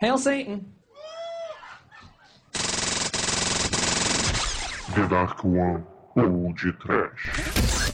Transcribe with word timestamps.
Hail 0.00 0.16
Satan! 0.16 0.64
The 4.94 5.08
Dark 5.10 5.44
One 5.44 5.84
ou 6.14 6.52
de 6.52 6.70
Trash. 6.72 7.87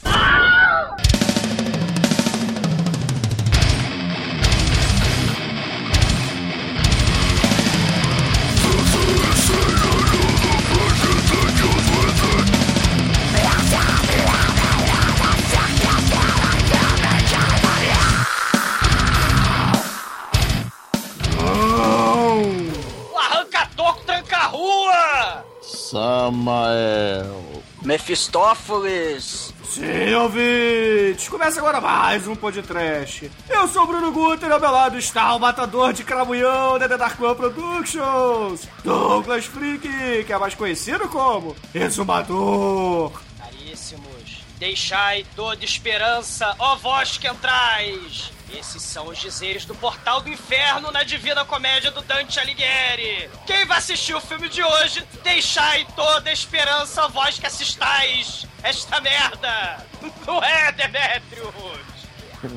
Samael. 26.25 27.43
Mephistófeles. 27.83 29.53
Sim, 29.63 30.15
ouvintes! 30.15 31.29
Começa 31.29 31.61
agora 31.61 31.83
mais 31.83 32.27
um 32.27 32.35
podcast. 32.35 33.31
Eu 33.51 33.69
sou 33.69 33.83
o 33.83 33.87
Bruno 33.87 34.11
Guter, 34.11 34.51
ao 34.51 34.59
meu 34.59 34.71
lado 34.71 34.97
está 34.97 35.35
o 35.35 35.39
matador 35.39 35.93
de 35.93 36.03
cramunhão 36.03 36.79
da 36.79 36.89
The 36.89 36.97
Dark 36.97 37.21
One 37.21 37.35
Productions, 37.35 38.67
Douglas 38.83 39.45
Freak, 39.45 40.25
que 40.25 40.33
é 40.33 40.39
mais 40.39 40.55
conhecido 40.55 41.07
como 41.09 41.55
Exumador. 41.75 43.13
Caríssimos, 43.39 44.44
deixai 44.65 45.27
toda 45.37 45.63
esperança, 45.63 46.55
ó 46.59 46.75
vós 46.77 47.19
que 47.19 47.29
entrais! 47.29 48.33
Esses 48.51 48.83
são 48.83 49.09
os 49.09 49.19
dizeres 49.19 49.67
do 49.67 49.75
Portal 49.75 50.23
do 50.23 50.31
Inferno 50.31 50.91
na 50.91 51.03
Divina 51.03 51.45
Comédia 51.45 51.91
do 51.91 52.01
Dante 52.01 52.41
Alighieri. 52.41 53.29
Quem 53.47 53.67
vai 53.67 53.77
assistir 53.77 54.15
o 54.15 54.21
filme 54.23 54.49
de 54.49 54.63
hoje, 54.63 55.07
deixai 55.23 55.87
toda 55.95 56.33
esperança, 56.33 57.05
ó 57.05 57.09
vós 57.09 57.39
que 57.39 57.47
assistais 57.47 58.47
esta 58.63 59.03
merda! 59.03 59.85
Não 60.27 60.43
é, 60.43 60.73
Demetrius? 60.73 61.55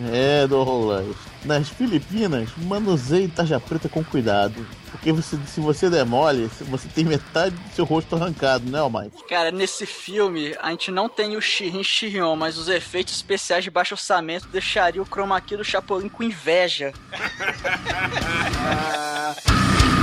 É, 0.10 0.48
Douglas. 0.48 1.27
Nas 1.46 1.70
Filipinas, 1.70 2.50
manuseie 2.58 3.28
tarja 3.28 3.60
preta 3.60 3.88
com 3.88 4.04
cuidado. 4.04 4.66
Porque 4.92 5.12
você, 5.12 5.38
se 5.46 5.60
você 5.60 5.90
der 5.90 6.06
mole, 6.06 6.50
você 6.70 6.88
tem 6.88 7.06
metade 7.06 7.56
do 7.56 7.76
seu 7.76 7.86
rosto 7.86 8.16
arrancado, 8.16 8.70
né, 8.70 8.80
Almighty? 8.80 9.24
Cara, 9.28 9.52
nesse 9.52 9.86
filme, 9.86 10.56
a 10.60 10.72
gente 10.72 10.92
não 10.92 11.08
tem 11.08 11.36
o 11.36 11.42
Shirin 11.42 11.84
Shirion, 11.84 12.36
mas 12.36 12.58
os 12.58 12.68
efeitos 12.68 13.16
especiais 13.16 13.64
de 13.64 13.70
baixo 13.70 13.94
orçamento 13.94 14.48
deixariam 14.48 15.04
o 15.04 15.08
chroma 15.08 15.40
key 15.42 15.58
do 15.58 15.64
Chapolin 15.64 16.10
com 16.10 16.24
inveja. 16.24 16.94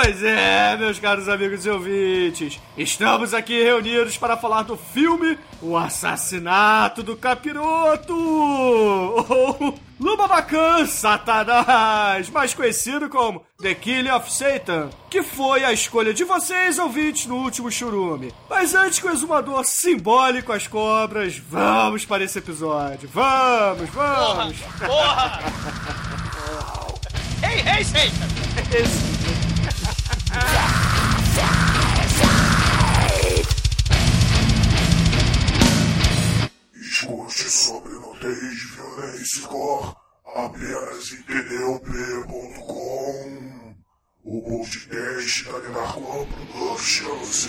Pois 0.00 0.22
é, 0.22 0.76
meus 0.76 1.00
caros 1.00 1.28
amigos 1.28 1.66
e 1.66 1.70
ouvintes, 1.70 2.60
estamos 2.76 3.34
aqui 3.34 3.60
reunidos 3.60 4.16
para 4.16 4.36
falar 4.36 4.62
do 4.62 4.76
filme 4.76 5.36
O 5.60 5.76
Assassinato 5.76 7.02
do 7.02 7.16
Capiroto, 7.16 8.14
ou 8.16 9.76
Lubabacan 9.98 10.86
Satanás, 10.86 12.30
mais 12.30 12.54
conhecido 12.54 13.08
como 13.08 13.44
The 13.60 13.74
Killing 13.74 14.10
of 14.10 14.32
Satan, 14.32 14.90
que 15.10 15.20
foi 15.20 15.64
a 15.64 15.72
escolha 15.72 16.14
de 16.14 16.22
vocês, 16.22 16.78
ouvintes, 16.78 17.26
no 17.26 17.34
último 17.34 17.68
churume. 17.68 18.32
Mas 18.48 18.76
antes 18.76 19.00
que 19.00 19.08
o 19.08 19.10
exumador 19.10 19.64
simbole 19.64 20.42
com 20.42 20.52
as 20.52 20.68
cobras, 20.68 21.36
vamos 21.36 22.04
para 22.04 22.22
esse 22.22 22.38
episódio. 22.38 23.10
Vamos, 23.12 23.90
vamos! 23.90 24.56
Porra! 24.78 25.40
Ei, 27.42 27.78
ei, 27.78 27.84
Satan! 27.84 29.27
Escute 36.74 37.50
sobre 37.50 37.92
nudez, 37.92 38.62
violência 38.74 39.38
e 39.38 39.42
cor 39.42 39.96
apenas 40.36 41.12
em 41.12 41.22
tdop.com 41.22 42.58
O 44.24 44.42
podcast 44.42 45.44
da 45.44 45.96
One 45.96 46.26
Productions. 46.52 47.48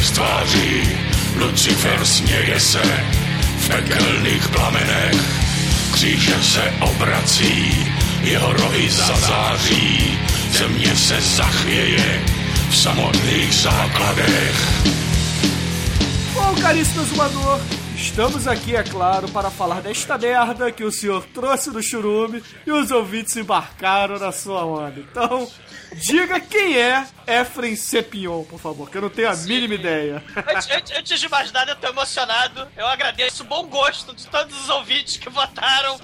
Bez 0.00 0.10
tváří, 0.10 0.98
Lucifer 1.36 2.04
směje 2.04 2.60
se 2.60 2.82
v 3.58 3.68
pekelných 3.68 4.48
plamenech, 4.48 5.16
křížem 5.92 6.42
se 6.42 6.72
obrací, 6.80 7.86
jeho 8.22 8.52
rohy 8.52 8.90
zazáří, 8.90 10.18
země 10.50 10.96
se 10.96 11.20
zachvěje 11.20 12.22
v 12.70 12.76
samotných 12.76 13.54
základech. 13.54 14.56
Bom, 16.34 16.54
caríssimo 16.62 17.02
exumador, 17.02 17.60
estamos 17.96 18.46
aqui, 18.46 18.76
é 18.76 18.82
claro, 18.82 19.28
para 19.28 19.50
falar 19.50 19.82
desta 19.82 20.16
merda 20.16 20.70
que 20.70 20.84
o 20.84 20.92
senhor 20.92 21.24
trouxe 21.34 21.70
do 21.70 21.82
churume 21.82 22.42
e 22.66 22.72
os 22.72 22.90
ouvintes 22.90 23.36
embarcaram 23.36 24.18
na 24.18 24.32
sua 24.32 24.64
onda. 24.64 25.00
Então, 25.00 25.46
diga 25.94 26.40
quem 26.40 26.76
é 26.78 27.06
Efren 27.26 27.74
Sepion, 27.76 28.44
por 28.44 28.58
favor, 28.60 28.90
que 28.90 28.96
eu 28.98 29.02
não 29.02 29.10
tenho 29.10 29.30
a 29.30 29.34
mínima 29.36 29.74
ideia. 29.74 30.22
Antes, 30.36 30.70
antes- 30.70 30.96
antes 30.98 31.20
de 31.20 31.28
mais 31.28 31.50
nada, 31.52 31.72
eu 31.72 31.76
tô 31.76 31.88
emocionado. 31.88 32.68
Eu 32.76 32.86
agradeço 32.86 33.42
o 33.42 33.46
bom 33.46 33.64
gosto 33.66 34.14
de 34.14 34.26
todos 34.26 34.58
os 34.62 34.68
ouvintes 34.68 35.16
que 35.16 35.28
votaram. 35.28 36.00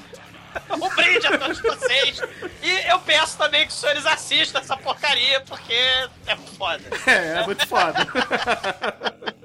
Um 0.71 0.89
brinde 0.95 1.27
a 1.27 1.37
todos 1.37 1.61
vocês. 1.61 2.19
E 2.63 2.91
eu 2.91 2.99
peço 3.01 3.37
também 3.37 3.67
que 3.67 3.73
os 3.73 3.79
senhores 3.79 4.07
assistam 4.07 4.59
essa 4.61 4.75
porcaria, 4.77 5.41
porque 5.43 5.73
é 5.75 6.37
foda. 6.57 6.83
É, 7.07 7.41
é 7.41 7.45
muito 7.45 7.67
foda. 7.67 8.07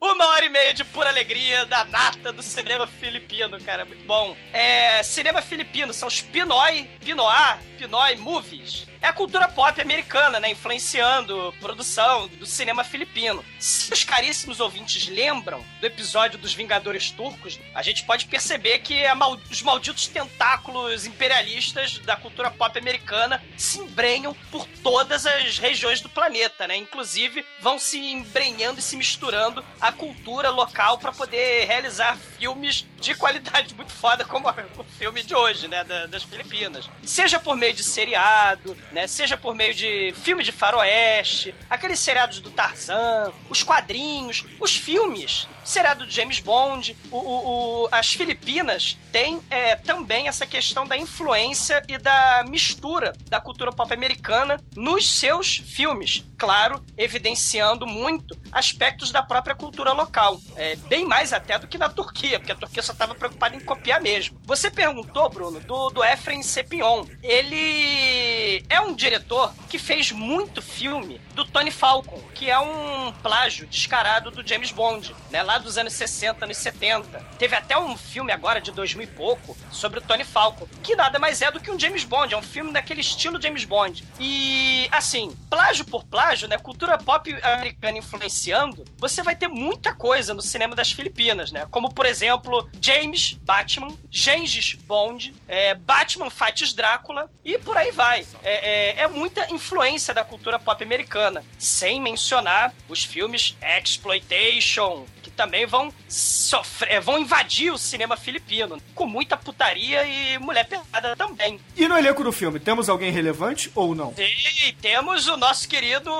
Uma 0.00 0.26
hora 0.28 0.44
e 0.44 0.48
meia 0.48 0.72
de 0.72 0.84
pura 0.84 1.08
alegria 1.10 1.66
da 1.66 1.84
nata 1.84 2.32
do 2.32 2.42
cinema 2.42 2.86
filipino, 2.86 3.60
cara. 3.62 3.84
Muito 3.84 4.04
bom. 4.06 4.34
É, 4.52 5.02
cinema 5.02 5.42
filipino 5.42 5.92
são 5.92 6.08
os 6.08 6.20
Pinoy, 6.22 6.88
Pinoá, 7.04 7.58
Pinoy 7.76 8.16
Movies. 8.16 8.86
É 9.00 9.06
a 9.06 9.12
cultura 9.12 9.46
pop 9.48 9.80
americana, 9.80 10.40
né? 10.40 10.50
Influenciando 10.50 11.54
produção 11.60 12.26
do 12.26 12.44
cinema 12.44 12.82
filipino. 12.82 13.44
Se 13.58 13.92
os 13.92 14.02
caríssimos 14.02 14.58
ouvintes 14.58 15.06
lembram 15.08 15.64
do 15.80 15.86
episódio 15.86 16.36
dos 16.38 16.52
Vingadores 16.52 17.10
Turcos, 17.12 17.60
a 17.74 17.82
gente 17.82 18.02
pode 18.04 18.26
perceber 18.26 18.80
que 18.80 19.06
a 19.06 19.14
mal- 19.14 19.38
os 19.50 19.62
malditos 19.62 20.08
tentáculos 20.08 21.06
imperialistas 21.06 21.98
da 21.98 22.16
cultura 22.16 22.50
pop 22.50 22.76
americana 22.76 23.42
se 23.56 23.78
embrenham 23.78 24.34
por 24.50 24.66
todas 24.82 25.26
as 25.26 25.58
regiões 25.58 26.00
do 26.00 26.08
planeta, 26.08 26.66
né? 26.66 26.76
Inclusive, 26.76 27.46
vão 27.60 27.78
se 27.78 27.98
embrenhando 27.98 28.80
e 28.80 28.82
se 28.82 28.96
misturando 28.96 29.64
à 29.80 29.92
cultura 29.92 30.50
local 30.50 30.98
para 30.98 31.12
poder 31.12 31.66
realizar 31.66 32.16
filmes 32.38 32.84
de 33.00 33.14
qualidade 33.14 33.74
muito 33.74 33.92
foda, 33.92 34.24
como 34.24 34.48
o 34.48 34.84
filme 34.98 35.22
de 35.22 35.34
hoje, 35.34 35.68
né? 35.68 35.84
da- 35.84 36.06
das 36.06 36.24
Filipinas. 36.24 36.90
Seja 37.04 37.38
por 37.38 37.56
meio 37.56 37.72
de 37.72 37.84
seriado, 37.84 38.76
né? 38.92 39.06
Seja 39.06 39.36
por 39.36 39.54
meio 39.54 39.74
de 39.74 40.12
filme 40.22 40.42
de 40.42 40.52
faroeste, 40.52 41.54
aqueles 41.68 41.98
seriados 42.00 42.40
do 42.40 42.50
Tarzan, 42.50 43.32
os 43.48 43.62
quadrinhos, 43.62 44.44
os 44.60 44.76
filmes, 44.76 45.46
seriado 45.64 46.06
de 46.06 46.14
James 46.14 46.40
Bond, 46.40 46.96
o, 47.10 47.16
o- 47.16 47.82
o- 47.84 47.88
as 47.92 48.12
Filipinas 48.14 48.96
têm 49.12 49.40
é, 49.50 49.76
também 49.76 50.28
essa 50.28 50.46
questão 50.46 50.86
da 50.86 50.96
influência 50.96 51.82
e 51.88 51.98
da 51.98 52.44
mistura 52.48 53.12
da 53.28 53.40
cultura 53.40 53.70
pop 53.72 53.92
americana 53.92 54.60
nos 54.76 55.18
seus 55.18 55.56
filmes. 55.58 56.24
Claro, 56.38 56.82
evidenciando 56.96 57.86
muito 57.86 58.38
aspectos 58.52 59.10
da 59.10 59.22
própria 59.22 59.54
cultura 59.54 59.92
local. 59.92 60.40
É, 60.56 60.76
bem 60.76 61.04
mais 61.04 61.32
até 61.32 61.58
do 61.58 61.66
que 61.66 61.76
na 61.76 61.88
Turquia, 61.88 62.38
porque 62.38 62.52
a 62.52 62.56
Turquia 62.56 62.82
só 62.82 62.92
estava 62.92 63.14
preocupada 63.14 63.56
em 63.56 63.60
copiar 63.60 64.00
mesmo. 64.00 64.38
Você 64.44 64.70
perguntou, 64.70 65.28
Bruno, 65.28 65.58
do, 65.60 65.90
do 65.90 66.04
Efren 66.04 66.42
Sepion. 66.42 67.04
Ele 67.22 68.64
é 68.68 68.77
é 68.78 68.80
um 68.80 68.94
diretor 68.94 69.52
que 69.68 69.78
fez 69.78 70.12
muito 70.12 70.62
filme 70.62 71.20
do 71.34 71.44
Tony 71.44 71.70
Falcon, 71.70 72.22
que 72.32 72.48
é 72.48 72.58
um 72.58 73.12
plágio 73.22 73.66
descarado 73.66 74.30
do 74.30 74.46
James 74.46 74.70
Bond, 74.70 75.14
né? 75.30 75.42
Lá 75.42 75.58
dos 75.58 75.76
anos 75.76 75.92
60, 75.94 76.44
anos 76.44 76.56
70. 76.56 77.18
Teve 77.38 77.56
até 77.56 77.76
um 77.76 77.96
filme 77.96 78.30
agora 78.30 78.60
de 78.60 78.70
2000 78.70 79.02
e 79.02 79.06
pouco 79.08 79.56
sobre 79.72 79.98
o 79.98 80.02
Tony 80.02 80.24
Falcon, 80.24 80.68
que 80.82 80.94
nada 80.94 81.18
mais 81.18 81.42
é 81.42 81.50
do 81.50 81.60
que 81.60 81.70
um 81.70 81.78
James 81.78 82.04
Bond, 82.04 82.32
é 82.32 82.36
um 82.36 82.42
filme 82.42 82.72
daquele 82.72 83.00
estilo 83.00 83.40
James 83.42 83.64
Bond. 83.64 84.04
E, 84.20 84.88
assim, 84.92 85.36
plágio 85.50 85.84
por 85.84 86.04
plágio, 86.04 86.46
né? 86.46 86.56
Cultura 86.56 86.96
pop 86.98 87.36
americana 87.42 87.98
influenciando, 87.98 88.84
você 88.96 89.22
vai 89.22 89.34
ter 89.34 89.48
muita 89.48 89.92
coisa 89.92 90.32
no 90.32 90.42
cinema 90.42 90.76
das 90.76 90.92
Filipinas, 90.92 91.50
né? 91.50 91.66
Como, 91.70 91.92
por 91.92 92.06
exemplo, 92.06 92.68
James 92.80 93.32
Batman, 93.42 93.96
Gengis 94.08 94.74
Bond, 94.74 95.34
é, 95.48 95.74
Batman 95.74 96.30
Fights 96.30 96.72
Drácula 96.72 97.28
e 97.44 97.58
por 97.58 97.76
aí 97.76 97.90
vai. 97.90 98.24
É, 98.44 98.67
é, 98.68 99.02
é 99.02 99.08
muita 99.08 99.50
influência 99.52 100.12
da 100.12 100.22
cultura 100.22 100.58
pop 100.58 100.82
americana, 100.84 101.42
sem 101.58 102.00
mencionar 102.00 102.74
os 102.88 103.02
filmes 103.02 103.56
Exploitation, 103.62 105.06
também 105.38 105.64
vão 105.66 105.92
sofrer, 106.08 106.94
é, 106.94 107.00
vão 107.00 107.16
invadir 107.16 107.72
o 107.72 107.78
cinema 107.78 108.16
filipino, 108.16 108.82
com 108.92 109.06
muita 109.06 109.36
putaria 109.36 110.04
e 110.04 110.36
mulher 110.38 110.66
pelada 110.66 111.14
também. 111.14 111.60
E 111.76 111.86
no 111.86 111.96
elenco 111.96 112.24
do 112.24 112.32
filme, 112.32 112.58
temos 112.58 112.88
alguém 112.88 113.12
relevante 113.12 113.70
ou 113.72 113.94
não? 113.94 114.12
E 114.18 114.72
temos 114.72 115.28
o 115.28 115.36
nosso 115.36 115.68
querido 115.68 116.10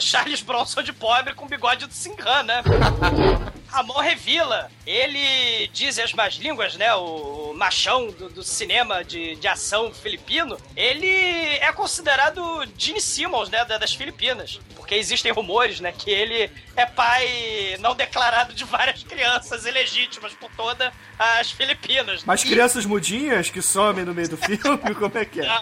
Charles 0.00 0.40
Bronson 0.40 0.82
de 0.82 0.94
pobre 0.94 1.34
com 1.34 1.46
bigode 1.46 1.86
do 1.86 1.92
Singan, 1.92 2.44
né? 2.44 2.62
Ramon 3.68 4.00
Revilla, 4.00 4.70
ele 4.86 5.68
diz 5.68 5.98
as 5.98 6.12
más 6.14 6.36
línguas, 6.36 6.76
né? 6.76 6.94
O 6.94 7.52
machão 7.54 8.08
do, 8.10 8.30
do 8.30 8.42
cinema 8.42 9.04
de, 9.04 9.36
de 9.36 9.46
ação 9.46 9.92
filipino, 9.92 10.56
ele 10.74 11.06
é 11.06 11.70
considerado 11.72 12.66
Gene 12.78 13.00
Simmons, 13.00 13.50
né? 13.50 13.64
Das 13.64 13.94
Filipinas. 13.94 14.60
Porque 14.74 14.94
existem 14.94 15.30
rumores, 15.32 15.80
né? 15.80 15.92
Que 15.92 16.10
ele 16.10 16.50
é 16.74 16.86
pai 16.86 17.76
não 17.80 17.94
declarado 17.94 18.45
de 18.54 18.64
várias 18.64 19.02
crianças 19.02 19.64
ilegítimas 19.66 20.32
por 20.34 20.50
todas 20.52 20.92
as 21.18 21.50
Filipinas. 21.50 22.24
Mas 22.24 22.44
crianças 22.44 22.84
mudinhas 22.84 23.50
que 23.50 23.62
somem 23.62 24.04
no 24.04 24.14
meio 24.14 24.28
do 24.28 24.36
filme, 24.36 24.94
como 24.94 25.18
é 25.18 25.24
que 25.24 25.40
é? 25.40 25.60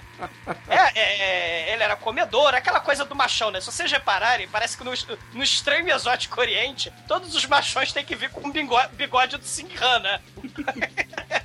É, 0.69 1.01
é, 1.01 1.73
ele 1.73 1.83
era 1.83 1.97
comedor, 1.97 2.55
aquela 2.55 2.81
coisa 2.81 3.05
do 3.05 3.15
machão, 3.15 3.51
né? 3.51 3.61
Se 3.61 3.67
vocês 3.67 3.91
repararem, 3.91 4.49
parece 4.49 4.77
que 4.77 4.85
no, 4.85 4.93
no 5.33 5.43
estranho 5.43 5.89
e 5.89 5.91
exótico 5.91 6.41
oriente, 6.41 6.93
todos 7.07 7.35
os 7.35 7.47
machões 7.47 7.93
têm 7.93 8.05
que 8.05 8.15
vir 8.15 8.31
com 8.31 8.49
um 8.49 8.51
bigode, 8.51 8.95
bigode 8.95 9.37
do 9.37 9.45
Sinhan, 9.45 9.99
né? 10.01 10.21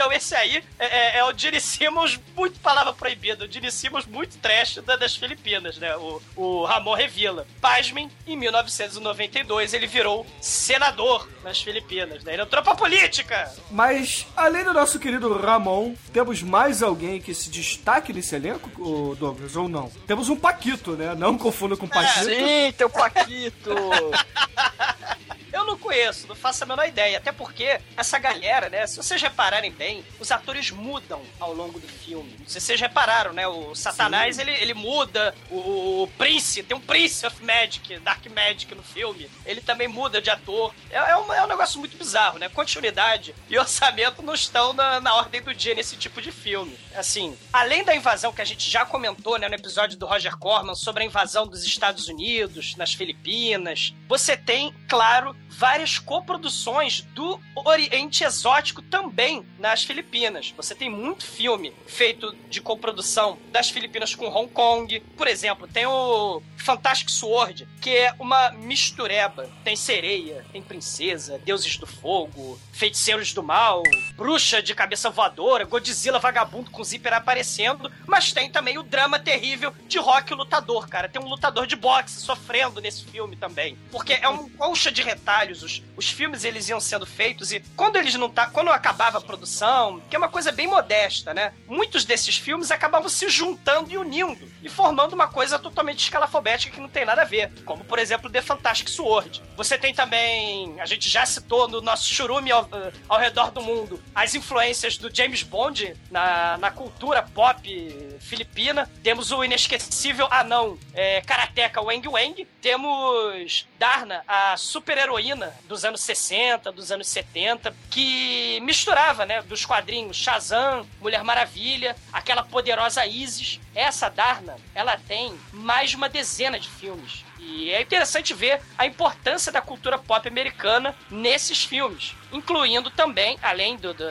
Então 0.00 0.10
esse 0.10 0.34
aí 0.34 0.64
é, 0.78 0.86
é, 0.86 1.18
é 1.18 1.24
o 1.26 1.36
Gene 1.36 1.60
Simmons, 1.60 2.18
muito 2.34 2.58
palavra 2.60 2.90
proibida, 2.94 3.44
o 3.44 3.52
Gene 3.52 3.70
Simmons 3.70 4.06
muito 4.06 4.38
trash 4.38 4.76
da, 4.76 4.96
das 4.96 5.14
Filipinas, 5.14 5.76
né? 5.76 5.94
O, 5.94 6.22
o 6.36 6.64
Ramon 6.64 6.94
Revilla. 6.94 7.46
Pasmem, 7.60 8.10
em 8.26 8.34
1992 8.34 9.74
ele 9.74 9.86
virou 9.86 10.26
senador 10.40 11.28
nas 11.44 11.60
Filipinas, 11.60 12.24
né? 12.24 12.32
Ele 12.32 12.40
entrou 12.40 12.62
pra 12.62 12.74
política! 12.74 13.52
Mas, 13.70 14.26
além 14.34 14.64
do 14.64 14.72
nosso 14.72 14.98
querido 14.98 15.36
Ramon, 15.36 15.94
temos 16.14 16.42
mais 16.42 16.82
alguém 16.82 17.20
que 17.20 17.34
se 17.34 17.50
destaque 17.50 18.10
nesse 18.10 18.34
elenco, 18.34 19.14
Douglas, 19.16 19.54
ou 19.54 19.68
não? 19.68 19.90
Temos 20.06 20.30
um 20.30 20.36
Paquito, 20.36 20.92
né? 20.92 21.14
Não 21.14 21.36
confunda 21.36 21.76
com 21.76 21.86
Paquito. 21.86 22.24
Sim, 22.24 22.72
teu 22.72 22.88
Paquito! 22.88 23.74
Eu 25.52 25.64
não 25.64 25.76
conheço, 25.76 26.26
não 26.28 26.34
faço 26.34 26.64
a 26.64 26.66
menor 26.66 26.86
ideia. 26.86 27.18
Até 27.18 27.32
porque 27.32 27.80
essa 27.96 28.18
galera, 28.18 28.68
né? 28.68 28.86
Se 28.86 28.96
vocês 28.96 29.20
repararem 29.20 29.72
bem, 29.72 29.89
os 30.18 30.30
atores 30.30 30.70
mudam 30.70 31.22
ao 31.38 31.52
longo 31.52 31.78
do 31.78 31.88
filme. 31.88 32.36
Vocês 32.46 32.80
repararam, 32.80 33.32
né? 33.32 33.46
O 33.46 33.74
Satanás, 33.74 34.38
ele, 34.38 34.52
ele 34.52 34.74
muda. 34.74 35.34
O, 35.50 36.02
o 36.02 36.08
Prince, 36.18 36.62
tem 36.62 36.76
um 36.76 36.80
Prince 36.80 37.26
of 37.26 37.42
Magic, 37.44 37.98
Dark 37.98 38.24
Magic 38.26 38.74
no 38.74 38.82
filme. 38.82 39.30
Ele 39.44 39.60
também 39.60 39.88
muda 39.88 40.20
de 40.20 40.30
ator. 40.30 40.74
É, 40.90 40.96
é, 40.96 41.16
um, 41.16 41.32
é 41.32 41.44
um 41.44 41.48
negócio 41.48 41.78
muito 41.78 41.96
bizarro, 41.96 42.38
né? 42.38 42.48
Continuidade 42.48 43.34
e 43.48 43.58
orçamento 43.58 44.22
não 44.22 44.34
estão 44.34 44.72
na, 44.72 45.00
na 45.00 45.14
ordem 45.14 45.42
do 45.42 45.54
dia 45.54 45.74
nesse 45.74 45.96
tipo 45.96 46.20
de 46.20 46.30
filme. 46.30 46.78
Assim, 46.94 47.36
além 47.52 47.84
da 47.84 47.94
invasão 47.94 48.32
que 48.32 48.42
a 48.42 48.44
gente 48.44 48.68
já 48.68 48.84
comentou, 48.84 49.38
né? 49.38 49.48
No 49.48 49.54
episódio 49.54 49.98
do 49.98 50.06
Roger 50.06 50.36
Corman 50.36 50.74
sobre 50.74 51.02
a 51.02 51.06
invasão 51.06 51.46
dos 51.46 51.64
Estados 51.64 52.08
Unidos, 52.08 52.76
nas 52.76 52.92
Filipinas, 52.92 53.94
você 54.08 54.36
tem, 54.36 54.74
claro, 54.88 55.36
várias 55.48 55.98
coproduções 55.98 57.02
do 57.14 57.40
Oriente 57.54 58.24
Exótico 58.24 58.82
também 58.82 59.46
nas 59.70 59.84
Filipinas. 59.84 60.52
Você 60.56 60.74
tem 60.74 60.90
muito 60.90 61.24
filme 61.24 61.72
feito 61.86 62.34
de 62.48 62.60
coprodução 62.60 63.38
das 63.52 63.70
Filipinas 63.70 64.16
com 64.16 64.26
Hong 64.26 64.50
Kong. 64.52 65.00
Por 65.16 65.28
exemplo, 65.28 65.68
tem 65.68 65.86
o 65.86 66.42
Fantastic 66.62 67.10
Sword, 67.10 67.66
que 67.80 67.90
é 67.90 68.14
uma 68.18 68.50
mistureba. 68.50 69.48
Tem 69.64 69.74
sereia, 69.74 70.44
tem 70.52 70.62
princesa, 70.62 71.38
deuses 71.38 71.76
do 71.76 71.86
fogo, 71.86 72.60
feiticeiros 72.72 73.32
do 73.32 73.42
mal, 73.42 73.82
bruxa 74.14 74.62
de 74.62 74.74
cabeça 74.74 75.10
voadora, 75.10 75.64
Godzilla 75.64 76.18
vagabundo 76.18 76.70
com 76.70 76.84
zíper 76.84 77.12
aparecendo, 77.14 77.90
mas 78.06 78.32
tem 78.32 78.50
também 78.50 78.78
o 78.78 78.82
drama 78.82 79.18
terrível 79.18 79.72
de 79.86 79.98
Rock 79.98 80.34
Lutador, 80.34 80.88
cara. 80.88 81.08
Tem 81.08 81.20
um 81.20 81.28
lutador 81.28 81.66
de 81.66 81.76
boxe 81.76 82.20
sofrendo 82.20 82.80
nesse 82.80 83.04
filme 83.04 83.36
também. 83.36 83.78
Porque 83.90 84.14
é 84.14 84.28
um 84.28 84.48
colcha 84.50 84.92
de 84.92 85.02
retalhos. 85.02 85.62
Os, 85.62 85.82
os 85.96 86.08
filmes 86.10 86.44
eles 86.44 86.68
iam 86.68 86.80
sendo 86.80 87.06
feitos 87.06 87.52
e 87.52 87.60
quando 87.76 87.96
eles 87.96 88.14
não 88.14 88.28
tá, 88.28 88.46
quando 88.46 88.70
acabava 88.70 89.18
a 89.18 89.20
produção, 89.20 90.00
que 90.08 90.16
é 90.16 90.18
uma 90.18 90.28
coisa 90.28 90.52
bem 90.52 90.66
modesta, 90.66 91.32
né? 91.32 91.52
Muitos 91.66 92.04
desses 92.04 92.36
filmes 92.36 92.70
acabavam 92.70 93.08
se 93.08 93.28
juntando 93.28 93.90
e 93.90 93.98
unindo 93.98 94.50
e 94.62 94.68
formando 94.68 95.14
uma 95.14 95.28
coisa 95.28 95.58
totalmente 95.58 96.00
escalafobética 96.00 96.49
que 96.58 96.80
não 96.80 96.88
tem 96.88 97.04
nada 97.04 97.22
a 97.22 97.24
ver, 97.24 97.50
como 97.64 97.84
por 97.84 97.98
exemplo 97.98 98.30
The 98.30 98.42
Fantastic 98.42 98.88
Sword. 98.88 99.42
Você 99.56 99.78
tem 99.78 99.94
também, 99.94 100.80
a 100.80 100.86
gente 100.86 101.08
já 101.08 101.24
citou 101.26 101.68
no 101.68 101.80
nosso 101.80 102.12
churume 102.12 102.50
ao, 102.50 102.68
ao 103.08 103.18
redor 103.18 103.50
do 103.50 103.60
mundo, 103.60 104.02
as 104.14 104.34
influências 104.34 104.96
do 104.96 105.14
James 105.14 105.42
Bond 105.42 105.94
na, 106.10 106.56
na 106.58 106.70
cultura 106.70 107.22
pop 107.22 108.18
filipina. 108.20 108.90
Temos 109.02 109.30
o 109.32 109.44
inesquecível 109.44 110.26
anão 110.30 110.78
é, 110.92 111.20
karateca 111.22 111.80
Wang 111.80 112.08
Wang. 112.08 112.46
Temos 112.60 113.66
Darna, 113.78 114.22
a 114.26 114.56
super-heroína 114.56 115.54
dos 115.66 115.84
anos 115.84 116.00
60, 116.02 116.70
dos 116.72 116.92
anos 116.92 117.08
70, 117.08 117.74
que 117.90 118.60
misturava, 118.60 119.24
né, 119.24 119.42
dos 119.42 119.64
quadrinhos 119.64 120.16
Shazam, 120.16 120.86
Mulher 121.00 121.24
Maravilha, 121.24 121.96
aquela 122.12 122.42
poderosa 122.42 123.06
Isis. 123.06 123.60
Essa 123.74 124.08
Darna, 124.08 124.56
ela 124.74 124.96
tem 124.96 125.38
mais 125.52 125.90
de 125.90 125.96
uma 125.96 126.08
dezena 126.08 126.58
de 126.58 126.68
filmes. 126.68 127.24
E 127.38 127.70
é 127.70 127.80
interessante 127.80 128.34
ver 128.34 128.60
a 128.76 128.84
importância 128.84 129.50
da 129.50 129.60
cultura 129.60 129.98
pop 129.98 130.26
americana 130.26 130.94
nesses 131.10 131.64
filmes, 131.64 132.14
incluindo 132.32 132.90
também, 132.90 133.38
além 133.42 133.76
do, 133.76 133.94
do, 133.94 134.04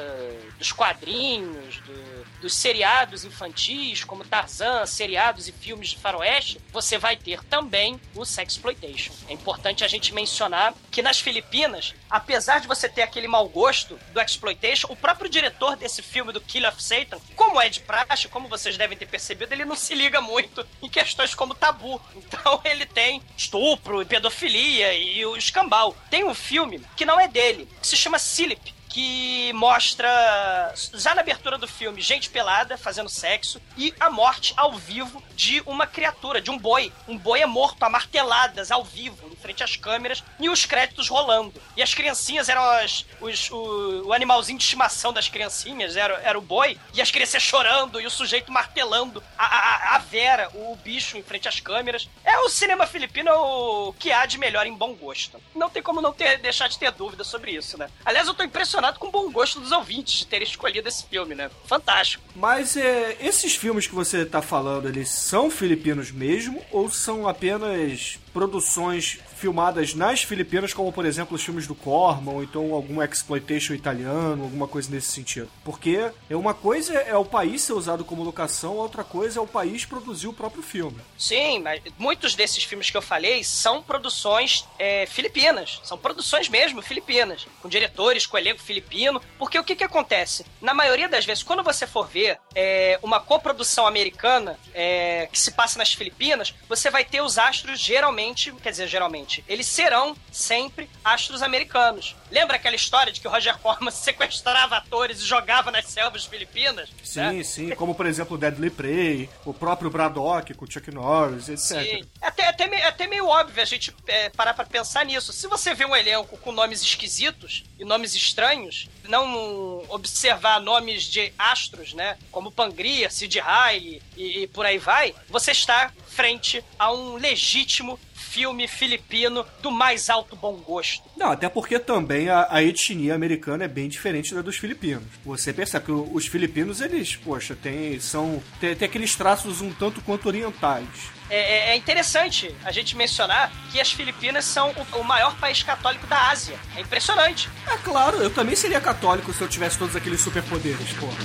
dos 0.58 0.72
quadrinhos, 0.72 1.78
do, 1.80 2.19
dos 2.42 2.56
seriados 2.56 3.24
infantis, 3.26 4.04
como 4.04 4.26
Tarzan, 4.26 4.86
seriados 4.86 5.48
e 5.48 5.52
filmes 5.52 5.90
de 5.90 5.98
faroeste, 5.98 6.60
você 6.72 6.98
vai 6.98 7.16
ter 7.16 7.44
também 7.44 8.00
o 8.16 8.26
sexploitation. 8.26 9.14
É 9.28 9.34
importante 9.34 9.84
a 9.84 9.88
gente 9.88 10.14
mencionar 10.14 10.74
que 10.92 11.02
nas 11.02 11.20
Filipinas, 11.20 11.94
apesar 12.10 12.60
de 12.60 12.68
você 12.68 12.88
ter 12.88 13.02
aquele 13.02 13.28
mau 13.28 13.48
gosto 13.48 14.00
do 14.14 14.22
exploitation, 14.22 14.88
o 14.90 14.96
próprio 14.96 15.30
diretor 15.30 15.76
desse 15.76 16.02
filme 16.02 16.31
do 16.31 16.42
Kill 16.42 16.68
of 16.68 16.81
Satan, 16.81 17.19
como 17.36 17.60
é 17.60 17.69
de 17.69 17.80
praxe, 17.81 18.28
como 18.28 18.48
vocês 18.48 18.78
devem 18.78 18.98
ter 18.98 19.08
percebido, 19.08 19.54
ele 19.54 19.66
não 19.66 19.76
se 19.76 19.94
liga 19.94 20.22
muito 20.22 20.66
em 20.81 20.90
questões 20.90 21.34
como 21.36 21.56
tabu. 21.56 22.02
Então 22.16 22.62
ele 22.66 22.86
tem 22.86 23.22
estupro, 23.38 24.06
pedofilia 24.06 24.94
e 24.94 25.26
o 25.26 25.36
escambau. 25.36 25.96
Tem 26.10 26.24
um 26.24 26.34
filme 26.34 26.81
que 26.96 27.06
não 27.06 27.19
é 27.19 27.28
dele, 27.28 27.68
que 27.81 27.88
se 27.88 27.98
chama 27.98 28.19
Silip, 28.19 28.74
que 28.90 29.54
mostra, 29.54 30.74
já 30.96 31.14
na 31.14 31.22
abertura 31.22 31.58
do 31.58 31.68
filme, 31.68 32.02
gente 32.02 32.30
pelada 32.30 32.78
fazendo 32.78 33.08
sexo 33.08 33.62
e 33.78 33.94
a 34.00 34.10
morte 34.10 34.54
ao 34.58 34.74
vivo 34.74 35.24
de 35.36 35.62
uma 35.66 35.88
criatura, 35.88 36.42
de 36.42 36.52
um 36.52 36.58
boi. 36.58 36.92
Um 37.08 37.18
boi 37.18 37.42
é 37.42 37.46
morto 37.46 37.81
a 37.84 37.90
marteladas 37.90 38.72
ao 38.72 38.84
vivo, 38.84 39.30
em 39.31 39.36
frente 39.36 39.64
às 39.64 39.76
câmeras, 39.76 40.24
e 40.40 40.50
os 40.50 40.66
créditos 40.66 41.08
rolando. 41.08 41.62
E 41.78 41.84
as 41.84 41.94
criancinhas 41.94 42.50
eram 42.50 42.62
as, 42.62 43.06
os, 43.22 43.50
o, 43.52 44.08
o 44.08 44.14
animalzinho 44.14 44.58
de 44.58 44.64
estimação 44.64 45.14
das 45.14 45.30
criancinhas, 45.30 45.96
era, 45.96 46.16
era 46.16 46.38
o 46.38 46.42
boi, 46.42 46.78
e 46.94 47.02
as 47.02 47.12
crianças 47.12 47.44
chorando, 47.44 48.02
e 48.02 48.08
o 48.08 48.12
sujeito 48.12 48.52
martelando 48.52 49.24
a, 49.38 49.46
a, 49.46 49.96
a 49.96 50.00
Vera, 50.00 50.50
o 50.54 50.76
bicho, 50.76 51.16
em 51.18 51.24
frente 51.24 51.48
às 51.48 51.60
câmeras. 51.60 52.10
É 52.26 52.38
o 52.40 52.50
cinema 52.50 52.88
filipino 52.88 53.31
o 53.31 53.94
que 53.94 54.12
há 54.12 54.26
de 54.26 54.38
melhor 54.38 54.66
em 54.66 54.74
bom 54.74 54.94
gosto. 54.94 55.40
Não 55.56 55.69
tem 55.69 55.84
como 55.84 56.02
não 56.02 56.12
ter, 56.12 56.40
deixar 56.40 56.68
de 56.68 56.78
ter 56.78 56.92
dúvida 56.92 57.24
sobre 57.24 57.52
isso, 57.52 57.78
né? 57.78 57.90
Aliás, 58.04 58.28
eu 58.28 58.34
tô 58.34 58.44
impressionado 58.44 58.79
impressionado 58.80 59.00
com 59.00 59.07
o 59.07 59.12
bom 59.12 59.31
gosto 59.31 59.59
dos 59.59 59.71
ouvintes 59.71 60.19
de 60.19 60.26
terem 60.26 60.48
escolhido 60.48 60.88
esse 60.88 61.04
filme, 61.06 61.36
né? 61.36 61.52
Fantástico. 61.66 62.24
Mas 62.36 62.78
é, 62.78 63.18
esses 63.19 63.56
filmes 63.56 63.86
que 63.86 63.94
você 63.94 64.26
tá 64.26 64.42
falando, 64.42 64.88
eles 64.88 65.09
são 65.09 65.52
filipinos 65.52 66.12
mesmo 66.12 66.64
ou 66.71 66.90
são 66.90 67.28
apenas 67.28 68.18
produções 68.33 69.19
filmadas 69.40 69.94
nas 69.94 70.22
Filipinas, 70.22 70.74
como 70.74 70.92
por 70.92 71.06
exemplo 71.06 71.36
os 71.36 71.44
filmes 71.44 71.66
do 71.66 71.76
Corman, 71.76 72.34
ou 72.34 72.44
então 72.44 72.74
algum 72.74 73.02
exploitation 73.02 73.74
italiano, 73.74 74.44
alguma 74.44 74.68
coisa 74.68 74.92
nesse 74.92 75.12
sentido. 75.12 75.50
Porque 75.64 76.12
é 76.30 76.36
uma 76.36 76.54
coisa 76.54 76.94
é 76.94 77.16
o 77.16 77.26
país 77.26 77.62
ser 77.62 77.74
usado 77.74 78.04
como 78.04 78.24
locação, 78.24 78.76
outra 78.76 79.04
coisa 79.04 79.40
é 79.40 79.42
o 79.42 79.48
país 79.48 79.86
produzir 79.86 80.28
o 80.28 80.34
próprio 80.34 80.62
filme. 80.62 80.98
Sim, 81.18 81.60
mas 81.60 81.81
muitos 81.98 82.36
desses 82.36 82.64
filmes 82.64 82.90
que 82.90 82.98
eu 82.98 83.02
falei 83.02 83.44
são 83.44 83.81
produções 83.81 84.68
é, 84.78 85.06
filipinas. 85.06 85.80
São 85.84 85.98
produções 85.98 86.50
mesmo 86.50 86.81
filipinas. 86.81 87.48
Com 87.62 87.69
diretores, 87.69 88.26
com 88.26 88.38
elenco 88.38 88.62
filipino. 88.62 89.22
Porque 89.38 89.58
o 89.58 89.64
que 89.64 89.76
que 89.76 89.84
acontece? 89.84 90.46
Na 90.62 90.74
maioria 90.74 91.08
das 91.08 91.26
vezes, 91.26 91.44
quando 91.44 91.64
você 91.64 91.88
for 91.88 92.08
ver 92.08 92.40
é, 92.56 93.00
uma 93.02 93.19
coprodução 93.19 93.88
americana 93.88 94.58
é, 94.74 95.28
que 95.31 95.40
se 95.40 95.52
passa 95.52 95.78
nas 95.78 95.94
Filipinas, 95.94 96.54
você 96.68 96.90
vai 96.90 97.04
ter 97.06 97.22
os 97.22 97.38
astros 97.38 97.80
geralmente, 97.80 98.52
quer 98.54 98.72
dizer, 98.72 98.88
geralmente, 98.88 99.29
eles 99.48 99.68
serão 99.68 100.16
sempre 100.31 100.90
astros 101.04 101.42
americanos. 101.42 102.16
Lembra 102.31 102.56
aquela 102.56 102.76
história 102.76 103.12
de 103.12 103.19
que 103.19 103.28
o 103.28 103.31
Roger 103.31 103.57
Corman 103.57 103.92
sequestrava 103.92 104.78
atores 104.78 105.19
e 105.21 105.26
jogava 105.26 105.71
nas 105.71 105.86
selvas 105.86 106.26
filipinas? 106.26 106.90
Sim, 107.04 107.19
né? 107.19 107.44
sim, 107.44 107.69
como 107.71 107.95
por 107.95 108.06
exemplo 108.06 108.36
o 108.36 108.40
Deadly 108.40 108.69
Prey, 108.69 109.30
o 109.45 109.54
próprio 109.54 109.90
Braddock 109.90 110.54
com 110.54 110.66
o 110.66 110.71
Chuck 110.71 110.92
Norris, 110.92 111.50
etc. 111.50 111.81
Sim. 111.81 112.06
É 112.21 112.28
até, 112.28 112.48
até, 112.48 112.68
meio, 112.68 112.88
até 112.88 113.07
meio 113.07 113.28
óbvio 113.28 113.62
a 113.62 113.66
gente 113.66 113.94
é, 114.07 114.30
parar 114.30 114.54
pra 114.54 114.66
pensar 114.66 115.06
nisso. 115.06 115.33
Se 115.33 115.48
você 115.48 115.74
vê 115.74 115.86
um 115.86 115.95
elenco 115.95 116.38
com 116.38 116.52
nomes 116.52 116.81
esquisitos 116.81 117.64
e 117.78 117.86
nomes 117.86 118.16
estranhos, 118.16 118.90
não 119.07 119.83
observar 119.90 120.59
nomes 120.62 121.04
de 121.04 121.33
astros, 121.38 121.94
né? 121.94 122.18
Como 122.31 122.52
Pangria, 122.52 123.09
Sid 123.09 123.40
Riley 123.40 124.02
e, 124.16 124.44
e 124.44 124.48
por 124.48 124.66
aí 124.66 124.78
vai, 124.78 125.16
você 125.30 125.52
está 125.52 125.92
frente 126.07 126.64
a 126.78 126.92
um 126.92 127.16
legítimo 127.16 128.00
filme 128.40 128.69
filipino 128.69 129.46
do 129.62 129.69
mais 129.69 130.10
alto 130.10 130.34
bom 130.34 130.54
gosto. 130.56 131.04
Não, 131.18 131.30
até 131.31 131.50
porque 131.50 131.78
também 131.78 132.30
a, 132.30 132.48
a 132.50 132.64
etnia 132.64 133.14
americana 133.14 133.66
é 133.66 133.68
bem 133.68 133.90
diferente 133.90 134.34
da 134.34 134.42
dos 134.42 134.56
filipinos. 134.56 135.04
Você 135.26 135.52
percebe 135.52 135.88
que 135.88 135.92
os 135.92 136.26
filipinos, 136.26 136.80
eles, 136.80 137.18
poxa, 137.18 137.54
tem, 137.54 138.00
são, 138.00 138.42
tem, 138.62 138.74
tem 138.78 138.88
aqueles 138.88 139.14
traços 139.14 139.60
um 139.60 139.74
tanto 139.74 140.00
quanto 140.02 140.28
orientais. 140.30 140.88
É, 141.30 141.36
é- 141.38 141.69
é 141.72 141.76
interessante 141.76 142.56
a 142.64 142.72
gente 142.72 142.96
mencionar 142.96 143.52
que 143.74 143.80
as 143.81 143.92
Filipinas 143.92 144.46
são 144.46 144.72
o, 144.94 145.00
o 145.00 145.04
maior 145.04 145.36
país 145.36 145.62
católico 145.62 146.08
da 146.08 146.30
Ásia. 146.30 146.56
É 146.78 146.80
impressionante. 146.81 147.50
É 147.68 147.76
claro, 147.78 148.18
eu 148.24 148.30
também 148.30 148.56
seria 148.56 148.80
católico 148.80 149.34
se 149.34 149.42
eu 149.42 149.50
tivesse 149.50 149.78
todos 149.78 149.96
aqueles 149.98 150.22
superpoderes, 150.22 150.94
porra. 150.94 151.18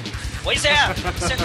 Pois 0.43 0.65
é. 0.65 0.75
Você- 1.17 1.37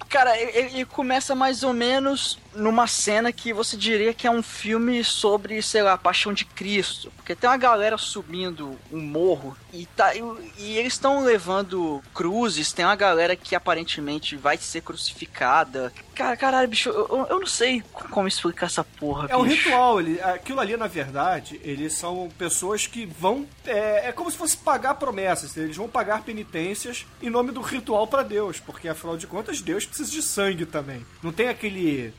Cara, 0.09 0.37
ele, 0.37 0.75
ele 0.75 0.85
começa 0.85 1.37
mais 1.37 1.63
ou 1.63 1.73
menos 1.73 2.37
numa 2.53 2.89
cena 2.89 3.31
que 3.31 3.53
você 3.53 3.77
diria 3.77 4.13
que 4.13 4.27
é 4.27 4.31
um 4.31 4.43
filme 4.43 5.05
sobre, 5.05 5.63
sei 5.63 5.83
lá, 5.83 5.93
a 5.93 5.99
paixão 5.99 6.33
de 6.33 6.45
Cristo. 6.45 7.13
Porque 7.15 7.37
tem 7.37 7.49
uma 7.49 7.57
galera 7.57 7.97
subindo 7.97 8.77
um 8.91 9.01
morro 9.01 9.57
e, 9.73 9.87
tá, 9.87 10.15
e, 10.15 10.21
e 10.59 10.77
eles 10.79 10.95
estão 10.95 11.23
levando 11.25 12.03
cruzes. 12.15 12.73
Tem 12.73 12.85
uma 12.85 12.97
galera 12.97 13.37
que 13.37 13.55
aparentemente 13.55 14.37
vai 14.37 14.57
ser 14.57 14.81
crucificada. 14.83 15.93
Cara, 16.15 16.37
caralho, 16.37 16.69
bicho, 16.69 16.89
eu, 16.89 17.27
eu- 17.31 17.39
não 17.41 17.47
sei 17.47 17.83
como 18.11 18.27
explicar 18.27 18.67
essa 18.67 18.83
porra, 18.83 19.29
É 19.31 19.37
um 19.37 19.45
bicho. 19.45 19.65
ritual, 19.69 20.01
ele, 20.01 20.21
aquilo 20.21 20.61
ali, 20.61 20.77
na 20.77 20.87
verdade, 20.87 21.61
eles 21.63 21.93
são 21.95 22.29
pessoas 22.37 22.87
que 22.87 23.07
vão. 23.07 23.47
É, 23.65 24.09
é 24.09 24.13
como 24.13 24.31
se 24.31 24.37
fosse 24.37 24.57
pagar 24.57 24.95
promessas, 24.95 25.57
eles 25.57 25.77
vão 25.77 25.89
pagar 25.89 26.23
penitências 26.23 27.07
em 27.23 27.31
nome 27.31 27.53
do 27.53 27.61
ritual 27.61 28.07
pra 28.07 28.23
Deus, 28.23 28.59
porque 28.59 28.89
afinal 28.89 29.17
de 29.17 29.27
contas, 29.27 29.61
Deus 29.61 29.85
precisa 29.87 30.11
de 30.11 30.23
sangue 30.23 30.67
também. 30.67 31.07
Não 31.23 31.31
tem 31.33 31.49
aquele. 31.49 32.13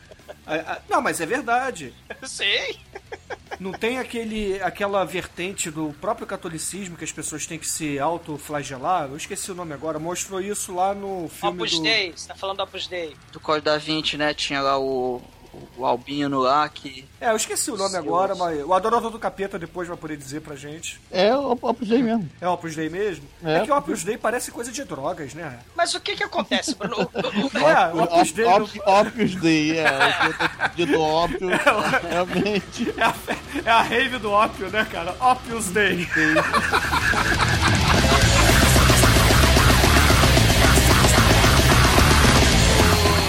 Não, 0.90 1.02
mas 1.02 1.22
é 1.22 1.26
verdade. 1.26 1.94
Sei. 2.24 2.80
Não 3.60 3.74
tem 3.74 3.98
aquele, 3.98 4.62
aquela 4.62 5.04
vertente 5.04 5.70
do 5.70 5.94
próprio 6.00 6.26
catolicismo 6.26 6.96
que 6.96 7.04
as 7.04 7.12
pessoas 7.12 7.46
têm 7.46 7.60
que 7.60 7.68
se 7.68 8.00
autoflagelar. 8.00 9.10
Eu 9.10 9.18
esqueci 9.18 9.52
o 9.52 9.56
nome 9.56 9.74
agora. 9.74 10.00
Mostrou 10.00 10.40
isso 10.40 10.74
lá 10.74 10.94
no 10.94 11.28
filme 11.28 11.58
Opus 11.58 11.78
do. 11.78 11.84
Dei, 11.84 12.14
você 12.16 12.28
tá 12.28 12.36
falando 12.36 12.58
do 12.58 12.64
Opus 12.64 12.88
Dei. 12.88 13.16
Do 13.32 13.40
Código 13.40 13.66
da 13.66 13.78
Vinci, 13.78 14.16
né? 14.16 14.34
Tinha 14.34 14.62
lá 14.62 14.80
o, 14.80 15.22
o 15.77 15.86
Albino 15.86 16.39
lá 16.39 16.68
que. 16.70 17.06
É, 17.22 17.32
eu 17.32 17.36
esqueci 17.36 17.70
o 17.72 17.77
nome 17.77 17.96
agora, 17.98 18.34
mas 18.36 18.63
o 18.63 18.74
Adorador 18.74 19.10
do 19.12 19.20
Capeta 19.20 19.58
depois 19.60 19.88
vai 19.88 19.98
poder 19.98 20.15
dizer 20.18 20.41
pra 20.41 20.56
gente. 20.56 21.00
É 21.12 21.36
o 21.36 21.51
Opus 21.51 21.88
Dei 21.88 22.01
mesmo. 22.01 22.29
É 22.39 22.48
o 22.48 22.53
Opus 22.53 22.75
Dei 22.75 22.89
mesmo? 22.89 23.25
É, 23.44 23.58
É. 23.58 23.60
que 23.62 23.72
o 23.72 23.77
Opus 23.77 24.03
Dei 24.03 24.18
parece 24.18 24.51
coisa 24.51 24.72
de 24.72 24.84
drogas, 24.84 25.34
né? 25.34 25.60
Mas 25.75 25.94
o 25.94 26.00
que 26.00 26.15
que 26.15 26.24
acontece, 26.24 26.75
Bruno? 26.75 27.10
É? 27.60 27.94
O 27.96 28.03
Opus 28.03 28.32
Dei. 28.32 28.46
Op- 28.46 28.82
Opus 28.86 29.36
Dei, 29.36 29.77
é. 29.79 29.88
O 30.65 30.70
que 30.72 30.82
eu 30.84 30.88
do 30.88 31.01
ópio, 31.01 31.50
realmente. 32.10 32.94
É 33.00 33.03
a, 33.03 33.13
é 33.65 33.70
a 33.72 33.82
rave 33.82 34.18
do 34.20 34.32
ópio, 34.32 34.70
né, 34.70 34.86
cara? 34.91 35.15
Opus 35.20 35.68
Dei. 35.68 36.08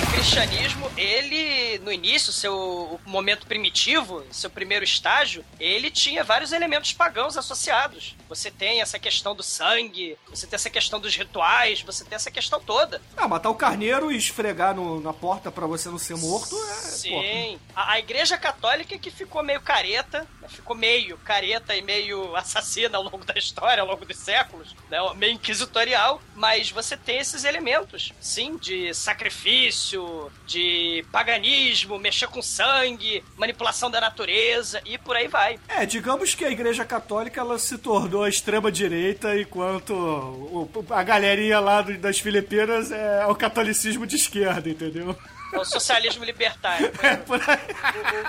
o 0.02 0.12
cristianismo, 0.12 0.69
ele, 1.10 1.78
no 1.80 1.92
início, 1.92 2.32
seu 2.32 3.00
momento 3.06 3.46
primitivo, 3.46 4.24
seu 4.30 4.48
primeiro 4.50 4.84
estágio, 4.84 5.44
ele 5.58 5.90
tinha 5.90 6.22
vários 6.24 6.52
elementos 6.52 6.92
pagãos 6.92 7.36
associados. 7.36 8.14
Você 8.28 8.50
tem 8.50 8.80
essa 8.80 8.98
questão 8.98 9.34
do 9.34 9.42
sangue, 9.42 10.16
você 10.28 10.46
tem 10.46 10.54
essa 10.56 10.70
questão 10.70 11.00
dos 11.00 11.14
rituais, 11.16 11.82
você 11.82 12.04
tem 12.04 12.14
essa 12.16 12.30
questão 12.30 12.60
toda. 12.60 13.00
Ah, 13.16 13.26
matar 13.28 13.50
o 13.50 13.54
carneiro 13.54 14.12
e 14.12 14.16
esfregar 14.16 14.74
no- 14.74 15.00
na 15.00 15.12
porta 15.12 15.50
pra 15.50 15.66
você 15.66 15.88
não 15.88 15.98
ser 15.98 16.16
morto 16.16 16.56
é. 16.56 16.74
Sim. 16.74 17.58
A, 17.74 17.92
a 17.92 17.98
igreja 17.98 18.36
católica 18.38 18.96
que 18.98 19.10
ficou 19.10 19.42
meio 19.42 19.60
careta, 19.60 20.26
né, 20.40 20.48
ficou 20.48 20.76
meio 20.76 21.16
careta 21.18 21.74
e 21.74 21.82
meio 21.82 22.34
assassina 22.36 22.96
ao 22.96 23.02
longo 23.02 23.24
da 23.24 23.34
história, 23.36 23.80
ao 23.82 23.86
longo 23.88 24.04
dos 24.04 24.16
séculos, 24.18 24.74
né, 24.88 24.98
meio 25.16 25.32
inquisitorial, 25.34 26.22
mas 26.34 26.70
você 26.70 26.96
tem 26.96 27.18
esses 27.18 27.44
elementos, 27.44 28.12
sim, 28.20 28.56
de 28.56 28.92
sacrifício, 28.94 30.30
de 30.46 30.99
paganismo, 31.04 31.98
mexer 31.98 32.26
com 32.28 32.40
sangue, 32.42 33.22
manipulação 33.36 33.90
da 33.90 34.00
natureza 34.00 34.80
e 34.84 34.98
por 34.98 35.16
aí 35.16 35.28
vai. 35.28 35.58
É, 35.68 35.84
digamos 35.86 36.34
que 36.34 36.44
a 36.44 36.50
igreja 36.50 36.84
católica 36.84 37.40
ela 37.40 37.58
se 37.58 37.78
tornou 37.78 38.22
a 38.24 38.28
extrema 38.28 38.70
direita, 38.70 39.38
enquanto 39.38 40.68
a 40.90 41.02
galerinha 41.02 41.60
lá 41.60 41.82
das 41.82 42.18
Filipinas 42.18 42.90
é 42.90 43.26
o 43.26 43.34
catolicismo 43.34 44.06
de 44.06 44.16
esquerda, 44.16 44.68
entendeu? 44.68 45.16
É 45.52 45.58
o 45.58 45.64
socialismo 45.64 46.24
libertário. 46.24 46.90
É 47.02 47.16
por 47.16 47.40
aí. 47.48 47.58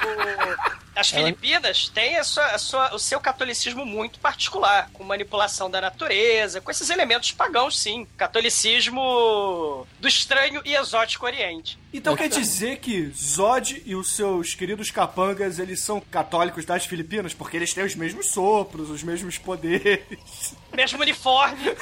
O- 0.06 0.78
o- 0.78 0.81
as 0.96 1.10
Filipinas 1.10 1.88
têm 1.90 2.18
a 2.18 2.24
sua- 2.24 2.48
a 2.48 2.58
sua- 2.58 2.94
o 2.94 3.00
seu 3.00 3.20
catolicismo 3.20 3.86
muito 3.86 4.20
particular, 4.20 4.90
com 4.94 5.04
manipulação 5.04 5.70
da 5.70 5.80
natureza, 5.82 6.60
com 6.62 6.70
esses 6.70 6.90
elementos 6.90 7.32
pagãos, 7.32 7.80
sim. 7.80 8.06
Catolicismo 8.18 9.88
do 10.00 10.08
estranho 10.08 10.62
e 10.66 10.76
exótico 10.76 11.26
Oriente. 11.26 11.80
Então 11.94 12.16
quer 12.16 12.30
dizer 12.30 12.78
que 12.80 13.10
Zod 13.12 13.82
e 13.86 13.96
os 13.96 14.16
seus 14.16 14.54
queridos 14.54 14.90
capangas, 14.92 15.60
eles 15.60 15.82
são 15.82 16.00
católicos 16.00 16.66
das 16.66 16.86
Filipinas? 16.86 17.34
Porque 17.34 17.58
eles 17.58 17.74
têm 17.74 17.84
os 17.84 17.96
mesmos 17.96 18.28
sopros, 18.32 18.90
os 18.90 19.04
mesmos 19.04 19.38
poderes. 19.38 20.02
Mesmo 20.74 21.02
uniforme. 21.02 21.62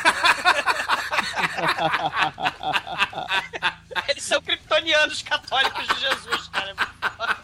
Eles 4.08 4.24
são 4.24 4.42
kryptonianos 4.42 5.22
católicos 5.22 5.88
de 5.88 6.00
Jesus, 6.00 6.48
cara. 6.48 6.76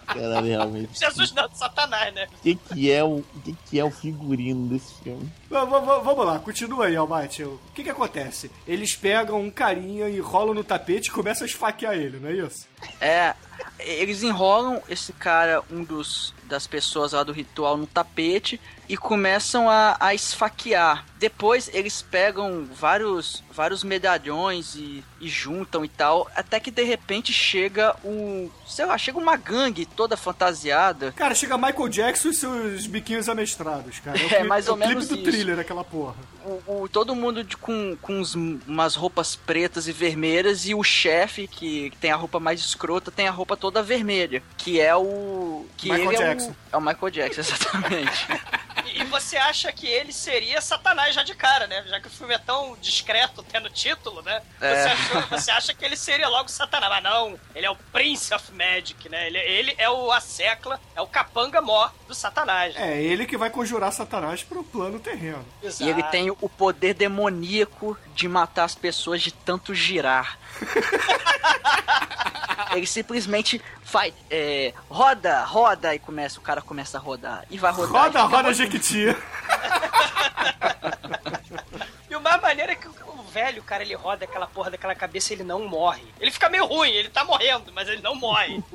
Caralho, 0.05 0.45
realmente. 0.45 0.99
Jesus 0.99 1.31
não, 1.33 1.49
Satanás, 1.53 2.13
né? 2.13 2.27
O 2.31 2.41
que, 2.41 2.55
que, 2.55 2.91
é 2.91 3.03
o, 3.03 3.23
que, 3.43 3.57
que 3.69 3.79
é 3.79 3.83
o 3.83 3.91
figurino 3.91 4.67
desse 4.67 4.93
filme? 5.03 5.31
Vamos 5.49 6.25
lá, 6.25 6.39
continua 6.39 6.87
aí, 6.87 6.95
Almighty. 6.95 7.43
O 7.43 7.59
que 7.73 7.83
que 7.83 7.89
acontece? 7.89 8.51
Eles 8.67 8.95
pegam 8.95 9.41
um 9.41 9.49
carinha, 9.49 10.09
enrolam 10.09 10.53
no 10.53 10.63
tapete 10.63 11.07
e 11.07 11.11
começam 11.11 11.45
a 11.45 11.47
esfaquear 11.47 11.93
ele, 11.93 12.19
não 12.19 12.29
é 12.29 12.33
isso? 12.33 12.67
É. 12.99 13.33
Eles 13.79 14.21
enrolam 14.21 14.81
esse 14.89 15.13
cara, 15.13 15.63
um 15.71 15.83
dos 15.83 16.33
das 16.47 16.67
pessoas 16.67 17.13
lá 17.13 17.23
do 17.23 17.31
ritual 17.31 17.75
no 17.77 17.87
tapete 17.87 18.59
e 18.87 18.95
começam 18.95 19.69
a, 19.69 19.97
a 19.99 20.13
esfaquear. 20.13 21.05
Depois 21.17 21.69
eles 21.73 22.01
pegam 22.01 22.65
vários, 22.65 23.43
vários 23.51 23.83
medalhões 23.83 24.75
e, 24.75 25.03
e 25.19 25.27
juntam 25.27 25.83
e 25.83 25.89
tal, 25.89 26.29
até 26.35 26.59
que 26.59 26.69
de 26.69 26.83
repente 26.83 27.33
chega 27.33 27.95
um, 28.03 28.49
sei 28.67 28.85
lá, 28.85 28.97
chega 28.97 29.17
uma 29.17 29.35
gangue 29.35 29.85
toda 29.95 30.15
fantasiada. 30.17 31.11
Cara, 31.13 31.33
chega 31.33 31.57
Michael 31.57 31.87
Jackson 31.89 32.29
e 32.29 32.33
seus 32.33 32.85
biquinhos 32.87 33.27
amestrados, 33.29 33.99
cara. 33.99 34.17
É, 34.33 34.43
mais 34.43 34.67
é 34.67 34.71
ou 34.71 34.77
o 34.77 34.79
clipe 34.79 34.95
do 35.05 35.15
isso. 35.15 35.23
thriller, 35.23 35.59
aquela 35.59 35.83
porra. 35.83 36.15
O, 36.45 36.83
o- 36.83 36.89
todo 36.89 37.15
mundo 37.15 37.43
de- 37.43 37.57
com, 37.57 37.97
com 38.01 38.19
uns- 38.19 38.35
umas 38.35 38.95
roupas 38.95 39.35
pretas 39.35 39.87
e 39.87 39.91
vermelhas 39.91 40.65
e 40.67 40.75
o 40.75 40.83
chefe, 40.83 41.47
que, 41.47 41.89
que 41.89 41.97
tem 41.97 42.11
a 42.11 42.15
roupa 42.15 42.39
mais 42.39 42.59
escrota, 42.59 43.09
tem 43.11 43.27
a 43.27 43.31
roupa 43.31 43.57
toda 43.57 43.81
vermelha, 43.81 44.43
que 44.57 44.79
é 44.79 44.95
o... 44.95 45.65
Que 45.77 45.91
Michael 45.91 46.17
Jackson. 46.17 46.49
É 46.49 46.51
o, 46.51 46.55
é 46.73 46.77
o 46.77 46.81
Michael 46.81 47.09
Jackson, 47.11 47.41
exatamente. 47.41 48.27
E, 48.85 49.01
e 49.01 49.03
você 49.05 49.37
acha 49.37 49.71
que 49.71 49.87
ele 49.87 50.13
seria 50.13 50.61
Satanás 50.61 51.15
já 51.15 51.23
de 51.23 51.35
cara, 51.35 51.67
né? 51.67 51.83
Já 51.87 51.99
que 51.99 52.07
o 52.07 52.11
filme 52.11 52.33
é 52.33 52.37
tão 52.37 52.77
discreto 52.81 53.41
até 53.41 53.59
no 53.59 53.69
título, 53.69 54.21
né? 54.21 54.41
É. 54.61 54.83
Você, 54.83 54.89
achou- 54.89 55.21
você 55.29 55.51
acha 55.51 55.73
que 55.73 55.85
ele 55.85 55.95
seria 55.95 56.27
logo 56.27 56.49
Satanás. 56.49 56.91
Mas 56.91 57.03
não, 57.03 57.39
ele 57.53 57.65
é 57.65 57.69
o 57.69 57.75
Prince 57.75 58.33
of 58.33 58.51
Magic, 58.51 59.07
né? 59.09 59.27
Ele, 59.27 59.37
ele 59.39 59.75
é 59.77 59.89
o 59.89 60.11
Assecla, 60.11 60.79
é 60.95 61.01
o 61.01 61.07
capanga 61.07 61.61
mó 61.61 61.89
do 62.07 62.15
Satanás. 62.15 62.75
É, 62.75 63.01
ele 63.01 63.25
que 63.25 63.37
vai 63.37 63.49
conjurar 63.49 63.91
Satanás 63.91 64.43
pro 64.43 64.63
plano 64.63 64.99
terreno. 64.99 65.45
E 65.79 65.89
ele 65.89 66.03
tem 66.03 66.29
o 66.29 66.49
poder 66.49 66.93
demoníaco 66.93 67.97
de 68.13 68.27
matar 68.27 68.65
as 68.65 68.75
pessoas 68.75 69.21
de 69.21 69.31
tanto 69.31 69.73
girar. 69.73 70.37
ele 72.75 72.85
simplesmente 72.85 73.61
faz. 73.95 74.13
é, 74.29 74.73
roda, 74.89 75.43
roda, 75.43 75.95
e 75.95 75.99
começa, 75.99 76.39
o 76.39 76.41
cara 76.41 76.61
começa 76.61 76.97
a 76.97 77.01
rodar. 77.01 77.45
E 77.49 77.57
vai 77.57 77.71
rodar. 77.71 78.03
Roda, 78.03 78.21
roda. 78.23 78.53
Jequiti. 78.53 79.05
E 82.09 82.15
o 82.15 82.21
mais 82.21 82.41
maneiro 82.41 82.71
é 82.71 82.75
que 82.75 82.87
o 82.87 82.93
velho, 83.35 83.61
cara, 83.63 83.83
ele 83.83 83.93
roda 83.95 84.23
aquela 84.23 84.47
porra 84.47 84.71
daquela 84.71 84.95
cabeça 84.95 85.33
e 85.33 85.35
ele 85.35 85.43
não 85.43 85.67
morre. 85.67 86.03
Ele 86.21 86.31
fica 86.31 86.47
meio 86.49 86.65
ruim, 86.65 86.89
ele 86.89 87.09
tá 87.09 87.23
morrendo, 87.25 87.71
mas 87.73 87.87
ele 87.89 88.01
não 88.01 88.15
morre. 88.15 88.63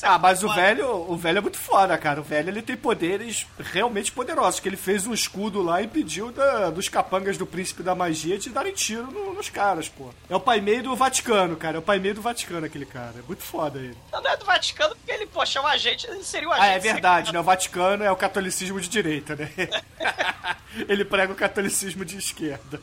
É 0.00 0.06
Ah, 0.06 0.18
mas 0.18 0.42
o 0.44 0.48
velho, 0.52 0.88
o 1.10 1.16
velho 1.16 1.38
é 1.38 1.40
muito 1.40 1.58
foda, 1.58 1.96
cara. 1.98 2.20
O 2.20 2.24
velho 2.24 2.50
ele 2.50 2.62
tem 2.62 2.76
poderes 2.76 3.46
realmente 3.72 4.10
poderosos. 4.12 4.58
Que 4.60 4.68
ele 4.68 4.76
fez 4.76 5.06
um 5.06 5.14
escudo 5.14 5.60
lá 5.62 5.80
e 5.80 5.84
impediu 5.86 6.30
da- 6.32 6.70
dos 6.70 6.88
capangas 6.88 7.36
do 7.36 7.46
príncipe 7.46 7.82
da 7.82 7.94
magia 7.94 8.36
de 8.38 8.50
darem 8.50 8.72
tiro 8.72 9.04
no- 9.10 9.34
nos 9.34 9.48
caras, 9.48 9.88
pô. 9.88 10.10
É 10.28 10.34
o 10.36 10.40
pai 10.40 10.60
meio 10.60 10.82
do 10.84 10.96
Vaticano, 10.96 11.56
cara. 11.56 11.76
É 11.76 11.78
o 11.78 11.82
pai 11.82 11.98
meio 11.98 12.14
do 12.14 12.22
Vaticano 12.22 12.66
aquele 12.66 12.86
cara. 12.86 13.14
É 13.18 13.22
muito 13.26 13.42
foda 13.42 13.78
ele. 13.78 13.96
Não, 14.12 14.20
não 14.22 14.30
é 14.30 14.36
do 14.36 14.44
Vaticano 14.44 14.94
porque 14.96 15.10
ele, 15.12 15.26
poxa, 15.26 15.58
é 15.58 15.62
um 15.62 15.66
agente, 15.66 16.06
ele 16.08 16.22
seria 16.24 16.48
um 16.48 16.52
agente. 16.52 16.66
Ah, 16.68 16.72
é 16.74 16.78
verdade, 16.78 17.32
né? 17.32 17.40
O 17.40 17.44
Vaticano 17.44 18.04
é 18.04 18.10
o 18.10 18.16
catolicismo 18.16 18.80
de 18.80 18.88
direita, 18.88 19.34
né? 19.36 19.50
ele 20.88 21.04
prega 21.04 21.32
o 21.32 21.36
catolicismo 21.36 22.04
de 22.04 22.16
esquerda. 22.16 22.80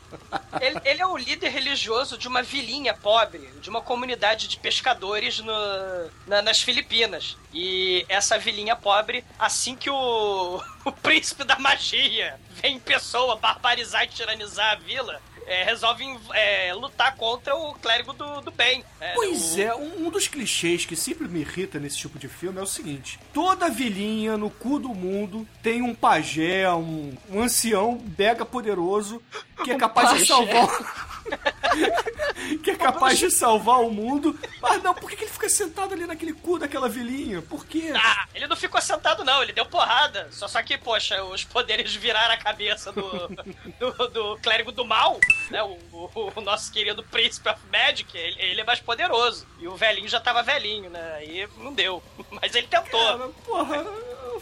Ele, 0.60 0.80
ele 0.84 1.02
é 1.02 1.06
o 1.06 1.16
líder 1.16 1.48
religioso 1.48 2.16
de 2.18 2.28
uma 2.28 2.42
vilinha 2.42 2.94
pobre, 2.94 3.48
de 3.60 3.68
uma 3.70 3.80
comunidade 3.80 4.48
de 4.48 4.58
pescadores 4.58 5.38
no- 5.40 6.10
na- 6.26 6.42
nas 6.42 6.60
Filipinas. 6.62 7.36
E 7.52 8.04
essa 8.08 8.38
vilinha 8.38 8.76
pobre, 8.76 9.24
assim 9.38 9.74
que 9.76 9.88
o, 9.90 10.62
o 10.84 10.92
príncipe 10.92 11.44
da 11.44 11.58
magia 11.58 12.38
vem 12.62 12.76
em 12.76 12.80
pessoa 12.80 13.36
barbarizar 13.36 14.04
e 14.04 14.08
tiranizar 14.08 14.72
a 14.72 14.76
vila, 14.76 15.20
é, 15.46 15.64
resolvem 15.64 16.18
é, 16.34 16.72
lutar 16.74 17.14
contra 17.16 17.54
o 17.54 17.74
clérigo 17.74 18.12
do, 18.12 18.40
do 18.40 18.50
bem. 18.50 18.84
né? 19.00 19.12
Pois 19.14 19.54
O- 19.54 19.60
é, 19.60 19.74
um, 19.74 20.06
um 20.06 20.10
dos 20.10 20.26
clichês 20.28 20.84
que 20.84 20.96
sempre 20.96 21.28
me 21.28 21.40
irrita 21.40 21.78
nesse 21.78 21.96
tipo 21.98 22.18
de 22.18 22.28
filme 22.28 22.58
é 22.58 22.62
o 22.62 22.66
seguinte: 22.66 23.18
toda 23.32 23.68
vilinha 23.68 24.36
no 24.36 24.50
cu 24.50 24.78
do 24.78 24.88
mundo 24.90 25.46
tem 25.62 25.82
um 25.82 25.94
pajé, 25.94 26.70
um, 26.72 27.14
um 27.30 27.42
ancião 27.42 28.02
mega 28.18 28.44
poderoso 28.44 29.22
que 29.64 29.70
é 29.70 29.76
capaz 29.76 30.18
de 30.18 30.26
salvar. 30.26 30.68
que 32.62 32.70
é 32.70 32.76
capaz 32.76 33.18
de 33.18 33.30
salvar 33.30 33.80
o 33.80 33.90
mundo. 33.90 34.38
Mas 34.60 34.82
não, 34.82 34.94
por 34.94 35.10
que 35.10 35.24
ele 35.24 35.30
fica 35.30 35.48
sentado 35.48 35.92
ali 35.94 36.06
naquele 36.06 36.32
cu 36.32 36.58
daquela 36.58 36.88
vilinha? 36.88 37.42
Por 37.42 37.66
quê? 37.66 37.92
Ah, 37.94 38.26
ele 38.34 38.46
não 38.46 38.56
ficou 38.56 38.80
sentado, 38.80 39.24
não, 39.24 39.42
ele 39.42 39.52
deu 39.52 39.66
porrada. 39.66 40.28
Só, 40.30 40.46
só 40.48 40.62
que, 40.62 40.76
poxa, 40.78 41.22
os 41.24 41.44
poderes 41.44 41.94
viraram 41.94 42.34
a 42.34 42.38
cabeça 42.38 42.92
do, 42.92 43.02
do, 43.78 44.08
do 44.08 44.38
clérigo 44.38 44.72
do 44.72 44.84
mal, 44.84 45.18
né? 45.50 45.62
O, 45.62 45.78
o- 45.92 46.32
o 46.34 46.40
nosso 46.40 46.70
querido 46.72 47.02
Príncipe 47.02 47.48
of 47.48 47.60
Magic, 47.72 48.16
ele, 48.16 48.36
ele 48.40 48.60
é 48.60 48.64
mais 48.64 48.80
poderoso. 48.80 49.46
E 49.58 49.66
o 49.68 49.76
velhinho 49.76 50.08
já 50.08 50.20
tava 50.20 50.42
velhinho, 50.42 50.90
né? 50.90 51.14
Aí 51.16 51.48
não 51.58 51.72
deu. 51.72 52.02
Mas 52.30 52.54
ele 52.54 52.66
tentou. 52.66 53.00
Cara, 53.00 53.28
porra, 53.44 53.84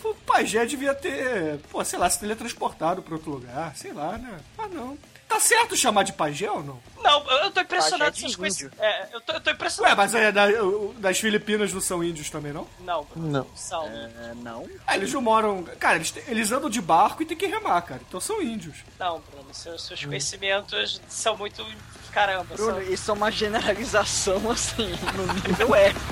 o 0.04 0.14
pajé 0.26 0.64
devia 0.66 0.94
ter, 0.94 1.58
pô, 1.70 1.84
sei 1.84 1.98
lá, 1.98 2.08
se 2.10 2.20
teletransportado 2.20 3.02
pra 3.02 3.14
outro 3.14 3.30
lugar, 3.30 3.74
sei 3.76 3.92
lá, 3.92 4.18
né? 4.18 4.38
Ah, 4.58 4.68
não. 4.68 4.98
Tá 5.34 5.40
certo 5.40 5.76
chamar 5.76 6.04
de 6.04 6.12
pajé 6.12 6.48
ou 6.48 6.62
não? 6.62 6.80
Não, 7.02 7.28
eu 7.42 7.50
tô 7.50 7.60
impressionado 7.60 8.16
essas 8.16 8.36
coisas. 8.36 8.60
índio. 8.62 8.72
É, 8.78 9.08
eu 9.12 9.20
tô, 9.20 9.32
eu 9.32 9.40
tô 9.40 9.50
Ué, 9.50 9.54
impressionado. 9.54 9.96
mas 9.96 10.14
é 10.14 10.30
da- 10.30 10.46
das 10.98 11.18
Filipinas 11.18 11.72
não 11.72 11.80
são 11.80 12.04
índios 12.04 12.30
também, 12.30 12.52
não? 12.52 12.68
Não, 12.78 13.04
Não. 13.16 13.44
são. 13.56 13.84
É, 13.84 14.32
não. 14.36 14.64
Ah, 14.86 14.96
eles 14.96 15.12
não 15.12 15.20
moram. 15.20 15.64
Cara, 15.80 15.96
eles, 15.96 16.14
eles 16.28 16.52
andam 16.52 16.70
de 16.70 16.80
barco 16.80 17.20
e 17.20 17.26
tem 17.26 17.36
que 17.36 17.46
remar, 17.46 17.82
cara. 17.82 18.00
Então 18.08 18.20
são 18.20 18.40
índios. 18.40 18.76
Não, 18.96 19.20
Bruno, 19.28 19.52
seus, 19.52 19.84
seus 19.84 20.04
conhecimentos 20.04 21.00
são 21.08 21.36
muito. 21.36 21.66
Caramba, 22.12 22.44
Bruno, 22.54 22.74
são... 22.74 22.82
isso 22.82 23.10
é 23.10 23.14
uma 23.14 23.30
generalização 23.32 24.52
assim, 24.52 24.88
no 25.16 25.34
nível 25.48 25.74
épico. 25.74 26.04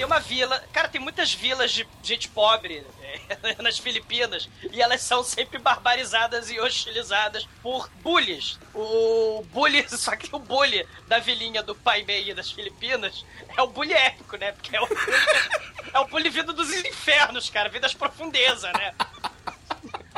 Tem 0.00 0.06
uma 0.06 0.18
vila. 0.18 0.58
Cara, 0.72 0.88
tem 0.88 0.98
muitas 0.98 1.34
vilas 1.34 1.72
de 1.72 1.86
gente 2.02 2.26
pobre 2.28 2.82
é, 3.02 3.56
nas 3.62 3.78
Filipinas. 3.78 4.48
E 4.72 4.80
elas 4.80 5.02
são 5.02 5.22
sempre 5.22 5.58
barbarizadas 5.58 6.50
e 6.50 6.58
hostilizadas 6.58 7.46
por 7.62 7.86
bullies. 8.02 8.58
O 8.74 9.44
bully, 9.52 9.84
só 9.94 10.16
que 10.16 10.34
o 10.34 10.38
bully 10.38 10.88
da 11.06 11.18
vilinha 11.18 11.62
do 11.62 11.74
Pai 11.74 12.02
Mei 12.02 12.32
das 12.32 12.50
Filipinas 12.50 13.26
é 13.54 13.60
o 13.60 13.66
bully 13.66 13.92
épico, 13.92 14.38
né? 14.38 14.52
Porque 14.52 14.74
é 14.74 14.80
o, 14.80 14.88
é 15.92 16.00
o 16.00 16.06
bully 16.06 16.30
vindo 16.30 16.54
dos 16.54 16.72
infernos, 16.72 17.50
cara, 17.50 17.68
vindo 17.68 17.82
das 17.82 17.92
profundezas, 17.92 18.72
né? 18.72 18.94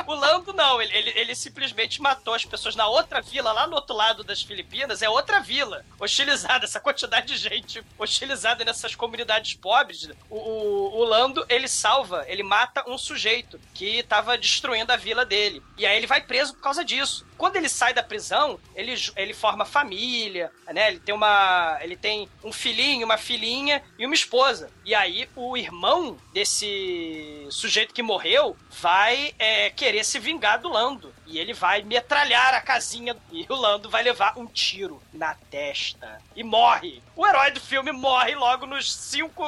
O 0.07 0.13
Lando 0.13 0.53
não, 0.53 0.81
ele, 0.81 0.95
ele, 0.95 1.09
ele 1.15 1.35
simplesmente 1.35 2.01
matou 2.01 2.33
as 2.33 2.45
pessoas 2.45 2.75
na 2.75 2.87
outra 2.87 3.21
vila, 3.21 3.51
lá 3.51 3.67
no 3.67 3.75
outro 3.75 3.95
lado 3.95 4.23
das 4.23 4.41
Filipinas, 4.41 5.01
é 5.01 5.09
outra 5.09 5.39
vila, 5.39 5.85
hostilizada, 5.99 6.65
essa 6.65 6.79
quantidade 6.79 7.27
de 7.27 7.37
gente 7.37 7.83
hostilizada 7.97 8.63
nessas 8.63 8.95
comunidades 8.95 9.53
pobres. 9.53 10.09
O, 10.29 10.35
o, 10.35 10.99
o 10.99 11.03
Lando, 11.03 11.45
ele 11.49 11.67
salva, 11.67 12.25
ele 12.27 12.43
mata 12.43 12.83
um 12.89 12.97
sujeito 12.97 13.59
que 13.73 14.03
tava 14.03 14.37
destruindo 14.37 14.91
a 14.91 14.97
vila 14.97 15.25
dele. 15.25 15.61
E 15.77 15.85
aí 15.85 15.97
ele 15.97 16.07
vai 16.07 16.21
preso 16.21 16.53
por 16.53 16.61
causa 16.61 16.83
disso. 16.83 17.25
Quando 17.37 17.55
ele 17.55 17.69
sai 17.69 17.93
da 17.93 18.03
prisão, 18.03 18.59
ele, 18.75 18.93
ele 19.15 19.33
forma 19.33 19.65
família, 19.65 20.51
né? 20.67 20.89
Ele 20.89 20.99
tem 20.99 21.13
uma. 21.13 21.77
Ele 21.81 21.95
tem 21.95 22.29
um 22.43 22.51
filhinho, 22.51 23.05
uma 23.05 23.17
filhinha 23.17 23.83
e 23.97 24.05
uma 24.05 24.15
esposa. 24.15 24.69
E 24.85 24.93
aí 24.93 25.29
o 25.35 25.57
irmão 25.57 26.17
desse 26.33 27.47
sujeito 27.49 27.93
que 27.93 28.01
morreu 28.01 28.55
vai 28.81 29.33
é, 29.37 29.69
querer 29.69 30.03
se 30.03 30.19
vingar 30.19 30.59
do 30.59 30.69
Lando. 30.69 31.13
E 31.25 31.39
ele 31.39 31.53
vai 31.53 31.81
metralhar 31.81 32.53
a 32.53 32.61
casinha 32.61 33.15
e 33.31 33.45
o 33.49 33.55
Lando 33.55 33.89
vai 33.89 34.03
levar 34.03 34.37
um 34.37 34.45
tiro 34.45 35.01
na 35.13 35.33
testa. 35.49 36.21
E 36.35 36.43
morre. 36.43 37.01
O 37.15 37.25
herói 37.25 37.51
do 37.51 37.59
filme 37.59 37.91
morre 37.91 38.35
logo 38.35 38.65
nos 38.65 38.93
5 38.93 39.43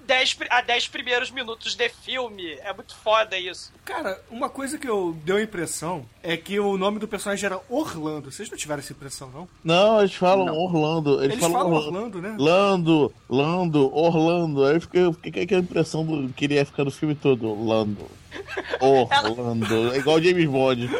10 0.00 0.38
a 0.48 0.60
10 0.60 0.88
primeiros 0.88 1.30
minutos 1.30 1.74
de 1.74 1.88
filme. 1.88 2.54
É 2.62 2.72
muito 2.72 2.96
foda 2.96 3.38
isso. 3.38 3.72
Cara, 3.84 4.22
uma 4.30 4.48
coisa 4.48 4.78
que 4.78 4.88
eu 4.88 5.16
deu 5.24 5.36
a 5.36 5.42
impressão 5.42 6.08
é 6.22 6.36
que 6.36 6.58
o 6.58 6.76
nome 6.76 6.98
do 6.98 7.08
personagem 7.08 7.19
era 7.42 7.60
Orlando. 7.68 8.30
Vocês 8.30 8.50
não 8.50 8.56
tiveram 8.56 8.80
essa 8.80 8.92
impressão, 8.92 9.30
não? 9.32 9.48
Não, 9.64 10.00
eles 10.00 10.14
falam 10.14 10.56
Orlando. 10.56 11.22
Eles, 11.22 11.36
Eles 11.36 11.40
falam, 11.40 11.58
falam 11.58 11.72
Orlando. 11.72 12.16
Orlando, 12.16 12.22
né? 12.22 12.36
Lando, 12.38 13.12
Lando, 13.28 13.94
Orlando. 13.96 14.64
Aí 14.64 14.74
eu 14.76 14.80
fiquei, 14.80 15.04
eu 15.04 15.12
fiquei 15.12 15.32
com 15.32 15.40
aquela 15.40 15.62
impressão 15.62 16.04
do 16.04 16.32
que 16.32 16.44
ele 16.44 16.54
ia 16.54 16.64
ficar 16.64 16.84
no 16.84 16.90
filme 16.90 17.14
todo. 17.14 17.64
Lando. 17.64 18.06
Orlando. 18.80 19.94
É 19.94 19.98
igual 19.98 20.16
o 20.16 20.22
James 20.22 20.48
Bond. 20.48 20.90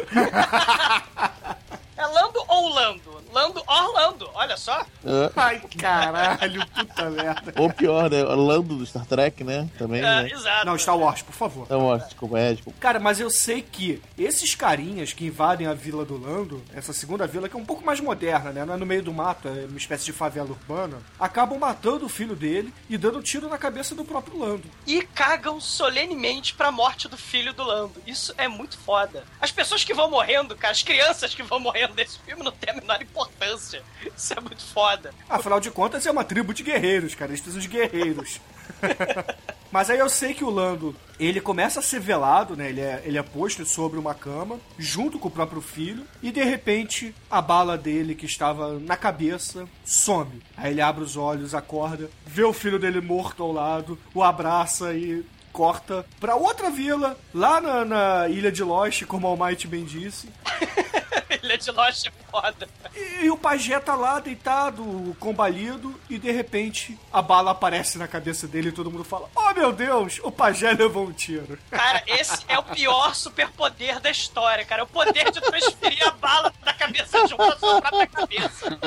É 1.97 2.05
Lando 2.05 2.39
ou 2.47 2.69
Lando? 2.69 3.20
Lando 3.31 3.63
Orlando, 3.67 4.29
olha 4.33 4.57
só. 4.57 4.81
É. 5.05 5.31
Ai, 5.35 5.61
caralho, 5.77 6.65
puta 6.75 7.09
merda. 7.09 7.53
Ou 7.57 7.71
pior, 7.71 8.09
né? 8.09 8.23
Orlando 8.23 8.75
do 8.75 8.85
Star 8.85 9.05
Trek, 9.05 9.43
né? 9.43 9.69
Também, 9.77 9.99
É, 9.99 10.23
né? 10.23 10.29
exato. 10.31 10.65
Não, 10.65 10.77
Star 10.77 10.97
Wars, 10.97 11.21
por 11.21 11.33
favor. 11.33 11.63
Então, 11.65 11.85
ó, 11.85 11.97
desculpa, 11.97 12.39
é, 12.39 12.53
desculpa. 12.53 12.79
Cara, 12.79 12.99
mas 12.99 13.19
eu 13.19 13.29
sei 13.29 13.61
que 13.61 14.01
esses 14.17 14.55
carinhas 14.55 15.13
que 15.13 15.25
invadem 15.25 15.67
a 15.67 15.73
vila 15.73 16.03
do 16.05 16.17
Lando, 16.19 16.61
essa 16.73 16.93
segunda 16.93 17.25
vila 17.27 17.47
que 17.49 17.55
é 17.55 17.59
um 17.59 17.65
pouco 17.65 17.83
mais 17.85 17.99
moderna, 17.99 18.51
né? 18.51 18.65
Não 18.65 18.73
é 18.73 18.77
no 18.77 18.85
meio 18.85 19.03
do 19.03 19.13
mato, 19.13 19.47
é 19.47 19.65
uma 19.65 19.77
espécie 19.77 20.05
de 20.05 20.13
favela 20.13 20.49
urbana, 20.49 20.97
acabam 21.19 21.57
matando 21.59 22.05
o 22.05 22.09
filho 22.09 22.35
dele 22.35 22.73
e 22.89 22.97
dando 22.97 23.19
um 23.19 23.21
tiro 23.21 23.47
na 23.49 23.57
cabeça 23.57 23.95
do 23.95 24.03
próprio 24.05 24.37
Lando. 24.39 24.63
E 24.85 25.01
cagam 25.01 25.59
solenemente 25.59 26.53
pra 26.53 26.71
morte 26.71 27.07
do 27.07 27.17
filho 27.17 27.53
do 27.53 27.63
Lando. 27.63 27.93
Isso 28.05 28.33
é 28.37 28.47
muito 28.47 28.77
foda. 28.77 29.23
As 29.39 29.51
pessoas 29.51 29.83
que 29.83 29.93
vão 29.93 30.09
morrendo, 30.09 30.55
cara, 30.55 30.71
as 30.71 30.83
crianças 30.83 31.33
que 31.33 31.43
vão 31.43 31.59
morrendo 31.59 31.93
nesse 31.93 32.17
filme 32.19 32.43
não 32.43 32.51
tem 32.51 32.71
a 32.71 32.73
menor 32.79 32.97
importância. 33.21 33.83
Isso 34.15 34.33
é 34.33 34.39
muito 34.39 34.63
foda. 34.63 35.13
Afinal 35.29 35.59
de 35.59 35.71
contas, 35.71 36.05
é 36.05 36.11
uma 36.11 36.23
tribo 36.23 36.53
de 36.53 36.63
guerreiros, 36.63 37.15
cara. 37.15 37.31
Eles 37.31 37.41
precisam 37.41 37.61
de 37.61 37.67
guerreiros. 37.67 38.39
Mas 39.71 39.89
aí 39.89 39.99
eu 39.99 40.09
sei 40.09 40.33
que 40.33 40.43
o 40.43 40.49
Lando, 40.49 40.93
ele 41.17 41.39
começa 41.39 41.79
a 41.79 41.83
ser 41.83 42.01
velado, 42.01 42.57
né? 42.57 42.69
Ele 42.69 42.81
é, 42.81 43.01
ele 43.05 43.17
é 43.17 43.23
posto 43.23 43.65
sobre 43.65 43.97
uma 43.97 44.13
cama, 44.13 44.59
junto 44.77 45.17
com 45.17 45.29
o 45.29 45.31
próprio 45.31 45.61
filho, 45.61 46.05
e 46.21 46.29
de 46.29 46.43
repente 46.43 47.15
a 47.29 47.41
bala 47.41 47.77
dele, 47.77 48.13
que 48.13 48.25
estava 48.25 48.77
na 48.79 48.97
cabeça, 48.97 49.65
some. 49.85 50.41
Aí 50.57 50.71
ele 50.71 50.81
abre 50.81 51.03
os 51.03 51.15
olhos, 51.15 51.55
acorda, 51.55 52.09
vê 52.25 52.43
o 52.43 52.51
filho 52.51 52.77
dele 52.77 52.99
morto 52.99 53.43
ao 53.43 53.53
lado, 53.53 53.97
o 54.13 54.21
abraça 54.21 54.93
e 54.93 55.25
corta 55.53 56.05
pra 56.19 56.35
outra 56.35 56.69
vila, 56.69 57.17
lá 57.33 57.61
na, 57.61 57.85
na 57.85 58.27
ilha 58.27 58.51
de 58.51 58.63
Lost, 58.63 59.05
como 59.05 59.25
o 59.25 59.29
Almighty 59.31 59.67
bem 59.67 59.85
disse. 59.85 60.27
De 61.57 61.71
Lost 61.71 62.05
é 62.07 62.11
foda. 62.29 62.67
E, 62.95 63.29
o 63.29 63.37
pajé 63.37 63.79
tá 63.79 63.95
lá 63.95 64.19
deitado, 64.19 65.15
combalido, 65.19 65.99
e 66.09 66.17
de 66.17 66.31
repente 66.31 66.97
a 67.11 67.21
bala 67.21 67.51
aparece 67.51 67.97
na 67.97 68.07
cabeça 68.07 68.47
dele 68.47 68.69
e 68.69 68.71
todo 68.71 68.91
mundo 68.91 69.03
fala: 69.03 69.29
Oh 69.35 69.53
meu 69.53 69.71
Deus, 69.71 70.19
o 70.23 70.31
pajé 70.31 70.71
levou 70.73 71.07
um 71.07 71.11
tiro. 71.11 71.57
Cara, 71.69 72.03
esse 72.07 72.43
é 72.47 72.57
o 72.57 72.63
pior 72.63 73.15
superpoder 73.15 73.99
da 73.99 74.09
história, 74.09 74.65
cara. 74.65 74.81
É 74.81 74.83
o 74.83 74.87
poder 74.87 75.31
de 75.31 75.41
transferir 75.41 76.07
a 76.07 76.11
bala 76.11 76.53
da 76.63 76.73
cabeça 76.73 77.25
de 77.27 77.33
um 77.33 77.37
pra 77.37 77.57
sua 77.57 77.81
própria 77.81 78.07
cabeça. 78.07 78.79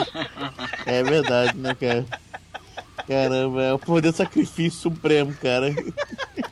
É 0.86 1.02
verdade, 1.02 1.56
né, 1.56 1.74
cara? 1.74 2.04
Caramba, 3.06 3.62
é 3.62 3.72
o 3.72 3.78
poder 3.78 4.10
do 4.10 4.16
sacrifício 4.16 4.80
supremo, 4.80 5.34
cara. 5.34 5.74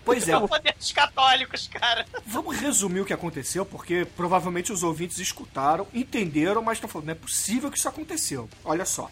Pois 0.05 0.29
é, 0.29 0.33
É 0.33 0.37
o 0.39 0.47
poder 0.47 0.75
dos 0.79 0.93
católicos, 0.93 1.69
cara. 1.69 2.05
vamos 2.27 2.57
resumir 2.59 3.01
o 3.01 3.05
que 3.05 3.13
aconteceu, 3.13 3.65
porque 3.65 4.07
provavelmente 4.17 4.73
os 4.73 4.83
ouvintes 4.83 5.19
escutaram, 5.19 5.87
entenderam, 5.95 6.63
mas 6.63 6.77
estão 6.77 6.89
falando: 6.91 7.07
não 7.07 7.13
é 7.13 7.17
possível 7.17 7.71
que 7.71 7.79
isso 7.79 7.89
aconteceu. 7.89 8.49
Olha 8.65 8.85
só. 8.85 9.11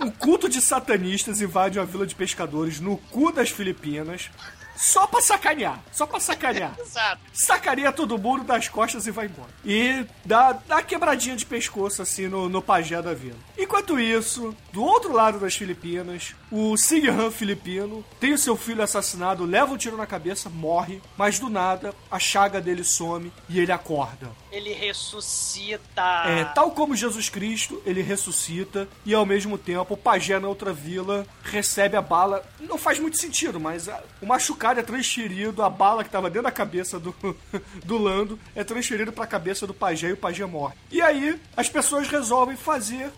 Um 0.00 0.10
culto 0.10 0.48
de 0.48 0.60
satanistas 0.60 1.40
invade 1.40 1.78
uma 1.78 1.86
vila 1.86 2.04
de 2.04 2.14
pescadores 2.14 2.80
no 2.80 2.96
cu 2.96 3.30
das 3.30 3.50
Filipinas. 3.50 4.30
Só 4.76 5.06
pra 5.06 5.20
sacanear, 5.20 5.80
só 5.92 6.06
pra 6.06 6.18
sacanear. 6.18 6.74
Exato. 6.80 7.20
sacaria 7.32 7.92
todo 7.92 8.18
mundo 8.18 8.44
das 8.44 8.68
costas 8.68 9.06
e 9.06 9.10
vai 9.10 9.26
embora. 9.26 9.50
E 9.64 10.04
dá, 10.24 10.52
dá 10.52 10.82
quebradinha 10.82 11.36
de 11.36 11.46
pescoço 11.46 12.02
assim 12.02 12.28
no, 12.28 12.48
no 12.48 12.62
pajé 12.62 13.00
da 13.00 13.14
vila. 13.14 13.36
Enquanto 13.56 13.98
isso, 13.98 14.54
do 14.72 14.82
outro 14.82 15.12
lado 15.12 15.38
das 15.38 15.54
Filipinas, 15.54 16.34
o 16.50 16.76
Sighan 16.76 17.30
filipino 17.30 18.04
tem 18.18 18.32
o 18.32 18.38
seu 18.38 18.56
filho 18.56 18.82
assassinado, 18.82 19.44
leva 19.44 19.72
um 19.72 19.76
tiro 19.76 19.96
na 19.96 20.06
cabeça, 20.06 20.48
morre, 20.48 21.00
mas 21.16 21.38
do 21.38 21.48
nada 21.48 21.94
a 22.10 22.18
chaga 22.18 22.60
dele 22.60 22.84
some 22.84 23.32
e 23.48 23.60
ele 23.60 23.72
acorda. 23.72 24.30
Ele 24.52 24.74
ressuscita. 24.74 26.24
É, 26.26 26.44
tal 26.44 26.72
como 26.72 26.94
Jesus 26.94 27.30
Cristo, 27.30 27.82
ele 27.86 28.02
ressuscita 28.02 28.86
e 29.04 29.14
ao 29.14 29.24
mesmo 29.24 29.56
tempo 29.56 29.94
o 29.94 29.96
pajé 29.96 30.38
na 30.38 30.46
outra 30.46 30.74
vila 30.74 31.26
recebe 31.42 31.96
a 31.96 32.02
bala. 32.02 32.44
Não 32.60 32.76
faz 32.76 32.98
muito 32.98 33.18
sentido, 33.18 33.58
mas 33.58 33.88
a- 33.88 34.02
o 34.20 34.26
machucado 34.26 34.78
é 34.78 34.82
transferido, 34.82 35.62
a 35.62 35.70
bala 35.70 36.04
que 36.04 36.08
estava 36.08 36.28
dentro 36.28 36.42
da 36.44 36.50
cabeça 36.50 37.00
do, 37.00 37.14
do 37.84 37.96
Lando 37.96 38.38
é 38.54 38.62
transferido 38.62 39.10
para 39.10 39.24
a 39.24 39.26
cabeça 39.26 39.66
do 39.66 39.72
pajé 39.72 40.10
e 40.10 40.12
o 40.12 40.16
pajé 40.18 40.44
morre. 40.44 40.74
E 40.90 41.00
aí 41.00 41.40
as 41.56 41.70
pessoas 41.70 42.06
resolvem 42.08 42.54
fazer 42.56 43.10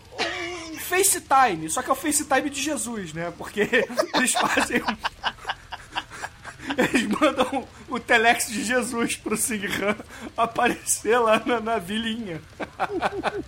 um 0.71 0.77
FaceTime, 0.79 1.69
só 1.69 1.81
que 1.81 1.89
é 1.89 1.93
o 1.93 1.95
FaceTime 1.97 2.49
de 2.49 2.61
Jesus, 2.61 3.11
né? 3.11 3.33
Porque 3.37 3.61
eles 4.15 4.31
fazem 4.31 4.81
eles 6.77 7.07
mandam 7.07 7.67
o 7.95 7.99
telex 7.99 8.47
de 8.47 8.63
Jesus 8.63 9.15
pro 9.15 9.37
Sigran 9.37 9.95
aparecer 10.35 11.17
lá 11.19 11.41
na, 11.45 11.59
na 11.59 11.77
vilinha. 11.77 12.41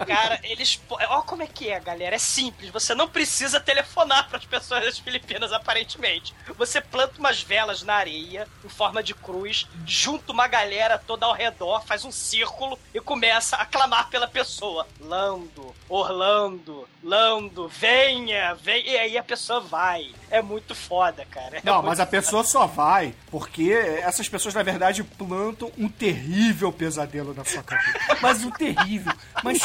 Cara, 0.05 0.39
eles. 0.43 0.75
po- 0.75 0.97
Ó, 1.09 1.21
como 1.21 1.43
é 1.43 1.47
que 1.47 1.69
é, 1.69 1.79
galera? 1.79 2.15
É 2.15 2.19
simples. 2.19 2.69
Você 2.71 2.93
não 2.95 3.07
precisa 3.07 3.59
telefonar 3.59 4.27
para 4.29 4.37
as 4.37 4.45
pessoas 4.45 4.83
das 4.83 4.99
Filipinas, 4.99 5.51
aparentemente. 5.51 6.33
Você 6.57 6.79
planta 6.81 7.19
umas 7.19 7.41
velas 7.41 7.83
na 7.83 7.95
areia, 7.95 8.47
em 8.63 8.69
forma 8.69 9.01
de 9.03 9.13
cruz, 9.13 9.67
junta 9.85 10.31
uma 10.31 10.47
galera 10.47 10.97
toda 10.97 11.25
ao 11.25 11.33
redor, 11.33 11.83
faz 11.85 12.05
um 12.05 12.11
círculo 12.11 12.77
e 12.93 12.99
começa 12.99 13.55
a 13.57 13.65
clamar 13.65 14.09
pela 14.09 14.27
pessoa. 14.27 14.87
Lando, 14.99 15.75
Orlando, 15.89 16.87
Lando, 17.03 17.67
venha, 17.67 18.53
venha. 18.55 18.77
E 18.85 18.97
aí 18.97 19.17
a 19.17 19.23
pessoa 19.23 19.59
vai. 19.59 20.11
É 20.29 20.41
muito 20.41 20.75
foda, 20.75 21.25
cara. 21.25 21.57
É 21.57 21.61
Não, 21.63 21.81
mas 21.81 21.99
a 21.99 22.05
pessoa 22.05 22.43
só 22.43 22.65
vai 22.65 23.13
porque 23.31 23.71
essas 23.71 24.27
pessoas, 24.27 24.36
na 24.53 24.63
verdade, 24.63 25.03
plantam 25.03 25.71
um 25.77 25.87
terrível 25.89 26.71
pesadelo 26.71 27.33
na 27.33 27.43
sua 27.45 27.63
cabeça. 27.63 28.17
Mas 28.21 28.43
um 28.43 28.51
terrível. 28.51 29.13
Mas 29.43 29.59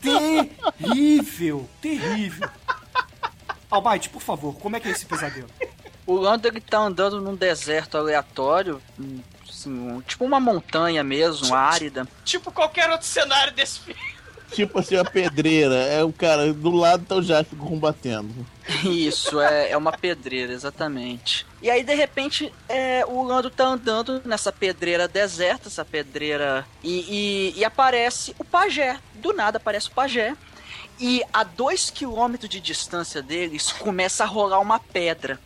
terrível. 0.00 1.68
Terrível. 1.80 2.48
Almighty, 3.70 4.08
por 4.10 4.20
favor, 4.22 4.54
como 4.58 4.76
é 4.76 4.80
que 4.80 4.88
é 4.88 4.90
esse 4.90 5.06
pesadelo? 5.06 5.48
O 6.06 6.14
Lando 6.16 6.46
ele 6.48 6.60
tá 6.60 6.78
andando 6.78 7.20
num 7.20 7.34
deserto 7.34 7.96
aleatório, 7.96 8.82
um- 8.98 9.20
assim, 9.48 9.70
um- 9.70 10.00
tipo 10.02 10.24
uma 10.24 10.40
montanha 10.40 11.02
mesmo, 11.04 11.54
árida. 11.54 12.06
Tipo 12.24 12.50
qualquer 12.52 12.90
outro 12.90 13.06
cenário 13.06 13.52
desse 13.52 13.80
filme. 13.80 14.00
Tipo 14.52 14.80
assim, 14.80 14.96
a 14.96 15.04
pedreira. 15.04 15.74
É 15.74 16.02
o 16.04 16.12
cara, 16.12 16.52
do 16.52 16.70
lado 16.70 17.04
tá 17.06 17.14
o 17.14 17.22
Jasper 17.22 17.58
combatendo. 17.58 18.46
Isso, 18.84 19.40
é, 19.40 19.70
é 19.70 19.76
uma 19.76 19.92
pedreira, 19.92 20.52
exatamente. 20.52 21.44
E 21.60 21.70
aí, 21.70 21.82
de 21.82 21.94
repente, 21.94 22.52
é, 22.68 23.04
o 23.06 23.22
Lando 23.22 23.50
tá 23.50 23.64
andando 23.64 24.22
nessa 24.24 24.52
pedreira 24.52 25.08
deserta, 25.08 25.68
essa 25.68 25.84
pedreira. 25.84 26.66
E, 26.82 27.52
e- 27.54 27.58
e 27.60 27.64
aparece 27.64 28.34
o 28.38 28.44
pajé. 28.44 28.98
Do 29.14 29.32
nada 29.32 29.56
aparece 29.58 29.88
o 29.88 29.92
pajé. 29.92 30.36
E 31.00 31.22
a 31.32 31.42
dois 31.42 31.90
quilômetros 31.90 32.48
de 32.48 32.60
distância 32.60 33.20
deles 33.20 33.72
começa 33.72 34.22
a 34.24 34.26
rolar 34.26 34.60
uma 34.60 34.78
pedra. 34.78 35.40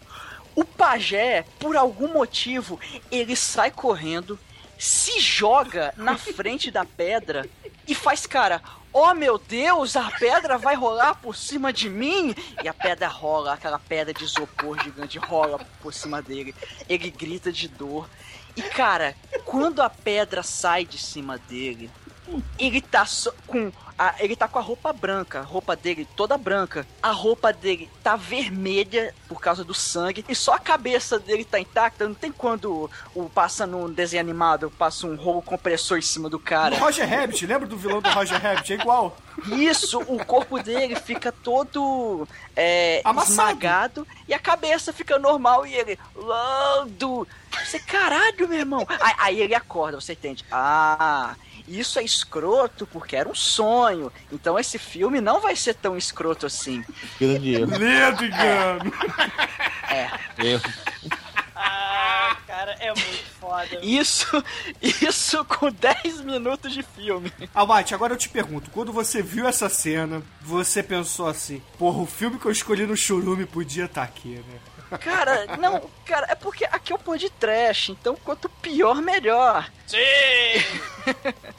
O 0.55 0.65
pajé, 0.65 1.45
por 1.59 1.77
algum 1.77 2.09
motivo, 2.13 2.79
ele 3.11 3.35
sai 3.37 3.71
correndo, 3.71 4.39
se 4.79 5.21
joga 5.21 5.93
na 5.97 6.17
frente 6.17 6.71
da 6.71 6.85
pedra 6.85 7.49
e 7.87 7.95
faz 7.95 8.27
cara. 8.27 8.63
Oh 8.93 9.13
meu 9.15 9.37
Deus, 9.37 9.95
a 9.95 10.11
pedra 10.11 10.57
vai 10.57 10.75
rolar 10.75 11.17
por 11.17 11.37
cima 11.37 11.71
de 11.73 11.89
mim! 11.91 12.35
E 12.63 12.69
a 12.69 12.73
pedra 12.73 13.09
rola, 13.09 13.53
aquela 13.53 13.79
pedra 13.79 14.15
de 14.15 14.25
isopor 14.25 14.83
gigante 14.83 15.19
rola 15.19 15.61
por 15.83 15.93
cima 15.93 16.23
dele. 16.23 16.55
Ele 16.89 17.11
grita 17.11 17.53
de 17.53 17.69
dor. 17.69 18.09
E 18.57 18.63
cara, 18.63 19.15
quando 19.45 19.83
a 19.83 19.91
pedra 19.91 20.43
sai 20.43 20.87
de 20.87 20.97
cima 20.97 21.37
dele, 21.37 21.91
ele 22.59 22.81
tá 22.81 23.05
só 23.05 23.33
com 23.47 23.71
a, 23.99 24.15
ele 24.19 24.37
tá 24.37 24.47
com 24.47 24.59
a 24.59 24.63
roupa 24.63 24.93
branca, 24.93 25.41
a 25.41 25.43
roupa 25.43 25.75
dele 25.75 26.07
toda 26.17 26.37
branca. 26.37 26.87
A 27.03 27.11
roupa 27.11 27.53
dele 27.53 27.89
tá 28.03 28.17
vermelha 28.17 29.15
por 29.29 29.41
causa 29.41 29.65
do 29.65 29.75
sangue 29.75 30.25
e 30.29 30.35
só 30.35 30.55
a 30.55 30.59
cabeça 30.59 31.19
dele 31.19 31.45
tá 31.45 31.59
intacta. 31.59 32.07
Não 32.07 32.15
tem 32.15 32.31
quando 32.31 32.91
o 33.15 33.29
passa 33.31 33.67
num 33.67 33.91
desenho 33.91 34.21
animado, 34.21 34.71
passa 34.79 35.07
um 35.07 35.17
rolo 35.17 35.43
compressor 35.43 35.99
em 35.99 36.03
cima 36.03 36.29
do 36.29 36.39
cara. 36.39 36.77
O 36.77 36.79
Roger 36.79 37.09
Rabbit, 37.09 37.47
lembra 37.47 37.67
do 37.67 37.77
vilão 37.77 38.03
do 38.03 38.11
Roger 38.11 38.41
Rabbit? 38.41 38.73
É 38.73 38.77
igual. 38.77 39.17
Isso, 39.53 40.01
o 40.01 40.25
corpo 40.25 40.63
dele 40.63 40.97
fica 40.97 41.31
todo 41.31 42.27
é, 42.55 43.03
esmagado 43.23 44.07
e 44.27 44.35
a 44.35 44.39
cabeça 44.39 44.93
fica 44.93 45.19
normal 45.19 45.67
e 45.67 45.75
ele, 45.75 45.99
Lando! 46.15 47.27
Você, 47.65 47.79
caralho, 47.79 48.49
meu 48.49 48.59
irmão! 48.59 48.87
Aí, 48.89 49.15
aí 49.19 49.41
ele 49.41 49.55
acorda, 49.55 50.01
você 50.01 50.13
entende? 50.13 50.45
Ah, 50.51 51.35
isso 51.69 51.99
é 51.99 52.03
escroto 52.03 52.87
porque 52.87 53.17
era 53.17 53.29
um 53.29 53.35
sonho. 53.35 54.13
Então 54.33 54.59
esse 54.59 54.79
filme 54.79 55.21
não 55.21 55.41
vai 55.41 55.57
ser 55.57 55.75
tão 55.75 55.97
escroto 55.97 56.47
assim. 56.47 56.85
Grande 57.21 57.55
erro. 57.55 57.79
Ledo 57.79 58.25
engano. 58.25 58.93
erro. 60.39 60.73
Ah, 61.59 62.37
cara, 62.47 62.73
é 62.73 62.89
muito 62.89 63.25
foda. 63.41 63.81
Isso, 63.83 64.27
isso 64.83 65.45
com 65.47 65.71
10 65.71 66.21
minutos 66.21 66.73
de 66.73 66.83
filme. 66.83 67.33
Almighty, 67.55 67.95
agora 67.95 68.13
eu 68.13 68.19
te 68.19 68.29
pergunto, 68.29 68.71
quando 68.71 68.93
você 68.93 69.23
viu 69.23 69.47
essa 69.47 69.69
cena, 69.69 70.23
você 70.43 70.83
pensou 70.83 71.27
assim, 71.27 71.63
porra, 71.79 72.03
o 72.03 72.07
filme 72.07 72.39
que 72.39 72.47
eu 72.47 72.53
escolhi 72.53 72.87
no 72.87 72.97
churume 72.97 73.47
podia 73.47 73.87
estar 73.87 74.03
aqui, 74.03 74.35
né? 74.37 74.76
Cara, 75.01 75.57
não, 75.57 75.91
cara, 76.05 76.27
é 76.31 76.35
porque 76.35 76.65
aqui 76.65 76.93
é 76.93 76.97
o 76.97 76.99
pôr 76.99 77.19
de 77.19 77.31
trash, 77.31 77.91
então 77.91 78.17
quanto 78.17 78.49
pior, 78.49 79.01
melhor. 79.01 79.71
Sim! 79.87 79.97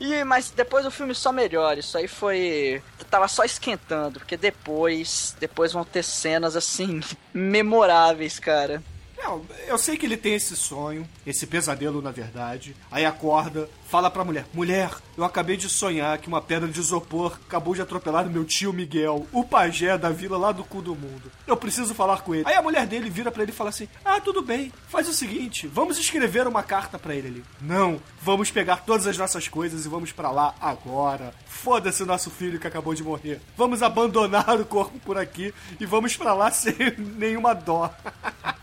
E, 0.00 0.24
mas 0.24 0.50
depois 0.50 0.86
o 0.86 0.90
filme 0.90 1.14
só 1.14 1.30
melhora. 1.30 1.78
Isso 1.78 1.98
aí 1.98 2.08
foi. 2.08 2.82
tava 3.10 3.28
só 3.28 3.44
esquentando, 3.44 4.18
porque 4.18 4.34
depois, 4.34 5.36
depois 5.38 5.74
vão 5.74 5.84
ter 5.84 6.02
cenas 6.02 6.56
assim 6.56 7.00
memoráveis, 7.34 8.38
cara. 8.38 8.82
Não, 9.22 9.44
eu 9.66 9.76
sei 9.76 9.98
que 9.98 10.06
ele 10.06 10.16
tem 10.16 10.34
esse 10.34 10.56
sonho, 10.56 11.06
esse 11.26 11.46
pesadelo 11.46 12.00
na 12.00 12.10
verdade. 12.10 12.74
Aí 12.90 13.04
acorda, 13.04 13.68
fala 13.86 14.10
pra 14.10 14.24
mulher: 14.24 14.46
Mulher, 14.54 14.90
eu 15.20 15.24
acabei 15.26 15.56
de 15.56 15.68
sonhar 15.68 16.16
que 16.16 16.28
uma 16.28 16.40
pedra 16.40 16.66
de 16.66 16.80
isopor 16.80 17.38
acabou 17.46 17.74
de 17.74 17.82
atropelar 17.82 18.24
meu 18.28 18.42
tio 18.42 18.72
Miguel, 18.72 19.26
o 19.32 19.44
pajé 19.44 19.98
da 19.98 20.08
vila 20.08 20.38
lá 20.38 20.50
do 20.50 20.64
cu 20.64 20.80
do 20.80 20.94
mundo. 20.94 21.30
Eu 21.46 21.58
preciso 21.58 21.94
falar 21.94 22.22
com 22.22 22.34
ele. 22.34 22.44
Aí 22.46 22.54
a 22.54 22.62
mulher 22.62 22.86
dele 22.86 23.10
vira 23.10 23.30
pra 23.30 23.42
ele 23.42 23.52
e 23.52 23.54
fala 23.54 23.68
assim: 23.68 23.86
Ah, 24.02 24.18
tudo 24.18 24.40
bem, 24.40 24.72
faz 24.88 25.08
o 25.08 25.12
seguinte, 25.12 25.66
vamos 25.66 25.98
escrever 25.98 26.46
uma 26.46 26.62
carta 26.62 26.98
pra 26.98 27.14
ele 27.14 27.28
ali. 27.28 27.44
Não, 27.60 28.00
vamos 28.22 28.50
pegar 28.50 28.76
todas 28.78 29.06
as 29.06 29.18
nossas 29.18 29.46
coisas 29.46 29.84
e 29.84 29.88
vamos 29.88 30.10
pra 30.10 30.30
lá 30.30 30.54
agora. 30.58 31.34
Foda-se 31.46 32.02
o 32.02 32.06
nosso 32.06 32.30
filho 32.30 32.58
que 32.58 32.66
acabou 32.66 32.94
de 32.94 33.04
morrer. 33.04 33.42
Vamos 33.56 33.82
abandonar 33.82 34.58
o 34.58 34.64
corpo 34.64 34.98
por 35.00 35.18
aqui 35.18 35.52
e 35.78 35.84
vamos 35.84 36.16
pra 36.16 36.32
lá 36.32 36.48
sem 36.50 36.74
nenhuma 36.96 37.54
dó. 37.54 37.92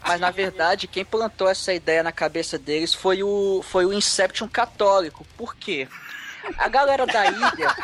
Mas 0.02 0.20
na 0.20 0.32
verdade, 0.32 0.88
quem 0.88 1.06
plantou 1.06 1.48
essa 1.48 1.72
ideia 1.72 2.02
na 2.02 2.12
cabeça 2.12 2.58
deles 2.58 2.96
foi 2.96 3.22
o, 3.22 3.62
foi 3.62 3.86
o 3.86 3.94
Inception 3.94 4.48
católico. 4.48 5.24
Por 5.38 5.56
quê? 5.56 5.88
A 6.58 6.68
galera 6.68 7.06
da 7.06 7.26
ilha 7.26 7.76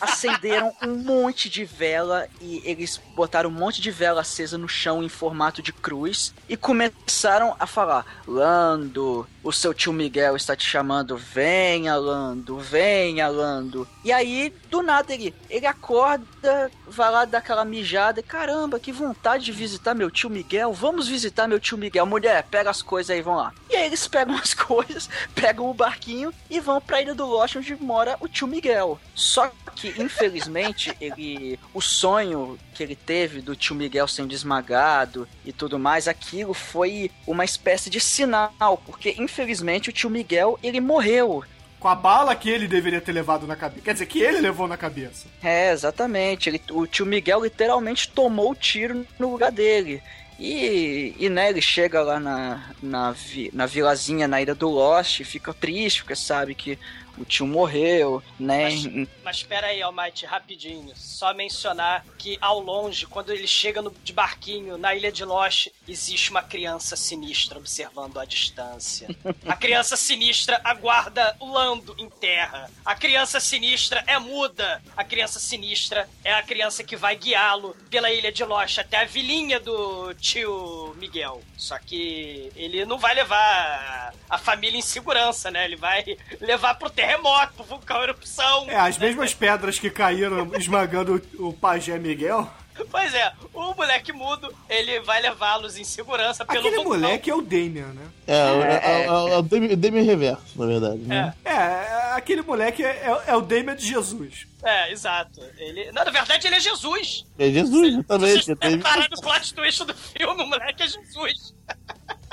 acenderam 0.00 0.72
um 0.82 0.96
monte 0.96 1.48
de 1.48 1.64
vela 1.64 2.26
e 2.40 2.62
eles 2.64 3.00
botaram 3.14 3.50
um 3.50 3.52
monte 3.52 3.80
de 3.80 3.90
vela 3.90 4.20
acesa 4.20 4.56
no 4.56 4.68
chão 4.68 5.02
em 5.02 5.08
formato 5.08 5.62
de 5.62 5.72
cruz 5.72 6.34
e 6.48 6.56
começaram 6.56 7.54
a 7.58 7.66
falar: 7.66 8.04
Lando, 8.26 9.26
o 9.42 9.52
seu 9.52 9.72
tio 9.72 9.92
Miguel 9.92 10.36
está 10.36 10.54
te 10.54 10.66
chamando, 10.66 11.16
venha, 11.16 11.96
Lando, 11.96 12.58
venha, 12.58 13.28
Lando. 13.28 13.88
E 14.04 14.12
aí, 14.12 14.52
do 14.70 14.82
nada, 14.82 15.14
ele, 15.14 15.34
ele 15.48 15.66
acorda, 15.66 16.70
vai 16.86 17.10
lá 17.10 17.24
dar 17.24 17.38
aquela 17.38 17.64
mijada, 17.64 18.20
e, 18.20 18.22
caramba, 18.22 18.78
que 18.78 18.92
vontade 18.92 19.44
de 19.44 19.52
visitar 19.52 19.94
meu 19.94 20.10
tio 20.10 20.28
Miguel, 20.28 20.72
vamos 20.72 21.08
visitar 21.08 21.48
meu 21.48 21.58
tio 21.58 21.78
Miguel. 21.78 22.06
Mulher, 22.06 22.44
pega 22.50 22.70
as 22.70 22.82
coisas 22.82 23.10
aí, 23.10 23.22
vão 23.22 23.36
lá. 23.36 23.52
E 23.70 23.76
aí 23.76 23.86
eles 23.86 24.06
pegam 24.06 24.36
as 24.36 24.52
coisas, 24.54 25.08
pegam 25.34 25.70
o 25.70 25.74
barquinho 25.74 26.32
e 26.50 26.60
vão 26.60 26.80
pra 26.80 27.00
Ilha 27.00 27.14
do 27.14 27.26
Lost, 27.26 27.56
onde 27.56 27.74
mora 27.88 28.16
o 28.20 28.28
tio 28.28 28.46
Miguel. 28.46 29.00
Só 29.14 29.50
que, 29.74 29.88
infelizmente, 30.00 30.94
ele. 31.00 31.58
O 31.72 31.80
sonho 31.80 32.58
que 32.74 32.82
ele 32.82 32.94
teve 32.94 33.40
do 33.40 33.56
tio 33.56 33.74
Miguel 33.74 34.06
sendo 34.06 34.32
esmagado 34.34 35.26
e 35.44 35.52
tudo 35.52 35.78
mais, 35.78 36.06
aquilo 36.06 36.52
foi 36.52 37.10
uma 37.26 37.44
espécie 37.44 37.88
de 37.88 37.98
sinal, 38.00 38.82
porque 38.84 39.14
infelizmente 39.18 39.88
o 39.88 39.92
tio 39.92 40.10
Miguel 40.10 40.58
ele 40.62 40.80
morreu. 40.80 41.42
Com 41.80 41.88
a 41.88 41.94
bala 41.94 42.34
que 42.34 42.50
ele 42.50 42.66
deveria 42.66 43.00
ter 43.00 43.12
levado 43.12 43.46
na 43.46 43.54
cabeça. 43.56 43.82
Quer 43.84 43.92
dizer, 43.92 44.06
que 44.06 44.20
ele 44.20 44.40
levou 44.40 44.66
na 44.66 44.76
cabeça. 44.76 45.26
É, 45.42 45.70
exatamente. 45.72 46.48
Ele, 46.50 46.60
o 46.72 46.86
tio 46.86 47.06
Miguel 47.06 47.42
literalmente 47.44 48.08
tomou 48.10 48.50
o 48.50 48.54
tiro 48.54 49.06
no 49.18 49.30
lugar 49.30 49.52
dele. 49.52 50.02
E, 50.40 51.14
e 51.18 51.28
né, 51.28 51.50
ele 51.50 51.60
chega 51.60 52.00
lá 52.02 52.18
na, 52.20 52.70
na, 52.82 53.12
vi- 53.12 53.50
na 53.52 53.66
vilazinha, 53.66 54.28
na 54.28 54.40
ilha 54.40 54.54
do 54.54 54.68
Lost, 54.68 55.20
e 55.20 55.24
fica 55.24 55.52
triste, 55.54 56.02
porque 56.02 56.14
sabe 56.16 56.54
que 56.54 56.78
o 57.20 57.24
tio 57.24 57.46
morreu, 57.46 58.22
né? 58.38 58.64
Mas, 58.64 59.08
mas 59.24 59.36
espera 59.36 59.68
aí, 59.68 59.82
Almighty, 59.82 60.26
rapidinho. 60.26 60.92
Só 60.96 61.34
mencionar 61.34 62.04
que 62.16 62.38
ao 62.40 62.60
longe, 62.60 63.06
quando 63.06 63.32
ele 63.32 63.46
chega 63.46 63.82
no, 63.82 63.90
de 64.02 64.12
barquinho 64.12 64.78
na 64.78 64.94
ilha 64.94 65.10
de 65.10 65.24
Lost, 65.24 65.68
existe 65.86 66.30
uma 66.30 66.42
criança 66.42 66.96
sinistra 66.96 67.58
observando 67.58 68.18
à 68.18 68.24
distância. 68.24 69.08
A 69.46 69.56
criança 69.56 69.96
sinistra 69.96 70.60
aguarda 70.64 71.36
o 71.40 71.52
Lando 71.52 71.94
em 71.98 72.08
terra. 72.08 72.70
A 72.84 72.94
criança 72.94 73.40
sinistra 73.40 74.02
é 74.06 74.18
muda. 74.18 74.82
A 74.96 75.04
criança 75.04 75.38
sinistra 75.38 76.08
é 76.24 76.32
a 76.32 76.42
criança 76.42 76.84
que 76.84 76.96
vai 76.96 77.16
guiá-lo 77.16 77.76
pela 77.90 78.10
ilha 78.10 78.30
de 78.30 78.44
Lost 78.44 78.78
até 78.78 78.98
a 78.98 79.04
vilinha 79.04 79.58
do 79.58 80.14
tio 80.14 80.94
Miguel. 80.98 81.42
Só 81.56 81.78
que 81.78 82.50
ele 82.54 82.84
não 82.84 82.98
vai 82.98 83.14
levar 83.14 84.14
a 84.28 84.38
família 84.38 84.78
em 84.78 84.82
segurança, 84.82 85.50
né? 85.50 85.64
Ele 85.64 85.76
vai 85.76 86.04
levar 86.40 86.74
pro 86.74 86.90
terremoto, 87.08 87.64
vulcão 87.64 88.02
erupção. 88.02 88.66
É, 88.68 88.76
as 88.76 88.98
mesmas 88.98 89.32
pedras 89.32 89.78
que 89.78 89.90
caíram 89.90 90.54
esmagando 90.54 91.22
o, 91.38 91.48
o 91.48 91.52
pajé 91.52 91.98
Miguel. 91.98 92.48
Pois 92.92 93.12
é, 93.12 93.32
o 93.52 93.74
moleque 93.74 94.12
mudo, 94.12 94.54
ele 94.68 95.00
vai 95.00 95.20
levá-los 95.20 95.76
em 95.76 95.82
segurança 95.82 96.44
pelo 96.44 96.60
Aquele 96.60 96.76
vulcão. 96.76 96.92
moleque 96.92 97.28
é 97.28 97.34
o 97.34 97.42
Damian, 97.42 97.88
né? 97.88 98.06
É, 98.24 98.34
é, 98.34 99.02
é, 99.02 99.04
é, 99.06 99.10
o 99.10 99.42
Demi, 99.42 99.74
Demi 99.74 100.02
Reverso, 100.02 100.56
na 100.56 100.66
verdade. 100.66 100.98
Né? 100.98 101.34
É, 101.44 101.50
é, 101.50 102.12
aquele 102.12 102.42
moleque 102.42 102.84
é, 102.84 102.88
é, 102.88 103.30
é 103.32 103.36
o 103.36 103.40
Damian 103.40 103.74
de 103.74 103.84
Jesus. 103.84 104.46
É, 104.62 104.92
exato. 104.92 105.40
Ele... 105.56 105.90
Não, 105.90 106.04
na 106.04 106.10
verdade, 106.12 106.46
ele 106.46 106.54
é 106.54 106.60
Jesus. 106.60 107.26
É, 107.36 107.50
Jesus, 107.50 108.06
também. 108.06 108.32
Vocês 108.32 108.46
repararam 108.46 109.08
no 109.10 109.20
plot 109.22 109.54
twist 109.54 109.84
do 109.84 109.94
filme, 109.94 110.42
o 110.42 110.46
moleque 110.46 110.84
é 110.84 110.86
Jesus. 110.86 111.54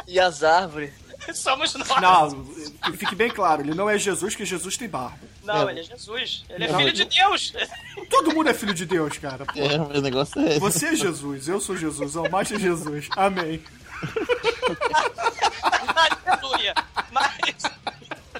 E 0.07 0.19
as 0.19 0.43
árvores. 0.43 0.93
Somos 1.33 1.73
nós. 1.75 2.33
Não, 2.33 2.43
que 2.91 2.97
fique 2.97 3.15
bem 3.15 3.29
claro, 3.29 3.61
ele 3.61 3.73
não 3.73 3.89
é 3.89 3.97
Jesus, 3.97 4.35
que 4.35 4.45
Jesus 4.45 4.77
tem 4.77 4.87
barba. 4.87 5.17
Não, 5.43 5.67
É. 5.67 5.71
ele 5.71 5.79
é 5.81 5.83
Jesus. 5.83 6.45
Ele 6.49 6.63
é 6.63 6.67
Não, 6.67 6.77
filho 6.77 6.89
ele- 6.89 7.05
de 7.05 7.05
Deus. 7.05 7.53
Todo 8.09 8.33
mundo 8.33 8.49
é 8.49 8.53
filho 8.53 8.73
de 8.73 8.85
Deus, 8.85 9.17
cara. 9.17 9.45
pô. 9.45 9.59
É, 9.59 9.97
o 9.97 10.01
negócio 10.01 10.39
é 10.41 10.51
esse. 10.51 10.59
Você 10.59 10.87
é 10.87 10.95
Jesus, 10.95 11.47
eu 11.47 11.59
sou 11.59 11.75
Jesus, 11.77 12.15
o 12.15 12.29
mais 12.29 12.51
é 12.51 12.59
Jesus. 12.59 13.07
Amém. 13.15 13.61
Aleluia. 16.27 16.73
Mas, 17.11 17.63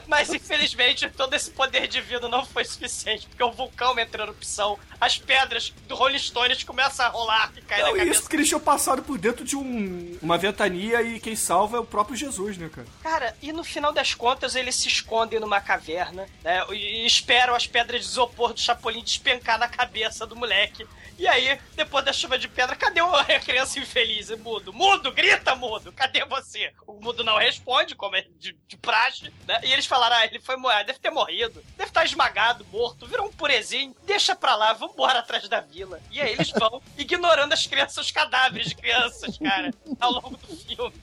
mas 0.08 0.34
infelizmente 0.34 1.10
todo 1.10 1.34
esse 1.34 1.52
poder 1.52 1.88
divino 1.88 2.28
não 2.28 2.46
foi 2.46 2.64
suficiente, 2.66 3.28
porque 3.28 3.44
o 3.44 3.52
vulcão 3.52 3.98
entra 4.00 4.22
em 4.22 4.26
erupção, 4.26 4.78
as 5.00 5.18
pedras 5.18 5.74
do 5.88 5.96
Rolling 5.96 6.20
Stones 6.20 6.64
começam 6.64 7.06
a 7.06 7.10
rolar 7.10 7.52
e 7.56 7.62
cair 7.62 7.82
Não, 7.82 7.92
na 7.92 7.98
cabeça. 7.98 8.12
isso 8.12 8.22
porque 8.22 8.36
eles 8.38 8.48
tinham 8.48 8.60
passado 8.60 9.04
por 9.04 9.18
dentro 9.18 9.44
de 9.44 9.56
um, 9.56 10.18
uma 10.22 10.38
ventania 10.38 11.02
e 11.02 11.20
quem 11.20 11.36
salva 11.36 11.78
é 11.78 11.80
o 11.80 11.86
próprio 11.86 12.16
Jesus, 12.16 12.58
né, 12.58 12.70
cara? 12.70 12.88
Cara, 13.04 13.38
e 13.42 13.52
no 13.52 13.64
final 13.64 13.92
das 13.92 14.14
contas 14.14 14.56
eles 14.56 14.76
se 14.76 14.88
escondem 14.88 15.40
numa 15.40 15.62
caverna, 15.62 16.28
né? 16.44 16.66
E 16.72 17.06
esperam 17.06 17.56
as 17.56 17.68
pedras 17.68 18.02
de 18.02 18.08
isopor 18.08 18.54
do 18.54 18.60
Chapolin 18.60 19.04
despencar 19.04 19.60
na 19.60 19.68
cabeça 19.68 20.26
do 20.26 20.36
moleque. 20.36 20.86
E 21.18 21.28
aí, 21.30 21.58
depois 21.76 22.04
da 22.04 22.12
chuva 22.12 22.38
de 22.38 22.48
pedra, 22.50 22.76
cadê 22.76 23.00
a 23.00 23.40
criança 23.40 23.80
infeliz? 23.80 24.30
Mudo, 24.32 24.74
mudo, 24.74 25.12
grita, 25.14 25.56
mudo, 25.56 25.92
cadê 25.94 26.26
você? 26.26 26.74
O 26.86 27.00
mudo 27.00 27.24
não 27.24 27.38
responde, 27.38 27.96
como 27.96 28.16
é 28.18 28.26
de, 28.38 28.54
de 28.68 28.76
praxe, 28.78 29.32
né? 29.48 29.60
E 29.64 29.72
eles 29.72 29.86
falaram, 29.96 30.18
ah, 30.18 30.26
ele 30.26 30.40
foi 30.42 30.58
morrer, 30.58 30.84
deve 30.84 31.00
ter 31.00 31.10
morrido, 31.10 31.64
deve 31.78 31.90
estar 31.90 32.04
esmagado, 32.04 32.66
morto, 32.66 33.08
virou 33.08 33.28
um 33.28 33.32
purezinho, 33.32 33.96
deixa 34.06 34.36
pra 34.36 34.54
lá, 34.56 34.74
vambora 34.74 35.20
atrás 35.20 35.48
da 35.48 35.62
vila. 35.62 36.02
E 36.12 36.20
aí 36.20 36.34
eles 36.34 36.52
vão, 36.52 36.82
ignorando 36.98 37.54
as 37.54 37.66
crianças, 37.66 37.98
os 37.98 38.12
cadáveres 38.12 38.68
de 38.68 38.76
crianças, 38.76 39.38
cara, 39.38 39.74
ao 40.00 40.12
longo 40.12 40.36
do 40.36 40.58
filme. 40.58 41.02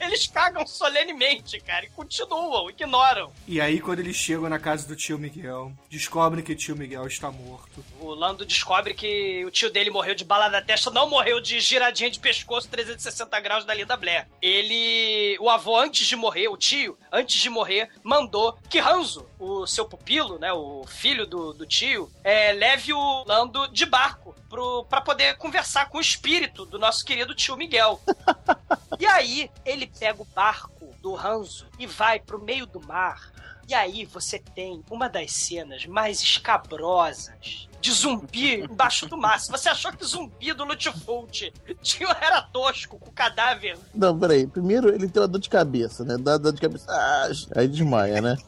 Eles 0.00 0.26
cagam 0.26 0.66
solenemente, 0.66 1.60
cara, 1.60 1.84
e 1.84 1.90
continuam, 1.90 2.70
ignoram. 2.70 3.32
E 3.46 3.60
aí, 3.60 3.80
quando 3.80 4.00
eles 4.00 4.16
chegam 4.16 4.48
na 4.48 4.58
casa 4.58 4.86
do 4.86 4.96
tio 4.96 5.18
Miguel, 5.18 5.72
descobrem 5.90 6.44
que 6.44 6.52
o 6.52 6.56
tio 6.56 6.76
Miguel 6.76 7.06
está 7.06 7.30
morto. 7.30 7.84
O 8.00 8.10
Lando 8.10 8.44
descobre 8.44 8.94
que 8.94 9.44
o 9.44 9.50
tio 9.50 9.70
dele 9.70 9.90
morreu 9.90 10.14
de 10.14 10.24
bala 10.24 10.48
na 10.48 10.62
testa, 10.62 10.90
não 10.90 11.08
morreu 11.08 11.40
de 11.40 11.60
giradinha 11.60 12.10
de 12.10 12.18
pescoço 12.18 12.68
360 12.68 13.40
graus 13.40 13.64
da 13.64 13.74
Linda 13.74 13.96
Blair. 13.96 14.26
Ele. 14.40 15.36
O 15.40 15.50
avô, 15.50 15.76
antes 15.76 16.06
de 16.06 16.16
morrer, 16.16 16.48
o 16.48 16.56
tio, 16.56 16.98
antes 17.12 17.40
de 17.40 17.50
morrer, 17.50 17.90
mandou 18.02 18.58
que 18.68 18.78
Hanzo, 18.78 19.28
o 19.38 19.66
seu 19.66 19.86
pupilo, 19.86 20.38
né? 20.38 20.52
O 20.52 20.84
filho 20.86 21.26
do, 21.26 21.52
do 21.52 21.66
tio, 21.66 22.10
é, 22.22 22.52
leve 22.52 22.92
o 22.92 23.24
Lando 23.26 23.68
de 23.68 23.84
barco 23.84 24.34
pro, 24.48 24.84
pra 24.84 25.00
poder 25.00 25.36
conversar 25.36 25.88
com 25.88 25.98
o 25.98 26.00
espírito 26.00 26.64
do 26.64 26.78
nosso 26.78 27.04
querido 27.04 27.34
tio 27.34 27.56
Miguel. 27.56 28.00
E 29.00 29.06
aí, 29.06 29.48
ele 29.64 29.86
pega 29.88 30.22
o 30.22 30.26
barco 30.34 30.86
do 31.00 31.16
Hanzo 31.16 31.66
e 31.78 31.86
vai 31.86 32.20
pro 32.20 32.42
meio 32.42 32.66
do 32.66 32.80
mar. 32.86 33.32
E 33.68 33.74
aí 33.74 34.06
você 34.06 34.38
tem 34.38 34.82
uma 34.90 35.08
das 35.08 35.30
cenas 35.30 35.84
mais 35.84 36.22
escabrosas 36.22 37.68
de 37.80 37.92
zumbi 37.92 38.62
embaixo 38.62 39.06
do 39.06 39.16
mar. 39.16 39.38
Se 39.38 39.50
você 39.50 39.68
achou 39.68 39.92
que 39.92 40.04
zumbi 40.04 40.52
do 40.54 40.64
Lutfult 40.64 41.52
tinha 41.82 42.16
era 42.20 42.40
tosco 42.40 42.98
com 42.98 43.10
cadáver, 43.10 43.78
Não, 43.94 44.18
peraí. 44.18 44.46
Primeiro 44.46 44.88
ele 44.88 45.08
tem 45.08 45.20
uma 45.20 45.28
dor 45.28 45.40
de 45.40 45.50
cabeça, 45.50 46.02
né? 46.02 46.16
Dá 46.18 46.38
dor 46.38 46.52
de 46.52 46.62
cabeça. 46.62 46.86
Ah, 46.88 47.28
aí 47.56 47.68
desmaia, 47.68 48.20
né? 48.20 48.36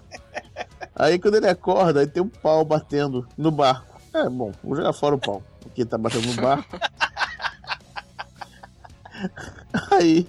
Aí 0.94 1.18
quando 1.18 1.36
ele 1.36 1.48
acorda, 1.48 2.00
aí 2.00 2.06
tem 2.06 2.22
um 2.22 2.28
pau 2.28 2.62
batendo 2.62 3.26
no 3.36 3.50
barco. 3.50 3.98
É, 4.12 4.28
bom, 4.28 4.52
vou 4.62 4.76
jogar 4.76 4.92
fora 4.92 5.14
o 5.14 5.18
pau. 5.18 5.42
Porque 5.60 5.84
tá 5.84 5.96
batendo 5.96 6.26
no 6.26 6.42
barco. 6.42 6.76
Aí. 9.92 10.26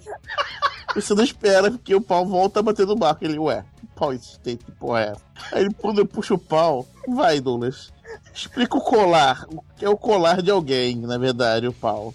Você 0.96 1.14
não 1.14 1.24
espera 1.24 1.72
que 1.72 1.96
o 1.96 2.02
pau 2.02 2.26
volta 2.26 2.60
a 2.60 2.64
bater 2.64 2.86
no 2.86 2.96
barco. 2.96 3.24
Ele, 3.24 3.40
ué, 3.40 3.64
pau 3.96 4.14
existente, 4.14 4.66
que 4.66 4.72
porra 4.72 5.02
é? 5.02 5.14
Aí 5.52 5.62
ele, 5.64 5.74
quando 5.74 6.00
eu 6.00 6.06
puxo 6.06 6.36
o 6.36 6.40
pau, 6.40 6.88
vai, 7.08 7.40
Douglas. 7.40 7.92
Explica 8.34 8.78
o 8.78 8.82
colar. 8.82 9.46
O 9.50 9.64
que 9.78 9.86
é 9.86 9.90
o 9.90 9.98
colar 9.98 10.42
de 10.42 10.52
alguém, 10.52 10.96
na 10.98 11.18
verdade, 11.18 11.68
o 11.68 11.74
pau. 11.74 12.14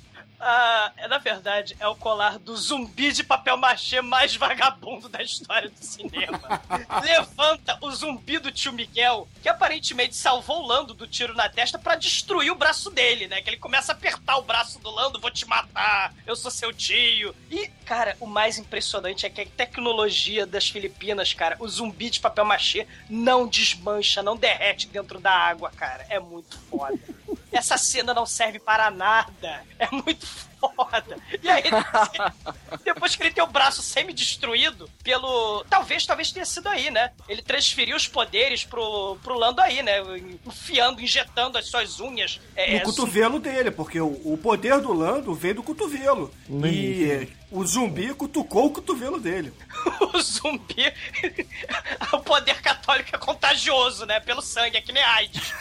Ah, 0.49 0.93
é, 0.97 1.09
na 1.09 1.19
verdade, 1.19 1.77
é 1.81 1.89
o 1.89 1.97
colar 1.97 2.39
do 2.39 2.57
zumbi 2.57 3.11
de 3.13 3.25
papel 3.25 3.57
machê 3.57 4.01
mais 4.01 4.37
vagabundo 4.37 5.09
da 5.09 5.21
história 5.21 5.69
do 5.69 5.85
cinema. 5.85 6.63
Levanta 7.03 7.77
o 7.81 7.91
zumbi 7.91 8.39
do 8.39 8.53
tio 8.53 8.73
Miguel, 8.73 9.27
que 9.43 9.49
aparentemente 9.49 10.15
salvou 10.15 10.63
o 10.63 10.67
Lando 10.69 10.95
do 10.95 11.05
tiro 11.05 11.35
na 11.35 11.49
testa 11.49 11.81
pra 11.81 11.97
destruir 11.97 12.53
o 12.53 12.55
braço 12.55 12.93
dele, 12.93 13.27
né? 13.27 13.43
Que 13.43 13.51
ele 13.51 13.57
começa 13.57 13.91
a 13.91 13.97
apertar 13.97 14.37
o 14.37 14.43
braço 14.43 14.79
do 14.79 14.89
Lando, 14.89 15.19
vou 15.19 15.33
te 15.33 15.45
matar, 15.49 16.15
eu 16.25 16.37
sou 16.37 16.49
seu 16.53 16.73
tio. 16.73 17.35
E, 17.51 17.67
cara, 17.85 18.17
o 18.21 18.27
mais 18.27 18.57
impressionante 18.57 19.27
é 19.27 19.31
que 19.31 19.41
a 19.41 19.47
tecnologia 19.47 20.47
das 20.47 20.69
Filipinas, 20.69 21.35
cara, 21.35 21.57
o 21.59 21.67
zumbi 21.67 22.09
de 22.09 22.21
papel 22.21 22.45
machê 22.45 22.87
não 23.11 23.49
desmancha, 23.49 24.23
não 24.23 24.37
derrete 24.37 24.87
dentro 24.87 25.19
da 25.19 25.33
água, 25.33 25.73
cara. 25.73 26.07
É 26.09 26.21
muito 26.21 26.57
foda. 26.71 26.97
Essa 27.57 27.79
cena 27.79 28.13
não 28.13 28.27
serve 28.27 28.59
para 28.59 28.91
nada. 28.91 29.65
É 29.79 29.89
muito 29.91 30.27
foda. 30.59 31.19
E 31.43 31.49
aí, 31.49 31.65
depois 32.85 33.15
que 33.15 33.23
ele 33.23 33.31
tem 33.31 33.45
o 33.45 33.47
braço 33.47 33.83
semi-destruído 33.83 34.89
pelo. 35.03 35.65
Talvez, 35.69 36.07
talvez 36.07 36.33
tenha 36.33 36.45
sido 36.45 36.69
aí, 36.69 36.91
né? 36.91 37.11
Ele 37.29 37.43
transferiu 37.43 37.97
os 37.97 38.09
poderes 38.09 38.65
pro, 38.65 39.17
pro 39.23 39.39
Lando 39.39 39.61
aí, 39.61 39.83
né? 39.83 39.99
Enfiando, 40.47 41.01
injetando 41.01 41.59
as 41.59 41.67
suas 41.69 42.01
unhas. 42.01 42.41
É, 42.55 42.79
no 42.79 42.85
cotovelo 42.85 43.39
dele, 43.39 43.71
porque 43.71 44.01
o, 44.01 44.21
o 44.25 44.39
poder 44.39 44.81
do 44.81 44.93
Lando 44.93 45.35
vem 45.35 45.55
do 45.55 45.63
cotovelo. 45.63 46.33
No 46.49 46.67
e 46.67 47.05
início. 47.05 47.37
o 47.51 47.65
zumbi 47.67 48.15
cutucou 48.15 48.67
o 48.67 48.71
cotovelo 48.71 49.21
dele. 49.21 49.53
o 50.15 50.21
zumbi. 50.21 50.93
o 52.13 52.19
poder 52.21 52.61
católico 52.61 53.15
é 53.15 53.19
contagioso, 53.19 54.07
né? 54.07 54.21
Pelo 54.21 54.43
sangue, 54.43 54.77
é 54.77 54.81
que 54.81 54.93
nem 54.93 55.03
AIDS. 55.03 55.53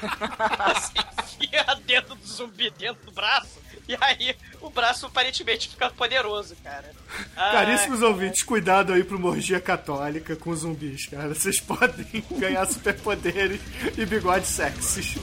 Você 0.00 0.92
enfia 1.22 1.64
a 1.66 1.74
dedo 1.74 2.14
do 2.14 2.26
zumbi 2.26 2.70
dentro 2.70 3.04
do 3.06 3.12
braço. 3.12 3.64
E 3.88 3.96
aí, 4.00 4.34
o 4.60 4.68
braço 4.68 5.06
aparentemente 5.06 5.68
fica 5.68 5.88
poderoso, 5.90 6.56
cara. 6.64 6.90
Ah, 7.36 7.52
Caríssimos 7.52 8.02
ouvintes, 8.02 8.42
cuidado 8.42 8.92
aí 8.92 9.04
pro 9.04 9.18
morgia 9.18 9.60
católica 9.60 10.34
com 10.34 10.54
zumbis, 10.56 11.06
cara. 11.06 11.32
Vocês 11.32 11.60
podem 11.60 12.04
ganhar 12.36 12.66
superpoderes 12.66 13.60
e 13.96 14.04
bigodes 14.04 14.48
sexys. 14.48 15.14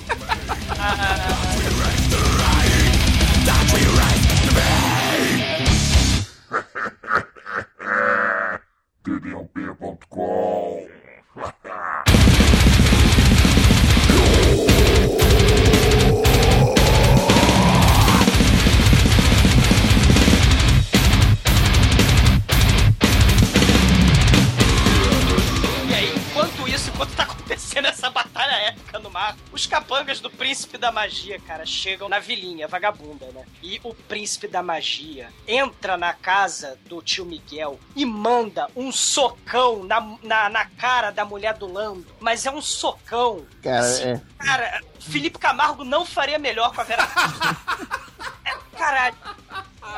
td1p.com 9.03 10.87
acontecendo 27.73 27.85
essa 27.87 28.09
batalha 28.09 28.53
épica 28.67 28.99
no 28.99 29.09
mar, 29.09 29.35
os 29.51 29.65
capangas 29.65 30.19
do 30.19 30.29
príncipe 30.29 30.77
da 30.77 30.91
magia, 30.91 31.39
cara, 31.39 31.65
chegam 31.65 32.07
na 32.07 32.19
vilinha 32.19 32.67
vagabunda, 32.67 33.25
né? 33.27 33.45
E 33.61 33.79
o 33.83 33.93
príncipe 33.93 34.47
da 34.47 34.61
magia 34.61 35.29
entra 35.47 35.97
na 35.97 36.13
casa 36.13 36.77
do 36.85 37.01
tio 37.01 37.25
Miguel 37.25 37.79
e 37.95 38.05
manda 38.05 38.67
um 38.75 38.91
socão 38.91 39.83
na, 39.83 39.99
na, 40.21 40.49
na 40.49 40.65
cara 40.65 41.11
da 41.11 41.25
mulher 41.25 41.55
do 41.55 41.71
Lando. 41.71 42.05
Mas 42.19 42.45
é 42.45 42.51
um 42.51 42.61
socão. 42.61 43.45
Cara, 43.61 43.79
assim, 43.79 44.03
é. 44.03 44.21
Cara, 44.37 44.81
Felipe 44.99 45.39
Camargo 45.39 45.83
não 45.83 46.05
faria 46.05 46.37
melhor 46.37 46.73
com 46.73 46.81
a 46.81 46.83
Vera. 46.83 47.03
É, 48.45 48.77
Caralho. 48.77 49.15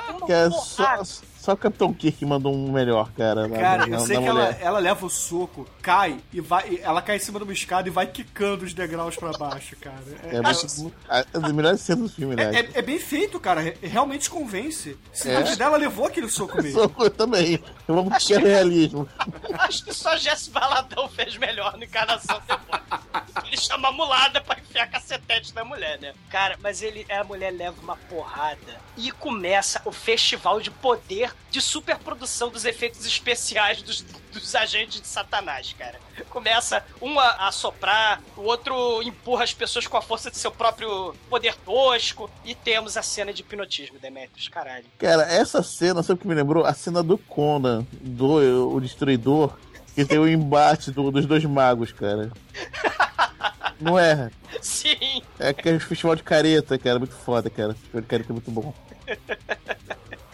Uma 0.10 0.28
Cara, 0.28 0.50
porrada. 0.52 1.04
só, 1.06 1.24
só 1.46 1.54
o 1.54 1.58
Capitão 1.58 1.94
Kirk 1.94 2.26
mandou 2.26 2.54
um 2.54 2.72
melhor, 2.72 3.12
cara. 3.12 3.48
Cara, 3.50 3.86
na- 3.86 3.98
eu 3.98 4.00
sei 4.02 4.18
que 4.18 4.26
ela, 4.26 4.46
ela 4.60 4.80
leva 4.80 5.06
o 5.06 5.10
soco, 5.10 5.68
cai 5.82 6.20
e 6.34 6.42
vai. 6.42 6.80
Ela 6.82 7.02
cai 7.02 7.18
em 7.18 7.20
cima 7.20 7.38
de 7.40 7.44
uma 7.44 7.54
escada 7.54 7.88
e 7.88 7.92
vai 7.92 8.08
quicando 8.08 8.66
os 8.66 8.74
degraus 8.74 9.16
pra 9.16 9.32
baixo, 9.34 9.76
cara. 9.78 9.96
É, 10.24 10.38
É 10.38 10.42
muito, 10.42 10.94
a- 11.08 11.26
as 11.34 11.52
melhores 11.52 11.82
cenas 11.82 12.10
do 12.10 12.16
filme, 12.16 12.36
né? 12.36 12.52
é- 12.60 12.80
é 12.80 12.82
bem 12.82 12.98
feito, 13.00 13.40
cara. 13.40 13.62
Re- 13.62 13.78
Realmente 13.82 14.30
convence. 14.30 14.98
Se 15.14 15.30
É. 15.30 15.36
antes 15.36 15.56
dela 15.58 15.78
levou 15.78 16.08
aquele 16.08 16.30
soco 16.30 16.62
mesmo. 16.62 16.92
Eu 17.00 17.10
também. 17.12 17.60
Vamos 17.88 18.26
que 18.26 18.34
é 18.34 18.38
realismo. 18.40 19.08
Acho 19.60 19.86
que 19.86 19.94
só 19.94 20.18
Jesse 20.18 20.50
Baladão 20.50 21.08
fez 21.10 21.38
melhor 21.38 21.78
no 21.78 21.84
Encarnação 21.84 22.42
depois. 22.48 22.82
Ele 23.46 23.58
chama 23.58 23.90
a 23.90 23.92
mulada 23.92 24.42
pra 24.42 24.58
enfiar 24.60 24.88
cacetete 24.90 25.54
na 25.54 25.64
mulher, 25.64 26.00
né? 26.00 26.14
Cara, 26.32 26.58
mas 26.64 26.82
ele, 26.82 27.06
a 27.12 27.24
mulher 27.24 27.52
leva 27.52 27.76
uma 27.82 27.96
porrada 27.96 28.80
e 28.98 29.12
começa 29.12 29.82
o 29.86 29.92
festival 29.92 30.60
de 30.60 30.72
poder 30.72 31.35
de 31.52 31.62
superprodução 31.62 32.50
dos 32.50 32.66
efeitos 32.66 33.06
especiais 33.06 33.82
dos, 33.82 34.02
dos 34.34 34.54
agentes 34.56 35.00
de 35.00 35.08
Satanás, 35.08 35.74
cara. 35.78 36.00
Começa 36.30 36.84
um 37.02 37.18
a, 37.20 37.48
a 37.48 37.52
soprar, 37.52 38.22
o 38.36 38.42
outro 38.42 39.02
empurra 39.04 39.46
as 39.46 39.54
pessoas 39.54 39.88
com 39.88 39.96
a 39.96 40.02
força 40.02 40.30
de 40.30 40.38
seu 40.38 40.52
próprio 40.52 41.16
poder 41.30 41.56
tosco 41.58 42.30
e 42.44 42.54
temos 42.54 42.98
a 42.98 43.02
cena 43.02 43.32
de 43.32 43.42
hipnotismo, 43.42 43.98
Demetrius, 44.00 44.50
caralho. 44.50 44.86
Cara, 44.98 45.24
essa 45.24 45.64
cena, 45.64 46.04
sabe 46.04 46.20
o 46.20 46.22
que 46.22 46.28
me 46.28 46.36
lembrou? 46.36 46.66
A 46.66 46.74
cena 46.74 47.02
do 47.02 47.18
Conan, 47.18 47.86
do 47.94 48.74
o 48.76 48.82
Destruidor, 48.82 49.56
que 49.94 50.04
tem 50.04 50.20
o 50.20 50.28
embate 50.28 50.92
do- 50.92 51.10
dos 51.12 51.26
dois 51.26 51.46
magos, 51.46 51.94
cara. 51.94 52.32
Não 53.80 53.98
é? 54.00 54.30
Sim, 54.62 55.22
É 55.40 55.50
aquele 55.50 55.80
festival 55.80 56.16
de 56.16 56.24
careta, 56.24 56.78
cara. 56.78 56.98
Muito 57.00 57.14
foda, 57.16 57.50
cara. 57.50 57.74
Festival 57.74 58.02
de 58.02 58.08
careta 58.08 58.32
é 58.32 58.34
muito 58.34 58.52
bom. 58.52 58.74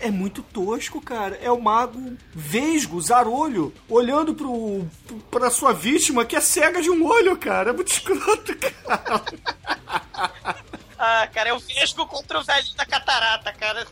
É 0.01 0.09
muito 0.09 0.41
tosco, 0.41 0.99
cara. 0.99 1.35
É 1.41 1.51
o 1.51 1.61
mago 1.61 2.17
vesgo, 2.33 2.99
zarolho, 2.99 3.73
olhando 3.87 4.33
pro, 4.33 4.85
pra 5.29 5.49
sua 5.49 5.73
vítima 5.73 6.25
que 6.25 6.35
é 6.35 6.41
cega 6.41 6.81
de 6.81 6.89
um 6.89 7.05
olho, 7.05 7.37
cara. 7.37 7.69
É 7.69 7.73
muito 7.73 7.91
escroto, 7.91 8.55
cara. 8.57 9.23
Ah, 11.03 11.27
cara, 11.33 11.49
é 11.49 11.53
o 11.53 11.57
Vesgo 11.57 12.05
contra 12.05 12.39
o 12.39 12.43
velhinho 12.43 12.75
da 12.75 12.85
catarata, 12.85 13.51
cara. 13.51 13.87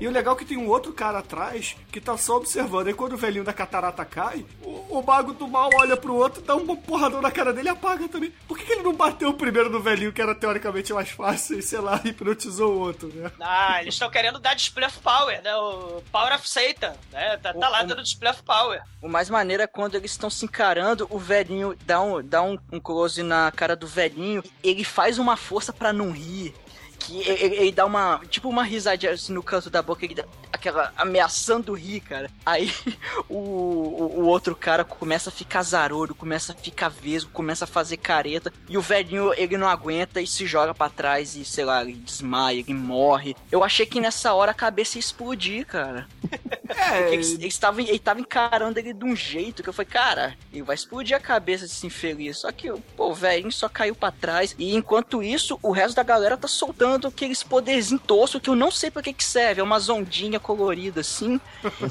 E 0.00 0.06
o 0.06 0.12
legal 0.12 0.36
é 0.36 0.38
que 0.38 0.44
tem 0.44 0.56
um 0.56 0.68
outro 0.68 0.92
cara 0.92 1.18
atrás 1.18 1.74
que 1.90 2.00
tá 2.00 2.16
só 2.16 2.36
observando. 2.36 2.88
E 2.88 2.94
quando 2.94 3.14
o 3.14 3.16
velhinho 3.16 3.42
da 3.42 3.52
catarata 3.52 4.04
cai, 4.04 4.46
o, 4.62 4.71
o 4.98 5.02
mago 5.02 5.32
do 5.32 5.46
mal 5.48 5.70
olha 5.74 5.96
pro 5.96 6.14
outro, 6.14 6.42
dá 6.42 6.54
uma 6.54 6.76
porradão 6.76 7.20
na 7.20 7.30
cara 7.30 7.52
dele 7.52 7.68
e 7.68 7.70
apaga 7.70 8.08
também. 8.08 8.32
Por 8.46 8.58
que, 8.58 8.64
que 8.64 8.72
ele 8.72 8.82
não 8.82 8.94
bateu 8.94 9.32
primeiro 9.34 9.70
no 9.70 9.80
velhinho, 9.80 10.12
que 10.12 10.20
era 10.22 10.34
teoricamente 10.34 10.92
mais 10.92 11.10
fácil, 11.10 11.58
e 11.58 11.62
sei 11.62 11.80
lá, 11.80 12.00
hipnotizou 12.04 12.72
o 12.74 12.78
outro, 12.80 13.08
né? 13.08 13.30
Ah, 13.40 13.80
eles 13.82 13.94
estão 13.94 14.10
querendo 14.10 14.38
dar 14.38 14.54
display 14.54 14.86
of 14.86 14.98
power, 15.00 15.42
né? 15.42 15.54
O 15.56 16.02
Power 16.12 16.34
of 16.34 16.48
Satan, 16.48 16.94
né? 17.10 17.36
Tá, 17.38 17.52
tá 17.54 17.68
lá 17.68 17.82
O- 17.82 17.86
dando 17.86 18.02
display 18.02 18.30
of 18.30 18.42
power. 18.42 18.82
O 19.00 19.08
mais 19.08 19.28
maneiro 19.30 19.62
é 19.62 19.66
quando 19.66 19.94
eles 19.94 20.10
estão 20.12 20.30
se 20.30 20.44
encarando, 20.44 21.06
o 21.10 21.18
velhinho 21.18 21.76
dá 21.84 22.00
um, 22.00 22.22
dá 22.22 22.42
um, 22.42 22.56
um 22.72 22.78
close 22.80 23.22
na 23.22 23.50
cara 23.50 23.74
do 23.74 23.86
velhinho, 23.86 24.42
ele 24.62 24.84
faz 24.84 25.18
uma 25.18 25.36
força 25.36 25.72
pra 25.72 25.92
não 25.92 26.10
rir. 26.12 26.54
Que 27.02 27.20
ele, 27.28 27.56
ele 27.56 27.72
dá 27.72 27.84
uma. 27.84 28.20
Tipo 28.28 28.48
uma 28.48 28.62
risadinha 28.62 29.12
assim 29.12 29.32
no 29.32 29.42
canto 29.42 29.68
da 29.68 29.82
boca, 29.82 30.04
ele 30.04 30.14
dá 30.14 30.24
aquela 30.52 30.92
ameaçando 30.96 31.72
rir, 31.72 32.00
cara. 32.00 32.30
Aí 32.46 32.72
o, 33.28 33.36
o, 33.36 34.20
o 34.20 34.26
outro 34.26 34.54
cara 34.54 34.84
começa 34.84 35.30
a 35.30 35.32
ficar 35.32 35.62
zarolho, 35.62 36.14
começa 36.14 36.52
a 36.52 36.56
ficar 36.56 36.88
vesgo, 36.88 37.30
começa 37.32 37.64
a 37.64 37.68
fazer 37.68 37.96
careta. 37.96 38.52
E 38.68 38.78
o 38.78 38.80
velhinho, 38.80 39.32
ele 39.36 39.56
não 39.56 39.68
aguenta 39.68 40.20
e 40.20 40.26
se 40.26 40.46
joga 40.46 40.72
pra 40.74 40.88
trás 40.88 41.34
e, 41.34 41.44
sei 41.44 41.64
lá, 41.64 41.82
ele 41.82 41.94
desmaia, 41.94 42.60
ele 42.60 42.74
morre. 42.74 43.34
Eu 43.50 43.64
achei 43.64 43.84
que 43.84 44.00
nessa 44.00 44.32
hora 44.32 44.52
a 44.52 44.54
cabeça 44.54 44.98
ia 44.98 45.00
explodir, 45.00 45.66
cara. 45.66 46.06
É, 46.74 47.12
Ele, 47.12 47.34
ele, 47.34 47.46
estava, 47.48 47.82
ele 47.82 47.98
tava 47.98 48.20
encarando 48.20 48.78
ele 48.78 48.94
de 48.94 49.04
um 49.04 49.14
jeito 49.14 49.62
que 49.62 49.68
eu 49.68 49.72
falei, 49.74 49.90
cara, 49.90 50.36
ele 50.50 50.62
vai 50.62 50.74
explodir 50.74 51.14
a 51.14 51.20
cabeça 51.20 51.64
desse 51.66 51.86
infeliz. 51.86 52.38
Só 52.38 52.50
que, 52.50 52.72
pô, 52.96 53.10
o 53.10 53.14
velhinho 53.14 53.52
só 53.52 53.68
caiu 53.68 53.94
pra 53.94 54.10
trás. 54.10 54.54
E 54.58 54.74
enquanto 54.74 55.22
isso, 55.22 55.58
o 55.62 55.70
resto 55.70 55.96
da 55.96 56.02
galera 56.02 56.36
tá 56.36 56.48
soltando 56.48 56.91
aqueles 56.94 57.42
poderzinhos 57.42 58.02
toscos 58.06 58.40
que 58.40 58.50
eu 58.50 58.54
não 58.54 58.70
sei 58.70 58.90
pra 58.90 59.02
que 59.02 59.12
que 59.12 59.24
serve. 59.24 59.60
É 59.60 59.64
umas 59.64 59.88
ondinha 59.88 60.38
colorida 60.40 61.00
assim. 61.00 61.40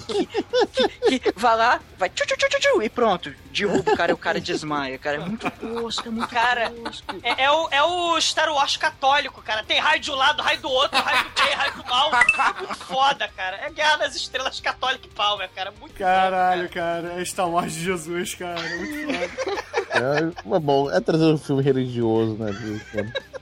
Que, 0.07 0.25
que, 1.07 1.19
que 1.19 1.33
vai 1.39 1.55
lá, 1.55 1.79
vai 1.97 2.09
tchu, 2.09 2.25
tchu, 2.25 2.35
tchu, 2.37 2.47
tchu, 2.49 2.59
tchu, 2.59 2.81
e 2.81 2.89
pronto. 2.89 3.33
Derruba 3.51 3.91
o 3.91 3.97
cara 3.97 4.11
e 4.11 4.13
o 4.13 4.17
cara 4.17 4.39
desmaia. 4.39 4.97
Cara, 4.97 5.17
é 5.17 5.19
muito 5.19 5.49
tosco, 5.51 6.07
é 6.07 6.11
muito 6.11 6.29
Cara, 6.29 6.69
tosco. 6.69 7.15
É, 7.23 7.43
é 7.43 7.51
o, 7.51 7.67
é 7.69 7.83
o 7.83 8.21
Star 8.21 8.51
Wars 8.53 8.77
católico, 8.77 9.41
cara. 9.41 9.63
Tem 9.63 9.79
raio 9.79 9.99
de 9.99 10.11
um 10.11 10.15
lado, 10.15 10.41
raio 10.41 10.61
do 10.61 10.69
outro, 10.69 10.99
raio 10.99 11.23
do 11.23 11.41
bem, 11.41 11.53
raio 11.53 11.73
do 11.75 11.83
mal. 11.85 12.11
É 12.13 12.53
muito 12.59 12.75
foda, 12.85 13.27
cara. 13.35 13.57
É 13.57 13.69
Guerra 13.69 13.97
das 13.97 14.15
Estrelas 14.15 14.59
Católica 14.59 15.05
e 15.05 15.09
Power, 15.09 15.49
cara. 15.53 15.73
Muito 15.79 15.93
Caralho, 15.95 16.63
foda, 16.63 16.73
cara. 16.73 17.01
cara. 17.09 17.21
É 17.21 17.25
Star 17.25 17.49
Wars 17.49 17.73
de 17.73 17.83
Jesus, 17.83 18.35
cara. 18.35 18.61
Muito 18.61 19.05
foda. 19.05 19.71
É, 19.93 20.31
mas 20.45 20.61
bom, 20.61 20.89
é 20.89 20.99
trazer 21.01 21.25
um 21.25 21.37
filme 21.37 21.61
religioso, 21.61 22.35
né? 22.37 22.51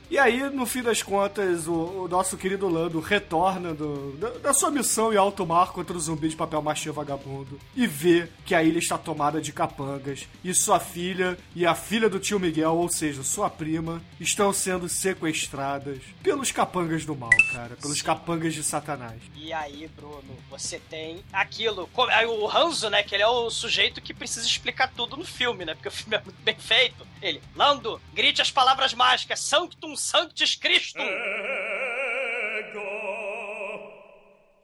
E 0.09 0.17
aí, 0.17 0.49
no 0.49 0.65
fim 0.65 0.81
das 0.81 1.03
contas, 1.03 1.67
o, 1.67 1.73
o 1.73 2.07
nosso 2.07 2.35
querido 2.35 2.67
Lando 2.67 2.99
retorna 2.99 3.75
do, 3.75 4.17
da, 4.17 4.29
da, 4.29 4.53
sua 4.55 4.71
missão 4.71 5.13
em 5.13 5.17
alto 5.17 5.45
mar 5.45 5.71
contra 5.71 5.95
o 5.95 5.99
zumbi 5.99 6.29
de 6.29 6.35
papel 6.35 6.63
machê 6.63 6.89
vagabundo 6.89 7.59
e 7.75 7.85
vê 7.85 8.27
que 8.43 8.55
a 8.55 8.63
ilha 8.63 8.79
está 8.79 8.97
tomada 8.97 9.39
de 9.39 9.53
capangas 9.53 10.27
e 10.43 10.51
sua 10.51 10.79
filha 10.79 11.37
e 11.55 11.63
a 11.63 11.75
filha 11.75 12.09
do 12.09 12.19
tio 12.19 12.39
Miguel, 12.39 12.75
ou 12.75 12.89
seja, 12.89 13.21
sua 13.21 13.51
prima, 13.51 14.01
estão 14.19 14.51
sendo 14.51 14.89
sequestradas 14.89 15.99
pelos 16.23 16.51
capangas 16.51 17.05
do 17.05 17.15
mal, 17.15 17.29
cara, 17.53 17.75
pelos 17.75 18.01
capangas 18.01 18.55
de 18.55 18.63
Satanás. 18.63 19.21
E 19.35 19.53
aí, 19.53 19.87
Bruno, 19.95 20.35
você 20.49 20.79
tem 20.89 21.23
aquilo, 21.31 21.87
o 21.95 22.49
Hanzo, 22.49 22.89
né, 22.89 23.03
que 23.03 23.13
ele 23.13 23.23
é 23.23 23.27
o 23.27 23.51
sujeito 23.51 24.01
que 24.01 24.13
precisa 24.13 24.47
explicar 24.47 24.91
tudo 24.91 25.15
no 25.15 25.23
filme, 25.23 25.65
né, 25.65 25.75
porque 25.75 25.87
o 25.87 25.91
filme 25.91 26.15
é 26.15 26.21
muito 26.23 26.41
bem 26.41 26.55
feito. 26.55 27.07
Ele, 27.21 27.41
Lando, 27.55 28.01
grite 28.13 28.41
as 28.41 28.49
palavras 28.49 28.93
mágicas, 28.93 29.41
Sanctum 29.41 29.95
Sanctis 29.95 30.55
Christum. 30.55 31.01
Ego, 31.01 31.19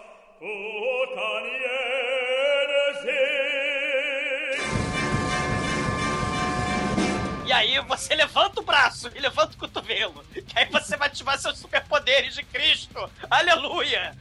E 7.48 7.52
aí 7.52 7.80
você 7.80 8.14
levanta 8.14 8.60
o 8.60 8.62
braço 8.62 9.10
e 9.14 9.18
levanta 9.18 9.54
o 9.54 9.56
cotovelo. 9.56 10.22
Que 10.46 10.58
aí 10.58 10.66
você 10.66 10.98
vai 10.98 11.08
ativar 11.08 11.38
seus 11.38 11.58
superpoderes 11.58 12.34
de 12.34 12.42
Cristo. 12.42 13.10
Aleluia! 13.30 14.14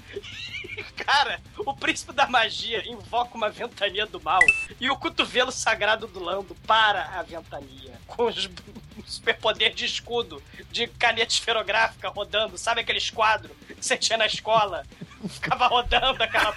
Cara, 1.07 1.39
o 1.59 1.73
príncipe 1.73 2.11
da 2.11 2.27
magia 2.27 2.85
invoca 2.85 3.33
uma 3.33 3.49
ventania 3.49 4.05
do 4.05 4.21
mal 4.21 4.41
e 4.77 4.91
o 4.91 4.97
cotovelo 4.97 5.53
sagrado 5.53 6.05
do 6.05 6.21
Lando 6.21 6.53
para 6.67 7.17
a 7.17 7.23
ventania. 7.23 7.93
Com 8.05 8.25
os 8.25 8.49
superpoder 9.07 9.73
de 9.73 9.85
escudo, 9.85 10.43
de 10.69 10.85
caneta 10.85 11.31
esferográfica 11.31 12.09
rodando, 12.09 12.57
sabe 12.57 12.81
aqueles 12.81 13.09
quadros 13.09 13.55
que 13.65 13.85
você 13.85 13.95
tinha 13.95 14.17
na 14.17 14.25
escola? 14.25 14.85
Ficava 15.29 15.67
rodando 15.67 16.21
aquela. 16.21 16.51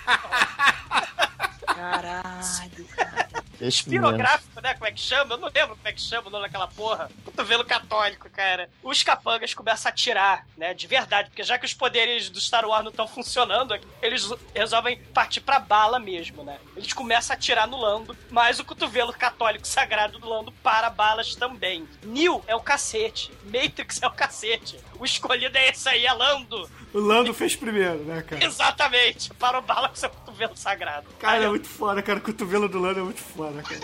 Caralho, 1.65 2.85
cara. 2.97 3.29
Espirográfico, 3.61 4.61
né? 4.61 4.75
Como 4.75 4.87
é 4.87 4.91
que 4.91 5.01
chama? 5.01 5.35
Eu 5.35 5.39
não 5.39 5.49
lembro 5.55 5.77
como 5.77 5.89
é 5.89 5.93
que 5.93 6.01
chama 6.01 6.27
o 6.27 6.31
nome 6.31 6.47
daquela 6.47 6.67
porra. 6.67 7.09
Cotovelo 7.41 7.65
católico, 7.65 8.29
cara. 8.29 8.69
Os 8.83 9.03
capangas 9.03 9.55
começam 9.55 9.89
a 9.89 9.93
atirar, 9.93 10.47
né? 10.59 10.75
De 10.75 10.87
verdade. 10.87 11.31
Porque 11.31 11.43
já 11.43 11.59
que 11.59 11.65
os 11.65 11.73
poderes 11.73 12.29
do 12.29 12.39
Star 12.39 12.67
Wars 12.67 12.85
não 12.85 12.91
estão 12.91 13.09
funcionando, 13.09 13.79
eles 14.03 14.29
resolvem 14.55 15.03
partir 15.15 15.41
pra 15.41 15.59
bala 15.59 15.99
mesmo, 15.99 16.45
né? 16.45 16.59
Eles 16.77 16.93
começam 16.93 17.33
a 17.33 17.39
atirar 17.39 17.67
no 17.67 17.81
Lando, 17.81 18.15
mas 18.31 18.61
o 18.61 18.65
cotovelo 18.65 19.11
católico 19.15 19.67
sagrado 19.67 20.19
do 20.19 20.29
Lando 20.29 20.53
para 20.53 20.91
balas 20.91 21.35
também. 21.35 21.89
Neo 22.05 22.45
é 22.47 22.55
o 22.55 22.61
cacete. 22.61 23.33
Matrix 23.45 24.03
é 24.03 24.07
o 24.07 24.13
cacete. 24.13 24.79
O 24.99 25.05
escolhido 25.07 25.57
é 25.57 25.71
esse 25.71 25.89
aí, 25.89 26.05
é 26.05 26.13
Lando. 26.13 26.71
O 26.93 26.99
Lando 26.99 27.33
fez 27.33 27.57
primeiro, 27.57 28.05
né, 28.05 28.21
cara? 28.21 28.45
Exatamente. 28.45 29.33
Parou 29.35 29.63
bala 29.63 29.89
com 29.89 29.95
seu 29.95 30.11
cotovelo 30.11 30.30
sagrado. 30.55 31.07
Cara, 31.19 31.45
é 31.45 31.49
muito 31.49 31.69
foda, 31.69 32.03
cara. 32.03 32.19
O 32.19 32.23
cotovelo 32.23 32.69
do 32.69 32.79
Lando 32.79 33.01
é 33.01 33.03
muito 33.03 33.21
foda, 33.21 33.63
cara. 33.63 33.81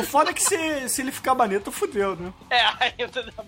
o 0.00 0.02
foda 0.04 0.30
é 0.30 0.32
que 0.32 0.42
se, 0.42 0.88
se 0.88 1.02
ele 1.02 1.12
ficar 1.12 1.34
maneto, 1.34 1.70
fudeu, 1.70 2.16
né? 2.16 2.32
É, 2.50 2.60
ainda 2.84 3.32
não 3.36 3.44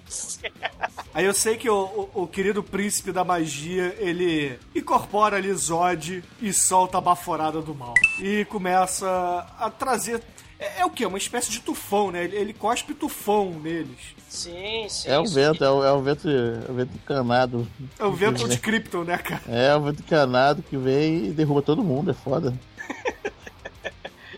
Aí 1.15 1.25
eu 1.25 1.35
sei 1.35 1.57
que 1.57 1.69
o, 1.69 2.11
o, 2.15 2.23
o, 2.23 2.27
querido 2.27 2.63
príncipe 2.63 3.13
da 3.13 3.25
magia, 3.25 3.97
ele 3.99 4.59
incorpora 4.75 5.37
ali 5.37 5.53
Zod 5.53 6.23
e 6.41 6.53
solta 6.53 6.99
a 6.99 7.01
baforada 7.01 7.61
do 7.61 7.75
mal. 7.75 7.95
E 8.21 8.45
começa 8.47 9.47
a 9.59 9.71
trazer 9.71 10.23
é, 10.59 10.81
é, 10.81 10.85
o 10.85 10.91
que? 10.91 11.05
Uma 11.05 11.19
espécie 11.19 11.51
de 11.51 11.61
tufão, 11.61 12.11
né? 12.11 12.25
Ele, 12.25 12.37
ele 12.37 12.53
cospe 12.53 12.95
tufão 12.95 13.51
neles. 13.51 14.16
Sim, 14.29 14.87
sim. 14.89 15.09
É 15.09 15.19
o 15.19 15.25
vento, 15.27 15.65
é 15.65 15.71
o, 15.71 15.85
é 15.85 15.93
o 15.93 16.03
vento, 16.03 16.29
é 16.29 16.71
o 16.71 16.75
vento 16.75 16.91
encanado. 16.95 17.67
É 17.99 18.05
o 18.05 18.13
vento 18.13 18.49
de 18.49 18.59
Krypton, 18.59 19.05
né, 19.05 19.17
cara? 19.19 19.43
É, 19.49 19.75
o 19.75 19.83
vento 19.83 20.01
encanado 20.01 20.63
que 20.63 20.77
vem 20.77 21.27
e 21.27 21.31
derruba 21.31 21.63
todo 21.63 21.83
mundo, 21.83 22.11
é 22.11 22.15
foda. 22.15 22.53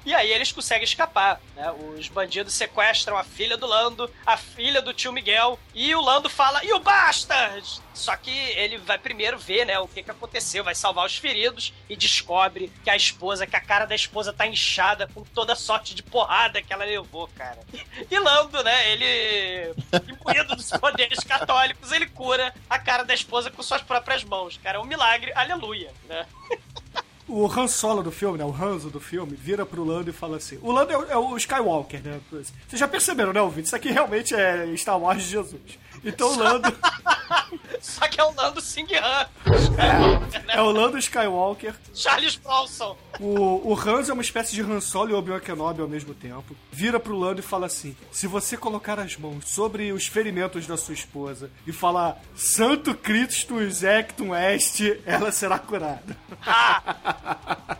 E 0.09 0.15
aí 0.15 0.33
eles 0.33 0.51
conseguem 0.51 0.85
escapar, 0.85 1.39
né? 1.55 1.71
Os 1.71 2.09
bandidos 2.09 2.55
sequestram 2.55 3.19
a 3.19 3.23
filha 3.23 3.59
do 3.59 3.67
Lando, 3.67 4.11
a 4.25 4.39
filha 4.39 4.81
do 4.81 4.95
tio 4.95 5.13
Miguel, 5.13 5.59
e 5.75 5.95
o 5.95 6.01
Lando 6.01 6.31
fala, 6.31 6.65
e 6.65 6.73
o 6.73 6.81
Bastard? 6.81 7.83
Só 7.93 8.17
que 8.17 8.31
ele 8.31 8.79
vai 8.79 8.97
primeiro 8.97 9.39
ver, 9.39 9.67
né, 9.67 9.79
o 9.79 9.87
que 9.87 10.03
que 10.03 10.11
aconteceu, 10.11 10.65
vai 10.65 10.75
salvar 10.75 11.05
os 11.05 11.19
feridos 11.19 11.75
e 11.91 11.95
descobre 11.95 12.73
que 12.83 12.89
a 12.89 12.97
esposa, 12.97 13.47
que 13.47 13.55
a 13.55 13.61
cara 13.61 13.85
da 13.85 13.95
esposa 13.95 14.33
tá 14.33 14.47
inchada 14.47 15.07
com 15.09 15.23
toda 15.25 15.55
sorte 15.55 15.95
de 15.95 16.03
porrada 16.03 16.63
que 16.63 16.73
ela 16.73 16.87
levou, 16.87 17.29
cara. 17.37 17.59
E 18.11 18.19
Lando, 18.19 18.65
né, 18.65 18.91
ele, 18.93 19.75
imbuído 20.09 20.57
dos 20.57 20.71
poderes 20.71 21.23
católicos, 21.23 21.93
ele 21.93 22.07
cura 22.07 22.55
a 22.71 22.79
cara 22.79 23.05
da 23.05 23.13
esposa 23.13 23.51
com 23.51 23.63
suas 23.63 23.83
próprias 23.83 24.25
mãos, 24.25 24.57
cara. 24.57 24.79
É 24.79 24.81
um 24.81 24.87
milagre, 24.87 25.35
aleluia, 25.35 25.93
né? 26.09 26.27
o 27.29 27.47
Han 27.47 27.69
Solo 27.69 28.03
do 28.03 28.11
filme, 28.11 28.39
né? 28.39 28.45
O 28.45 28.55
Hanzo 28.55 28.89
do 28.89 28.99
filme, 28.99 29.37
vira 29.37 29.67
pro 29.67 29.85
Lando 29.85 30.11
e 30.11 30.13
fala 30.13 30.39
assim: 30.39 30.59
O 30.63 30.73
Lando 30.73 30.93
é 30.93 30.99
o, 30.99 31.05
é 31.05 31.17
o 31.17 31.37
Skywalker, 31.37 32.03
né? 32.03 32.21
Vocês 32.31 32.53
já 32.73 32.89
perceberam, 32.89 33.33
né, 33.33 33.41
ouvinte? 33.41 33.67
Isso 33.67 33.77
aqui 33.77 33.91
realmente 33.91 34.35
é 34.35 34.67
Star 34.77 34.99
Wars 34.99 35.23
de 35.23 35.29
Jesus. 35.31 35.79
Então 36.05 36.33
o 36.33 36.39
Lando. 36.39 36.69
Só 37.81 38.07
que 38.09 38.21
é 38.21 38.25
o 38.25 38.35
Lando 38.35 38.61
Singh 38.61 38.95
Han. 38.95 39.27
É, 40.49 40.61
o 40.61 40.71
Lando 40.71 40.99
Skywalker. 40.99 41.75
Charles 41.95 42.37
Bronson. 42.37 42.97
O, 43.21 43.73
o 43.73 43.75
Hans 43.75 44.09
é 44.09 44.13
uma 44.13 44.23
espécie 44.23 44.55
de 44.55 44.63
Han 44.63 44.81
Solo 44.81 45.11
e 45.11 45.15
Obi-Wan 45.15 45.41
Kenobi 45.41 45.81
ao 45.81 45.89
mesmo 45.89 46.15
tempo. 46.15 46.57
Vira 46.71 47.01
pro 47.01 47.17
Lando 47.17 47.41
e 47.41 47.43
fala 47.43 47.67
assim: 47.67 47.97
se 48.13 48.27
você 48.27 48.57
colocar 48.57 48.99
as 48.99 49.17
mãos 49.17 49.49
sobre 49.49 49.93
os 49.93 50.07
ferimentos 50.07 50.67
da 50.67 50.77
sua 50.77 50.95
esposa 50.95 51.51
e 51.67 51.73
falar 51.73 52.21
Santo 52.35 52.95
Christus 52.95 53.83
Ectum 53.83 54.35
Est, 54.35 54.81
ela 55.05 55.33
será 55.33 55.59
curada. 55.59 56.17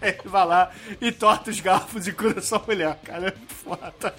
Ele 0.00 0.18
vai 0.24 0.46
lá 0.46 0.70
e 1.00 1.12
torta 1.12 1.50
os 1.50 1.60
garfos 1.60 2.06
e 2.06 2.12
cura 2.12 2.40
sua 2.40 2.62
mulher, 2.66 2.98
cara. 3.04 3.28
É 3.28 3.54
foda. 3.54 4.14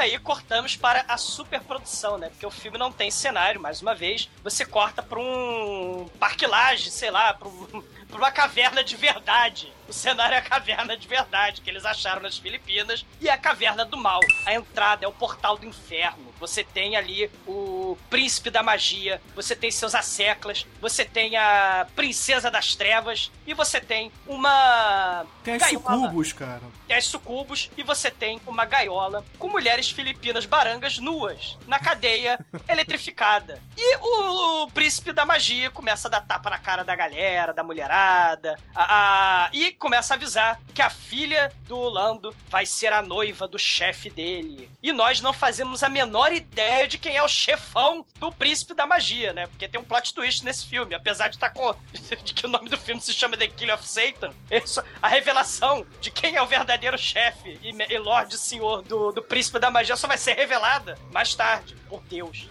Aí 0.00 0.18
cortamos 0.18 0.76
para 0.76 1.04
a 1.06 1.18
superprodução, 1.18 2.16
né? 2.16 2.30
Porque 2.30 2.46
o 2.46 2.50
filme 2.50 2.78
não 2.78 2.90
tem 2.90 3.10
cenário, 3.10 3.60
mais 3.60 3.82
uma 3.82 3.94
vez. 3.94 4.30
Você 4.42 4.64
corta 4.64 5.02
para 5.02 5.20
um 5.20 6.08
parquilagem, 6.18 6.90
sei 6.90 7.10
lá, 7.10 7.34
para 7.34 7.48
um 7.48 7.84
uma 8.20 8.30
caverna 8.30 8.84
de 8.84 8.96
verdade. 8.96 9.72
O 9.88 9.92
cenário 9.92 10.34
é 10.34 10.38
a 10.38 10.42
caverna 10.42 10.96
de 10.96 11.08
verdade 11.08 11.60
que 11.60 11.70
eles 11.70 11.84
acharam 11.84 12.22
nas 12.22 12.38
Filipinas 12.38 13.04
e 13.20 13.28
é 13.28 13.32
a 13.32 13.38
caverna 13.38 13.84
do 13.84 13.96
mal. 13.96 14.20
A 14.46 14.54
entrada 14.54 15.04
é 15.04 15.08
o 15.08 15.12
portal 15.12 15.56
do 15.56 15.66
inferno. 15.66 16.29
Você 16.40 16.64
tem 16.64 16.96
ali 16.96 17.30
o 17.46 17.96
príncipe 18.08 18.50
da 18.50 18.62
magia, 18.62 19.20
você 19.36 19.54
tem 19.54 19.70
seus 19.70 19.94
asseclas, 19.94 20.66
você 20.80 21.04
tem 21.04 21.36
a 21.36 21.86
princesa 21.94 22.50
das 22.50 22.74
trevas 22.74 23.30
e 23.46 23.54
você 23.54 23.80
tem 23.80 24.10
uma 24.26 25.24
tem 25.44 25.54
as 25.54 25.62
gaiola. 25.62 25.82
sucubos, 25.82 26.32
cara. 26.32 26.62
Tem 26.88 26.96
as 26.96 27.06
sucubos 27.06 27.70
e 27.76 27.82
você 27.82 28.10
tem 28.10 28.40
uma 28.46 28.64
gaiola 28.64 29.24
com 29.38 29.48
mulheres 29.48 29.90
filipinas 29.90 30.46
barangas 30.46 30.98
nuas 30.98 31.58
na 31.66 31.78
cadeia 31.78 32.38
eletrificada. 32.68 33.62
E 33.76 33.96
o, 33.96 34.62
o 34.64 34.70
príncipe 34.70 35.12
da 35.12 35.24
magia 35.24 35.70
começa 35.70 36.08
a 36.08 36.10
dar 36.10 36.20
tapa 36.22 36.50
na 36.50 36.58
cara 36.58 36.82
da 36.82 36.96
galera, 36.96 37.52
da 37.52 37.62
mulherada. 37.62 38.58
A, 38.74 39.46
a, 39.46 39.50
e 39.52 39.72
começa 39.72 40.14
a 40.14 40.16
avisar 40.16 40.60
que 40.74 40.82
a 40.82 40.90
filha 40.90 41.52
do 41.66 41.78
Lando 41.88 42.34
vai 42.48 42.64
ser 42.64 42.92
a 42.92 43.02
noiva 43.02 43.46
do 43.46 43.58
chefe 43.58 44.08
dele. 44.10 44.70
E 44.82 44.92
nós 44.92 45.20
não 45.20 45.32
fazemos 45.32 45.82
a 45.82 45.88
menor 46.30 46.32
ideia 46.32 46.86
de 46.86 46.98
quem 46.98 47.16
é 47.16 47.22
o 47.22 47.28
chefão 47.28 48.06
do 48.18 48.30
príncipe 48.32 48.74
da 48.74 48.86
magia, 48.86 49.32
né? 49.32 49.46
Porque 49.48 49.68
tem 49.68 49.80
um 49.80 49.84
plot 49.84 50.14
twist 50.14 50.44
nesse 50.44 50.66
filme. 50.66 50.94
Apesar 50.94 51.28
de 51.28 51.36
estar 51.36 51.50
tá 51.50 51.54
com. 51.54 51.74
de 52.22 52.34
que 52.34 52.46
o 52.46 52.48
nome 52.48 52.68
do 52.68 52.78
filme 52.78 53.00
se 53.00 53.12
chama 53.12 53.36
The 53.36 53.48
Killer 53.48 53.74
of 53.74 53.86
Satan, 53.86 54.32
isso, 54.50 54.82
a 55.02 55.08
revelação 55.08 55.84
de 56.00 56.10
quem 56.10 56.36
é 56.36 56.42
o 56.42 56.46
verdadeiro 56.46 56.96
chefe 56.96 57.58
e, 57.62 57.70
e 57.92 57.98
Lorde 57.98 58.38
Senhor 58.38 58.82
do, 58.82 59.12
do 59.12 59.22
príncipe 59.22 59.58
da 59.58 59.70
magia 59.70 59.96
só 59.96 60.06
vai 60.06 60.18
ser 60.18 60.34
revelada 60.34 60.98
mais 61.12 61.34
tarde, 61.34 61.76
por 61.88 62.02
Deus. 62.04 62.48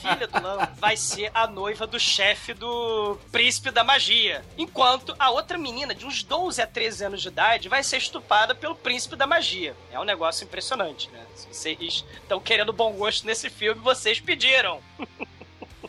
Filha 0.00 0.26
do 0.26 0.42
Lando 0.42 0.68
vai 0.78 0.96
ser 0.96 1.30
a 1.34 1.46
noiva 1.46 1.86
do 1.86 1.98
chefe 1.98 2.54
do 2.54 3.18
príncipe 3.30 3.70
da 3.70 3.82
magia. 3.84 4.44
Enquanto 4.56 5.14
a 5.18 5.30
outra 5.30 5.58
menina, 5.58 5.94
de 5.94 6.06
uns 6.06 6.22
12 6.22 6.60
a 6.60 6.66
13 6.66 7.04
anos 7.04 7.22
de 7.22 7.28
idade, 7.28 7.68
vai 7.68 7.82
ser 7.82 7.98
estupada 7.98 8.54
pelo 8.54 8.74
príncipe 8.74 9.16
da 9.16 9.26
magia. 9.26 9.74
É 9.90 9.98
um 9.98 10.04
negócio 10.04 10.44
impressionante, 10.44 11.10
né? 11.10 11.24
Se 11.34 11.46
vocês 11.48 12.04
estão 12.22 12.40
querendo 12.40 12.72
bom 12.72 12.92
gosto 12.92 13.26
nesse 13.26 13.50
filme, 13.50 13.80
vocês 13.80 14.20
pediram. 14.20 14.80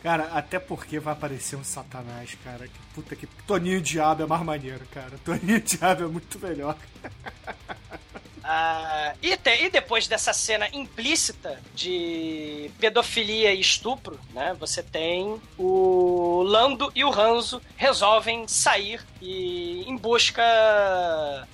Cara, 0.02 0.24
até 0.32 0.58
porque 0.58 1.00
vai 1.00 1.14
aparecer 1.14 1.56
um 1.56 1.64
satanás, 1.64 2.36
cara. 2.44 2.68
Que 2.68 2.78
puta 2.94 3.16
que. 3.16 3.26
Toninho 3.46 3.80
Diabo 3.80 4.22
é 4.22 4.26
mais 4.26 4.42
maneiro, 4.42 4.86
cara. 4.92 5.18
Toninho 5.24 5.60
Diabo 5.60 6.04
é 6.04 6.06
muito 6.06 6.38
melhor. 6.38 6.76
Ah, 8.48 9.12
e, 9.20 9.36
te- 9.36 9.64
e 9.64 9.70
depois 9.70 10.06
dessa 10.06 10.32
cena 10.32 10.68
implícita 10.72 11.60
de 11.74 12.70
pedofilia 12.78 13.52
e 13.52 13.60
estupro, 13.60 14.20
né? 14.32 14.54
Você 14.60 14.82
tem 14.84 15.40
o 15.58 16.42
Lando 16.46 16.92
e 16.94 17.04
o 17.04 17.10
Hanzo 17.12 17.60
resolvem 17.76 18.46
sair 18.46 19.00
e 19.20 19.82
em 19.88 19.96
busca 19.96 20.42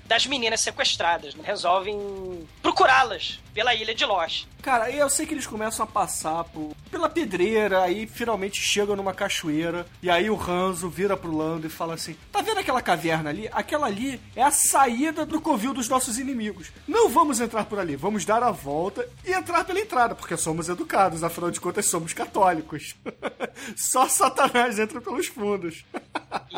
das 0.04 0.26
meninas 0.26 0.60
sequestradas, 0.60 1.34
né? 1.34 1.42
resolvem 1.46 2.46
procurá-las 2.60 3.40
pela 3.54 3.74
ilha 3.74 3.94
de 3.94 4.04
Lost. 4.04 4.46
Cara, 4.62 4.90
eu 4.90 5.08
sei 5.10 5.26
que 5.26 5.34
eles 5.34 5.46
começam 5.46 5.84
a 5.84 5.86
passar 5.88 6.44
por, 6.44 6.72
pela 6.90 7.08
pedreira, 7.08 7.82
aí 7.82 8.06
finalmente 8.06 8.60
chegam 8.60 8.94
numa 8.94 9.12
cachoeira, 9.12 9.86
e 10.02 10.08
aí 10.08 10.30
o 10.30 10.36
Ranzo 10.36 10.88
vira 10.88 11.16
pro 11.16 11.36
Lando 11.36 11.66
e 11.66 11.70
fala 11.70 11.94
assim: 11.94 12.16
Tá 12.30 12.40
vendo 12.40 12.58
aquela 12.58 12.80
caverna 12.80 13.28
ali? 13.30 13.48
Aquela 13.52 13.86
ali 13.88 14.20
é 14.36 14.42
a 14.42 14.50
saída 14.52 15.26
do 15.26 15.40
covil 15.40 15.74
dos 15.74 15.88
nossos 15.88 16.16
inimigos. 16.18 16.70
Não 16.86 17.08
vamos 17.08 17.40
entrar 17.40 17.64
por 17.64 17.78
ali, 17.78 17.94
vamos 17.96 18.24
dar 18.24 18.42
a 18.42 18.50
volta 18.50 19.08
e 19.24 19.32
entrar 19.32 19.64
pela 19.64 19.78
entrada, 19.80 20.14
porque 20.14 20.36
somos 20.36 20.68
educados, 20.68 21.22
afinal 21.22 21.50
de 21.50 21.60
contas 21.60 21.86
somos 21.86 22.12
católicos. 22.12 22.94
Só 23.76 24.08
Satanás 24.08 24.78
entra 24.78 25.00
pelos 25.00 25.26
fundos. 25.28 25.84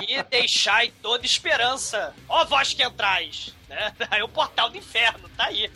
E 0.07 0.23
deixai 0.25 0.93
toda 1.03 1.25
esperança. 1.25 2.13
Ó 2.29 2.45
vós 2.45 2.75
que 2.75 2.83
entrais. 2.83 3.55
Né? 3.69 3.93
Aí 4.11 4.23
o 4.23 4.29
portal 4.29 4.69
do 4.69 4.77
inferno, 4.77 5.29
tá 5.37 5.47
aí. 5.47 5.71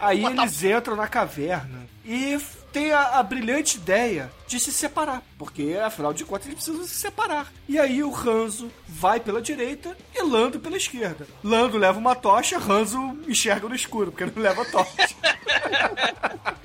Aí 0.00 0.20
Portal- 0.20 0.44
eles 0.44 0.62
entram 0.62 0.96
na 0.96 1.08
caverna 1.08 1.86
e 2.04 2.38
tem 2.72 2.92
a, 2.92 3.18
a 3.18 3.22
brilhante 3.22 3.76
ideia 3.76 4.30
de 4.46 4.58
se 4.58 4.72
separar, 4.72 5.22
porque 5.36 5.78
afinal 5.82 6.12
de 6.12 6.24
contas 6.24 6.46
eles 6.46 6.62
precisam 6.62 6.86
se 6.86 6.94
separar. 6.94 7.52
E 7.68 7.78
aí 7.78 8.02
o 8.02 8.10
Ranzo 8.10 8.70
vai 8.86 9.20
pela 9.20 9.42
direita 9.42 9.96
e 10.14 10.22
Lando 10.22 10.60
pela 10.60 10.76
esquerda. 10.76 11.26
Lando 11.42 11.78
leva 11.78 11.98
uma 11.98 12.14
tocha, 12.14 12.58
Ranzo 12.58 12.98
enxerga 13.26 13.68
no 13.68 13.74
escuro, 13.74 14.10
porque 14.10 14.26
não 14.26 14.42
leva 14.42 14.64
tocha. 14.64 15.08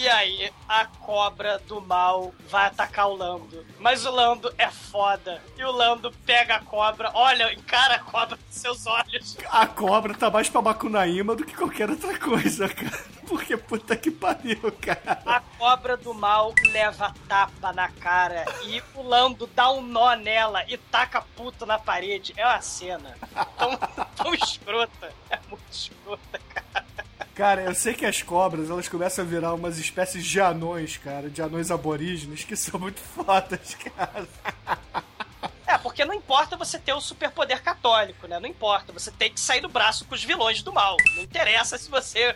E 0.00 0.08
aí, 0.08 0.50
a 0.66 0.86
cobra 0.86 1.58
do 1.68 1.78
mal 1.78 2.32
vai 2.48 2.64
atacar 2.64 3.06
o 3.06 3.14
Lando. 3.14 3.66
Mas 3.78 4.06
o 4.06 4.10
Lando 4.10 4.50
é 4.56 4.70
foda. 4.70 5.42
E 5.58 5.62
o 5.62 5.70
Lando 5.70 6.10
pega 6.24 6.54
a 6.54 6.60
cobra, 6.60 7.10
olha, 7.12 7.52
encara 7.52 7.96
a 7.96 7.98
cobra 7.98 8.38
com 8.38 8.42
seus 8.50 8.86
olhos. 8.86 9.36
A 9.50 9.66
cobra 9.66 10.14
tá 10.14 10.30
mais 10.30 10.48
pra 10.48 10.62
Macunaíma 10.62 11.36
do 11.36 11.44
que 11.44 11.54
qualquer 11.54 11.90
outra 11.90 12.18
coisa, 12.18 12.66
cara. 12.66 13.19
Porque 13.30 13.56
puta 13.56 13.96
que 13.96 14.10
pariu, 14.10 14.72
cara. 14.80 15.22
A 15.24 15.40
cobra 15.56 15.96
do 15.96 16.12
mal 16.12 16.52
leva 16.72 17.14
tapa 17.28 17.72
na 17.72 17.88
cara 17.88 18.44
e 18.64 18.82
o 18.92 19.02
Lando 19.02 19.46
dá 19.54 19.70
um 19.70 19.80
nó 19.80 20.16
nela 20.16 20.64
e 20.68 20.76
taca 20.76 21.22
puto 21.36 21.64
na 21.64 21.78
parede. 21.78 22.34
É 22.36 22.44
uma 22.44 22.60
cena 22.60 23.16
tão, 23.56 23.76
tão 24.16 24.34
escrota. 24.34 25.14
É 25.30 25.38
muito 25.48 25.62
escrota, 25.70 26.40
cara. 26.52 26.86
Cara, 27.32 27.62
eu 27.62 27.74
sei 27.74 27.94
que 27.94 28.04
as 28.04 28.20
cobras, 28.20 28.68
elas 28.68 28.88
começam 28.88 29.24
a 29.24 29.28
virar 29.28 29.54
umas 29.54 29.78
espécies 29.78 30.26
de 30.26 30.40
anões, 30.40 30.96
cara, 30.96 31.30
de 31.30 31.40
anões 31.40 31.70
aborígenes, 31.70 32.42
que 32.42 32.56
são 32.56 32.80
muito 32.80 33.00
fodas, 33.00 33.76
cara. 33.76 34.26
É, 35.70 35.78
porque 35.78 36.04
não 36.04 36.12
importa 36.14 36.56
você 36.56 36.80
ter 36.80 36.92
o 36.92 37.00
superpoder 37.00 37.62
católico, 37.62 38.26
né? 38.26 38.40
Não 38.40 38.48
importa. 38.48 38.92
Você 38.92 39.08
tem 39.12 39.32
que 39.32 39.38
sair 39.38 39.60
do 39.60 39.68
braço 39.68 40.04
com 40.04 40.16
os 40.16 40.24
vilões 40.24 40.62
do 40.62 40.72
mal. 40.72 40.96
Não 41.14 41.22
interessa 41.22 41.78
se 41.78 41.88
você 41.88 42.34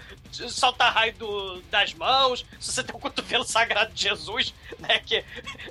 solta 0.48 0.88
raio 0.88 1.12
do- 1.14 1.60
das 1.62 1.92
mãos, 1.94 2.46
se 2.60 2.70
você 2.72 2.84
tem 2.84 2.94
o 2.94 2.98
cotovelo 2.98 3.42
sagrado 3.44 3.92
de 3.92 4.02
Jesus, 4.04 4.54
né? 4.78 5.00
Que 5.00 5.24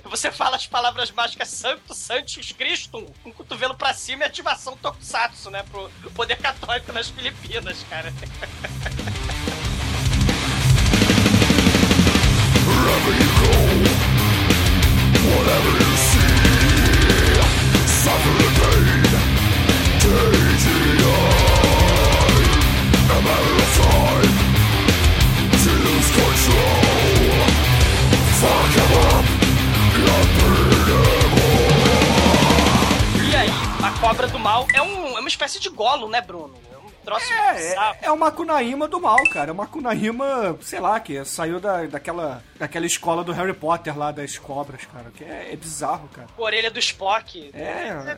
você 0.04 0.30
fala 0.30 0.56
as 0.56 0.66
palavras 0.66 1.10
mágicas 1.10 1.48
Santo, 1.48 1.94
Santos, 1.94 2.52
Cristo, 2.52 3.10
um 3.24 3.32
cotovelo 3.32 3.74
pra 3.74 3.94
cima 3.94 4.24
e 4.24 4.26
ativação 4.26 4.76
Tokusatsu, 4.76 5.50
né? 5.50 5.62
Pro 5.70 5.90
poder 6.14 6.36
católico 6.36 6.92
nas 6.92 7.08
Filipinas, 7.08 7.82
cara. 7.88 8.12
E 33.26 33.34
aí, 33.36 33.48
a 33.82 33.90
cobra 33.98 34.26
do 34.26 34.38
mal 34.38 34.66
é, 34.74 34.82
um, 34.82 35.16
é 35.16 35.20
uma 35.20 35.28
espécie 35.28 35.58
de 35.58 35.70
golo, 35.70 36.06
né, 36.06 36.20
Bruno? 36.20 36.52
Troço 37.04 37.32
É, 37.32 37.74
é, 37.74 37.98
é 38.02 38.10
uma 38.10 38.30
Kunaíma 38.30 38.88
do 38.88 39.00
mal, 39.00 39.22
cara. 39.30 39.50
É 39.50 39.52
uma 39.52 39.66
Kunaíma, 39.66 40.56
sei 40.62 40.80
lá, 40.80 40.98
que 40.98 41.24
saiu 41.24 41.60
da, 41.60 41.84
daquela, 41.84 42.42
daquela 42.58 42.86
escola 42.86 43.22
do 43.22 43.32
Harry 43.32 43.52
Potter 43.52 43.96
lá 43.96 44.10
das 44.10 44.38
cobras, 44.38 44.84
cara. 44.86 45.10
Que 45.14 45.24
é, 45.24 45.52
é 45.52 45.56
bizarro, 45.56 46.08
cara. 46.08 46.28
Orelha 46.36 46.70
do 46.70 46.78
Spock. 46.78 47.50
É. 47.54 48.16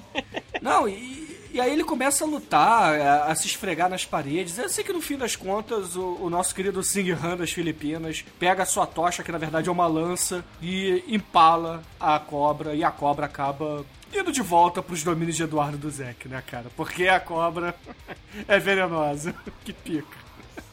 Não, 0.60 0.88
e, 0.88 1.31
e 1.52 1.60
aí 1.60 1.72
ele 1.72 1.84
começa 1.84 2.24
a 2.24 2.26
lutar, 2.26 3.00
a, 3.00 3.24
a 3.26 3.34
se 3.34 3.46
esfregar 3.46 3.88
nas 3.88 4.04
paredes. 4.04 4.56
Eu 4.58 4.68
sei 4.68 4.82
que 4.82 4.92
no 4.92 5.00
fim 5.00 5.16
das 5.16 5.36
contas 5.36 5.96
o, 5.96 6.18
o 6.20 6.30
nosso 6.30 6.54
querido 6.54 6.82
Sing 6.82 7.10
Han 7.10 7.36
das 7.36 7.52
Filipinas 7.52 8.24
pega 8.38 8.62
a 8.62 8.66
sua 8.66 8.86
tocha, 8.86 9.22
que 9.22 9.32
na 9.32 9.38
verdade 9.38 9.68
é 9.68 9.72
uma 9.72 9.86
lança, 9.86 10.44
e 10.60 11.04
empala 11.06 11.82
a 12.00 12.18
cobra, 12.18 12.74
e 12.74 12.82
a 12.82 12.90
cobra 12.90 13.26
acaba 13.26 13.84
indo 14.14 14.32
de 14.32 14.42
volta 14.42 14.82
pros 14.82 15.02
domínios 15.02 15.36
de 15.36 15.42
Eduardo 15.42 15.78
Duzek, 15.78 16.28
né, 16.28 16.42
cara? 16.46 16.66
Porque 16.76 17.08
a 17.08 17.20
cobra 17.20 17.74
é 18.48 18.58
venenosa. 18.58 19.34
que 19.64 19.72
pica. 19.72 20.22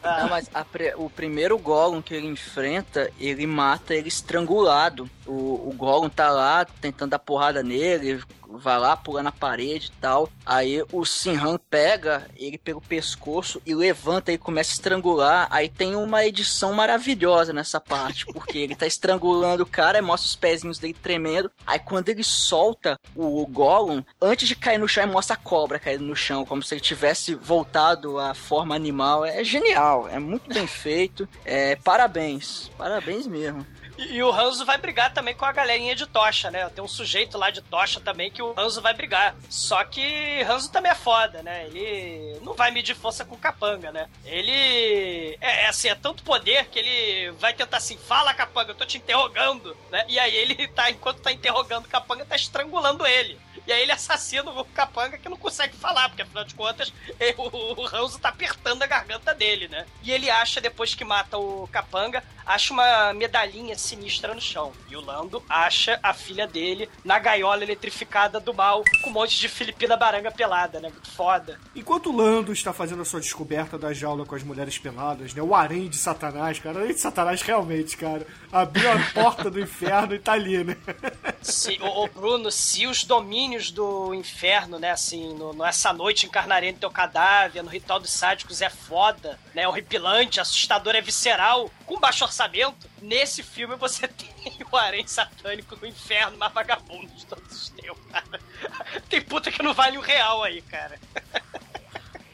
Não, 0.02 0.28
mas 0.30 0.50
o 0.96 1.10
primeiro 1.10 1.58
Gollum 1.58 2.00
que 2.00 2.14
ele 2.14 2.26
enfrenta, 2.26 3.10
ele 3.18 3.46
mata 3.46 3.94
ele 3.94 4.08
estrangulado. 4.08 5.08
O, 5.26 5.68
o 5.68 5.74
Gollum 5.76 6.08
tá 6.08 6.30
lá 6.30 6.64
tentando 6.64 7.10
dar 7.10 7.18
porrada 7.18 7.62
nele, 7.62 8.22
vai 8.58 8.78
lá, 8.78 8.96
pula 8.96 9.22
na 9.22 9.32
parede 9.32 9.86
e 9.86 10.00
tal. 10.00 10.28
Aí 10.44 10.82
o 10.92 11.04
Sinhan 11.04 11.58
pega 11.70 12.26
ele 12.36 12.58
pelo 12.58 12.80
pescoço 12.80 13.60
e 13.64 13.74
levanta 13.74 14.32
e 14.32 14.38
começa 14.38 14.70
a 14.70 14.74
estrangular. 14.74 15.48
Aí 15.50 15.68
tem 15.68 15.94
uma 15.94 16.24
edição 16.24 16.72
maravilhosa 16.72 17.52
nessa 17.52 17.80
parte, 17.80 18.26
porque 18.32 18.58
ele 18.58 18.74
tá 18.74 18.86
estrangulando 18.86 19.60
o 19.60 19.66
cara 19.66 20.00
mostra 20.02 20.28
os 20.28 20.36
pezinhos 20.36 20.78
dele 20.78 20.94
tremendo. 20.94 21.50
Aí 21.66 21.78
quando 21.78 22.08
ele 22.08 22.24
solta 22.24 22.98
o 23.14 23.46
Gollum, 23.46 24.02
antes 24.20 24.48
de 24.48 24.56
cair 24.56 24.78
no 24.78 24.88
chão, 24.88 25.06
mostra 25.06 25.34
a 25.34 25.38
cobra 25.38 25.78
caindo 25.78 26.04
no 26.04 26.16
chão, 26.16 26.44
como 26.44 26.62
se 26.62 26.74
ele 26.74 26.80
tivesse 26.80 27.34
voltado 27.34 28.18
à 28.18 28.34
forma 28.34 28.74
animal. 28.74 29.24
É 29.24 29.42
genial, 29.44 30.08
é 30.08 30.18
muito 30.18 30.52
bem 30.52 30.66
feito. 30.66 31.28
É, 31.44 31.76
parabéns, 31.76 32.70
parabéns 32.76 33.26
mesmo. 33.26 33.66
E, 34.08 34.22
o 34.22 34.32
Hanzo 34.32 34.64
vai 34.64 34.78
brigar 34.78 35.12
também 35.12 35.34
com 35.34 35.44
a 35.44 35.52
galerinha 35.52 35.94
de 35.94 36.06
tocha, 36.06 36.50
né? 36.50 36.68
Tem 36.70 36.82
um 36.82 36.88
sujeito 36.88 37.36
lá 37.36 37.50
de 37.50 37.60
tocha 37.60 38.00
também 38.00 38.30
que 38.30 38.42
o 38.42 38.54
Hanzo 38.56 38.80
vai 38.80 38.94
brigar. 38.94 39.36
Só 39.48 39.84
que 39.84 40.42
Hanzo 40.42 40.70
também 40.70 40.90
é 40.90 40.94
foda, 40.94 41.42
né? 41.42 41.66
Ele 41.66 42.38
não 42.40 42.54
vai 42.54 42.70
medir 42.70 42.94
força 42.94 43.24
com 43.24 43.34
o 43.34 43.38
capanga, 43.38 43.92
né? 43.92 44.08
Ele. 44.24 45.36
É, 45.40 45.64
é 45.64 45.68
assim, 45.68 45.88
é 45.88 45.94
tanto 45.94 46.22
poder 46.22 46.66
que 46.66 46.78
ele 46.78 47.30
vai 47.32 47.52
tentar 47.52 47.76
assim: 47.76 47.98
fala, 47.98 48.32
capanga, 48.32 48.70
eu 48.70 48.76
tô 48.76 48.86
te 48.86 48.96
interrogando, 48.96 49.76
né? 49.90 50.04
E 50.08 50.18
aí 50.18 50.34
ele 50.34 50.68
tá, 50.68 50.90
enquanto 50.90 51.20
tá 51.20 51.30
interrogando 51.30 51.84
o 51.84 51.90
capanga, 51.90 52.24
tá 52.24 52.36
estrangulando 52.36 53.06
ele. 53.06 53.38
E 53.66 53.72
aí 53.72 53.82
ele 53.82 53.92
assassina 53.92 54.50
o 54.50 54.64
capanga 54.64 55.18
que 55.18 55.28
não 55.28 55.36
consegue 55.36 55.76
falar, 55.76 56.08
porque 56.08 56.22
afinal 56.22 56.44
de 56.44 56.54
contas 56.54 56.92
o, 57.36 57.82
o 57.82 57.86
Hanzo 57.86 58.18
tá 58.18 58.30
apertando 58.30 58.82
a 58.82 58.86
garganta 58.86 59.34
dele, 59.34 59.68
né? 59.68 59.86
E 60.02 60.10
ele 60.10 60.30
acha, 60.30 60.60
depois 60.60 60.94
que 60.94 61.04
mata 61.04 61.38
o 61.38 61.68
capanga, 61.68 62.24
acha 62.44 62.72
uma 62.72 63.12
medalhinha 63.12 63.74
sinistra 63.90 64.34
no 64.34 64.40
chão. 64.40 64.72
E 64.88 64.96
o 64.96 65.00
Lando 65.00 65.42
acha 65.48 65.98
a 66.02 66.14
filha 66.14 66.46
dele 66.46 66.88
na 67.04 67.18
gaiola 67.18 67.62
eletrificada 67.62 68.38
do 68.38 68.54
mal, 68.54 68.84
com 69.02 69.10
um 69.10 69.12
monte 69.12 69.38
de 69.38 69.48
Filipina 69.48 69.96
baranga 69.96 70.30
pelada, 70.30 70.80
né? 70.80 70.88
Muito 70.88 71.10
foda. 71.10 71.58
Enquanto 71.74 72.10
o 72.10 72.16
Lando 72.16 72.52
está 72.52 72.72
fazendo 72.72 73.02
a 73.02 73.04
sua 73.04 73.20
descoberta 73.20 73.76
da 73.76 73.92
jaula 73.92 74.24
com 74.24 74.34
as 74.34 74.42
mulheres 74.42 74.78
peladas, 74.78 75.34
né? 75.34 75.42
O 75.42 75.54
harém 75.54 75.88
de 75.88 75.96
Satanás, 75.96 76.58
cara. 76.58 76.78
O 76.78 76.82
harém 76.82 76.94
de 76.94 77.00
Satanás 77.00 77.42
realmente, 77.42 77.96
cara. 77.96 78.26
Abriu 78.52 78.90
a 78.90 78.98
porta 79.12 79.50
do 79.50 79.60
inferno 79.60 80.14
e 80.14 80.18
tá 80.18 80.32
ali, 80.32 80.62
né? 80.62 80.76
Se, 81.42 81.78
ô, 81.80 82.04
ô, 82.04 82.06
Bruno, 82.06 82.50
se 82.50 82.86
os 82.86 83.04
domínios 83.04 83.70
do 83.70 84.14
inferno, 84.14 84.78
né, 84.78 84.90
assim, 84.90 85.34
no, 85.34 85.52
no 85.52 85.64
Essa 85.64 85.92
Noite 85.92 86.26
encarnarei 86.26 86.72
no 86.72 86.78
teu 86.78 86.90
cadáver, 86.90 87.62
no 87.62 87.70
Ritual 87.70 87.98
dos 87.98 88.10
Sádicos 88.10 88.60
é 88.60 88.70
foda, 88.70 89.38
né, 89.54 89.66
horripilante, 89.66 90.40
assustador, 90.40 90.94
é 90.94 91.00
visceral, 91.00 91.70
com 91.86 91.98
baixo 91.98 92.24
orçamento, 92.24 92.89
nesse 93.02 93.42
filme 93.42 93.76
você 93.76 94.06
tem 94.08 94.54
o 94.70 94.76
harém 94.76 95.06
satânico 95.06 95.76
do 95.76 95.86
inferno 95.86 96.36
mais 96.38 96.52
vagabundo 96.52 97.08
de 97.08 97.26
todos 97.26 97.50
os 97.50 97.68
tempos, 97.70 98.00
cara. 98.10 98.40
Tem 99.08 99.20
puta 99.20 99.50
que 99.50 99.62
não 99.62 99.74
vale 99.74 99.98
um 99.98 100.02
real 100.02 100.42
aí, 100.42 100.62
cara. 100.62 100.98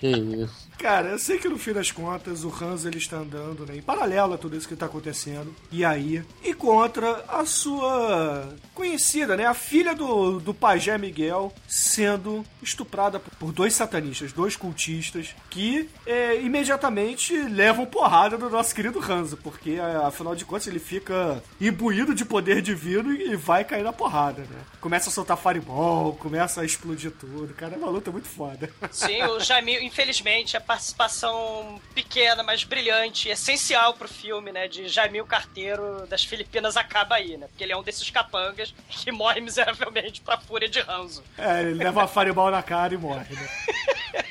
Que 0.00 0.08
isso. 0.08 0.66
Cara, 0.78 1.08
eu 1.08 1.18
sei 1.18 1.38
que 1.38 1.48
no 1.48 1.58
fim 1.58 1.72
das 1.72 1.90
contas 1.90 2.44
o 2.44 2.52
Hans 2.62 2.84
ele 2.84 2.98
está 2.98 3.16
andando, 3.16 3.64
né, 3.64 3.76
em 3.76 3.82
paralelo 3.82 4.34
a 4.34 4.38
tudo 4.38 4.56
isso 4.56 4.68
que 4.68 4.74
está 4.74 4.86
acontecendo. 4.86 5.54
E 5.72 5.84
aí 5.84 6.22
encontra 6.44 7.24
a 7.28 7.46
sua 7.46 8.54
conhecida, 8.96 9.36
né, 9.36 9.44
a 9.44 9.52
filha 9.52 9.94
do, 9.94 10.40
do 10.40 10.54
pajé 10.54 10.96
Miguel 10.96 11.52
sendo 11.68 12.44
estuprada 12.62 13.20
por 13.20 13.52
dois 13.52 13.74
satanistas, 13.74 14.32
dois 14.32 14.56
cultistas 14.56 15.34
que 15.50 15.88
é, 16.06 16.40
imediatamente 16.40 17.36
levam 17.36 17.84
porrada 17.84 18.38
do 18.38 18.48
nosso 18.48 18.74
querido 18.74 19.00
Hans, 19.00 19.34
porque 19.34 19.78
afinal 20.04 20.34
de 20.34 20.44
contas 20.44 20.66
ele 20.66 20.78
fica 20.78 21.42
imbuído 21.60 22.14
de 22.14 22.24
poder 22.24 22.62
divino 22.62 23.12
e 23.12 23.36
vai 23.36 23.64
cair 23.64 23.84
na 23.84 23.92
porrada, 23.92 24.42
né? 24.42 24.60
Começa 24.80 25.10
a 25.10 25.12
soltar 25.12 25.36
fireball, 25.36 26.14
começa 26.14 26.62
a 26.62 26.64
explodir 26.64 27.10
tudo. 27.10 27.52
Cara, 27.54 27.74
é 27.74 27.78
uma 27.78 27.90
luta 27.90 28.10
muito 28.10 28.28
foda. 28.28 28.70
Sim, 28.90 29.22
o 29.24 29.40
Jamil, 29.40 29.82
infelizmente, 29.82 30.56
a 30.56 30.60
participação 30.60 31.80
pequena, 31.94 32.42
mas 32.42 32.64
brilhante, 32.64 33.28
essencial 33.28 33.94
pro 33.94 34.08
filme, 34.08 34.52
né? 34.52 34.68
De 34.68 34.88
Jamil 34.88 35.26
Carteiro 35.26 36.06
das 36.06 36.24
Filipinas 36.24 36.76
acaba 36.76 37.16
aí, 37.16 37.36
né? 37.36 37.46
Porque 37.48 37.62
ele 37.62 37.72
é 37.72 37.76
um 37.76 37.82
desses 37.82 38.08
capangas 38.10 38.74
que 38.88 39.10
morre 39.12 39.40
miseravelmente 39.40 40.20
pra 40.20 40.38
fúria 40.38 40.68
de 40.68 40.80
Ranzo. 40.80 41.22
É, 41.36 41.62
ele 41.62 41.74
leva 41.74 42.04
a 42.04 42.08
fireball 42.08 42.50
na 42.50 42.62
cara 42.62 42.94
e 42.94 42.96
morre, 42.96 43.34
né? 43.34 43.48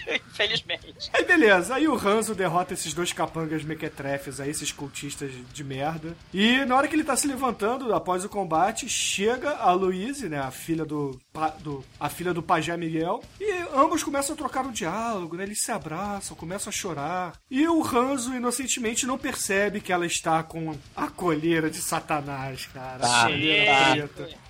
Infelizmente. 0.36 1.10
Aí 1.14 1.24
beleza, 1.24 1.76
aí 1.76 1.88
o 1.88 1.96
Ranzo 1.96 2.36
derrota 2.36 2.74
esses 2.74 2.94
dois 2.94 3.14
capangas 3.14 3.64
mequetrefes 3.64 4.40
aí, 4.40 4.50
esses 4.50 4.72
cultistas 4.72 5.32
de 5.54 5.64
merda. 5.64 6.16
E 6.34 6.66
na 6.66 6.76
hora 6.76 6.88
que 6.88 6.96
ele 6.96 7.04
tá 7.04 7.16
se 7.16 7.28
levantando, 7.28 7.94
após 7.94 8.26
o 8.26 8.30
combate, 8.30 8.88
chega 8.90 9.52
a 9.52 9.72
Louise, 9.72 10.28
né, 10.28 10.40
a 10.40 10.52
filha 10.52 10.86
do, 10.86 11.20
do 11.60 11.84
a 12.00 12.10
filha 12.10 12.34
do 12.34 12.44
pajé 12.44 12.76
Miguel, 12.76 13.24
e 13.40 13.52
ambos 13.74 14.04
começam 14.04 14.34
a 14.34 14.38
trocar 14.38 14.66
um 14.66 14.72
diálogo, 14.72 15.38
né, 15.38 15.44
eles 15.44 15.62
se 15.62 15.72
abraçam, 15.72 16.36
começam 16.36 16.70
a 16.70 16.74
chorar. 16.74 17.34
E 17.50 17.68
o 17.68 17.82
Ranzo, 17.82 18.36
inocentemente, 18.36 19.08
não 19.08 19.18
percebe 19.18 19.80
que 19.80 19.94
ela 19.94 20.06
está 20.06 20.44
com 20.44 20.76
a 20.96 21.08
colheira 21.08 21.70
de 21.70 21.82
Satanás, 21.82 22.66
cara. 22.68 23.00
Tá, 23.00 23.26
a 23.26 23.30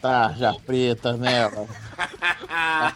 tá. 0.08 0.30
preta. 0.30 0.30
Tá, 0.30 0.34
já 0.38 0.53
preta 0.53 1.14
nela. 1.18 1.68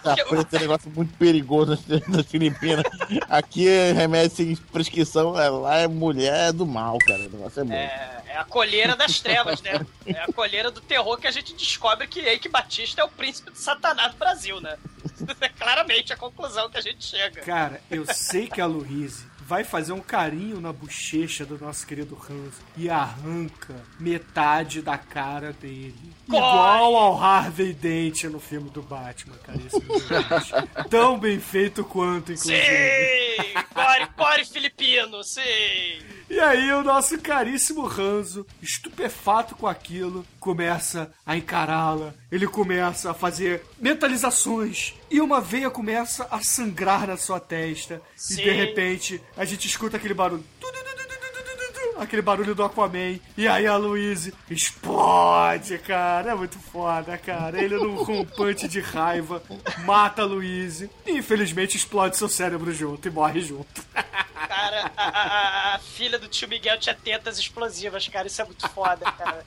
Já 0.03 0.25
preta 0.25 0.55
é 0.55 0.57
um 0.57 0.61
negócio 0.61 0.91
muito 0.91 1.17
perigoso 1.17 1.71
nas- 1.71 2.07
nas 2.07 2.25
Filipinas. 2.25 2.83
Aqui 3.27 3.67
é 3.67 3.91
remédio 3.91 4.35
sem 4.35 4.55
prescrição, 4.55 5.39
é, 5.39 5.49
lá 5.49 5.77
é 5.77 5.87
mulher 5.87 6.53
do 6.53 6.65
mal, 6.65 6.97
cara. 6.99 7.19
O 7.19 7.29
negócio 7.29 7.61
é 7.61 7.63
bom. 7.63 7.73
É, 7.73 8.21
é 8.27 8.37
a 8.37 8.43
colheira 8.43 8.95
das 8.95 9.19
trevas, 9.19 9.61
né? 9.61 9.85
É 10.05 10.23
a 10.23 10.31
colheira 10.33 10.71
do 10.71 10.81
terror 10.81 11.17
que 11.17 11.27
a 11.27 11.31
gente 11.31 11.53
descobre 11.53 12.07
que 12.07 12.19
Eike 12.19 12.49
Batista 12.49 13.01
é 13.01 13.03
o 13.03 13.09
príncipe 13.09 13.51
de 13.51 13.59
Satanás 13.59 14.11
do 14.11 14.17
Brasil, 14.17 14.59
né? 14.61 14.77
É 15.41 15.49
claramente 15.49 16.11
a 16.13 16.17
conclusão 16.17 16.69
que 16.69 16.77
a 16.77 16.81
gente 16.81 17.03
chega. 17.05 17.41
Cara, 17.41 17.81
eu 17.91 18.05
sei 18.13 18.47
que 18.47 18.59
a 18.61 18.65
Louise 18.65 19.25
vai 19.49 19.63
fazer 19.63 19.93
um 19.93 19.99
carinho 19.99 20.61
na 20.61 20.71
bochecha 20.71 21.43
do 21.43 21.57
nosso 21.57 21.87
querido 21.87 22.15
Hanzo 22.15 22.61
e 22.77 22.87
arranca 22.87 23.73
metade 23.99 24.79
da 24.79 24.95
cara 24.95 25.51
dele. 25.51 25.95
Corre! 26.29 26.37
Igual 26.37 26.95
ao 26.95 27.19
Harvey 27.19 27.73
Dent 27.73 28.25
no 28.25 28.39
filme 28.39 28.69
do 28.69 28.83
Batman, 28.83 29.35
cara. 29.37 29.59
É 30.77 30.83
Tão 30.87 31.17
bem 31.17 31.39
feito 31.39 31.83
quanto, 31.83 32.31
inclusive. 32.31 32.61
Sim! 32.61 33.53
Core, 33.73 34.07
core 34.15 34.45
filipino, 34.45 35.23
sim! 35.23 35.41
E 36.29 36.39
aí 36.39 36.71
o 36.71 36.83
nosso 36.83 37.17
caríssimo 37.19 37.87
Ranzo, 37.87 38.45
estupefato 38.61 39.55
com 39.55 39.65
aquilo, 39.65 40.23
começa 40.39 41.11
a 41.25 41.35
encará-la. 41.37 42.13
Ele 42.31 42.47
começa 42.47 43.11
a 43.11 43.13
fazer 43.13 43.63
mentalizações. 43.79 44.95
E 45.09 45.21
uma 45.21 45.41
veia 45.41 45.69
começa 45.69 46.27
a 46.31 46.41
sangrar 46.41 47.07
na 47.07 47.17
sua 47.17 47.39
testa. 47.39 48.01
E 48.15 48.21
Sim. 48.21 48.43
de 48.43 48.49
repente 48.51 49.21
a 49.35 49.45
gente 49.45 49.67
escuta 49.67 49.97
aquele 49.97 50.13
barulho. 50.13 50.43
Aquele 51.99 52.21
barulho 52.21 52.55
do 52.55 52.63
Aquaman. 52.63 53.19
E 53.37 53.47
aí 53.47 53.67
a 53.67 53.75
Louise 53.75 54.33
explode, 54.49 55.77
cara. 55.79 56.31
É 56.31 56.35
muito 56.35 56.57
foda, 56.59 57.17
cara. 57.17 57.61
Ele 57.61 57.75
num 57.75 57.95
rompante 58.03 58.67
de 58.67 58.79
raiva 58.79 59.41
mata 59.85 60.21
a 60.21 60.25
Louise. 60.25 60.89
E 61.05 61.11
infelizmente 61.17 61.75
explode 61.77 62.17
seu 62.17 62.29
cérebro 62.29 62.71
junto 62.73 63.07
e 63.07 63.11
morre 63.11 63.41
junto. 63.41 63.83
Cara, 64.47 64.91
a, 64.97 65.03
a- 65.03 65.75
a 65.75 65.79
filha 65.79 66.17
do 66.17 66.27
tio 66.27 66.47
Miguel 66.47 66.79
tinha 66.79 66.95
tetas 66.95 67.37
explosivas, 67.37 68.07
cara. 68.07 68.27
Isso 68.27 68.41
é 68.41 68.45
muito 68.45 68.67
foda, 68.69 69.11
cara. 69.11 69.43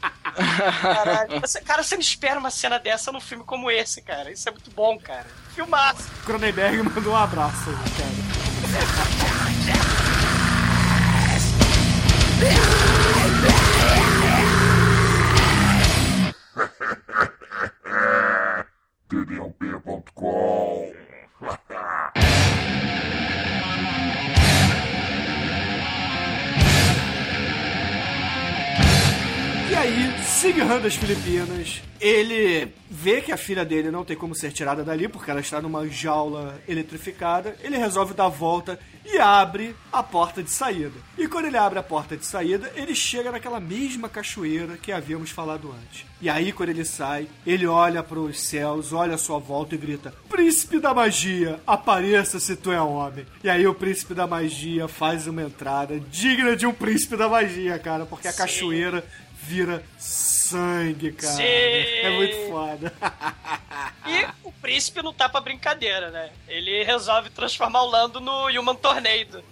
Caralho. 0.80 1.40
Você, 1.40 1.60
cara, 1.60 1.82
você 1.82 1.94
não 1.96 2.00
espera 2.02 2.38
uma 2.38 2.50
cena 2.50 2.78
dessa 2.78 3.10
num 3.10 3.20
filme 3.20 3.42
como 3.44 3.70
esse, 3.70 4.00
cara. 4.02 4.30
Isso 4.30 4.48
é 4.48 4.52
muito 4.52 4.70
bom, 4.70 4.98
cara. 4.98 5.26
Filmaço. 5.54 6.04
Cronenberg 6.24 6.82
mandou 6.82 7.12
um 7.14 7.16
abraço 7.16 7.70
aí, 7.70 7.76
cara. 7.96 9.91
Yeah! 12.42 12.81
Das 30.82 30.96
Filipinas, 30.96 31.80
ele 32.00 32.74
vê 32.90 33.20
que 33.20 33.30
a 33.30 33.36
filha 33.36 33.64
dele 33.64 33.88
não 33.88 34.04
tem 34.04 34.16
como 34.16 34.34
ser 34.34 34.50
tirada 34.50 34.82
dali 34.82 35.06
porque 35.06 35.30
ela 35.30 35.38
está 35.38 35.62
numa 35.62 35.86
jaula 35.86 36.60
eletrificada. 36.66 37.56
Ele 37.62 37.76
resolve 37.76 38.14
dar 38.14 38.24
a 38.24 38.28
volta 38.28 38.76
e 39.04 39.16
abre 39.16 39.76
a 39.92 40.02
porta 40.02 40.42
de 40.42 40.50
saída. 40.50 40.98
E 41.16 41.28
quando 41.28 41.46
ele 41.46 41.56
abre 41.56 41.78
a 41.78 41.82
porta 41.84 42.16
de 42.16 42.26
saída, 42.26 42.72
ele 42.74 42.96
chega 42.96 43.30
naquela 43.30 43.60
mesma 43.60 44.08
cachoeira 44.08 44.76
que 44.76 44.90
havíamos 44.90 45.30
falado 45.30 45.70
antes. 45.70 46.04
E 46.20 46.28
aí, 46.28 46.52
quando 46.52 46.70
ele 46.70 46.84
sai, 46.84 47.28
ele 47.46 47.66
olha 47.66 48.02
para 48.02 48.18
os 48.18 48.40
céus, 48.40 48.92
olha 48.92 49.14
à 49.14 49.18
sua 49.18 49.38
volta 49.38 49.76
e 49.76 49.78
grita: 49.78 50.12
Príncipe 50.28 50.80
da 50.80 50.92
magia, 50.92 51.60
apareça 51.64 52.40
se 52.40 52.56
tu 52.56 52.72
é 52.72 52.80
homem. 52.80 53.24
E 53.44 53.48
aí, 53.48 53.66
o 53.66 53.74
príncipe 53.74 54.14
da 54.14 54.26
magia 54.26 54.88
faz 54.88 55.28
uma 55.28 55.42
entrada 55.42 56.00
digna 56.00 56.56
de 56.56 56.66
um 56.66 56.72
príncipe 56.72 57.16
da 57.16 57.28
magia, 57.28 57.78
cara, 57.78 58.04
porque 58.04 58.26
a 58.26 58.32
Sim. 58.32 58.38
cachoeira 58.38 59.04
vira 59.42 59.82
sangue, 59.98 61.12
cara. 61.12 61.34
Sim. 61.34 61.42
É 61.42 62.10
muito 62.16 62.48
foda. 62.48 62.92
E 64.04 64.26
o 64.42 64.50
príncipe 64.50 65.00
não 65.00 65.12
tá 65.12 65.28
pra 65.28 65.40
brincadeira, 65.40 66.10
né? 66.10 66.30
Ele 66.48 66.82
resolve 66.82 67.30
transformar 67.30 67.82
o 67.82 67.86
Lando 67.86 68.20
no 68.20 68.48
Human 68.48 68.74
Tornado. 68.74 69.44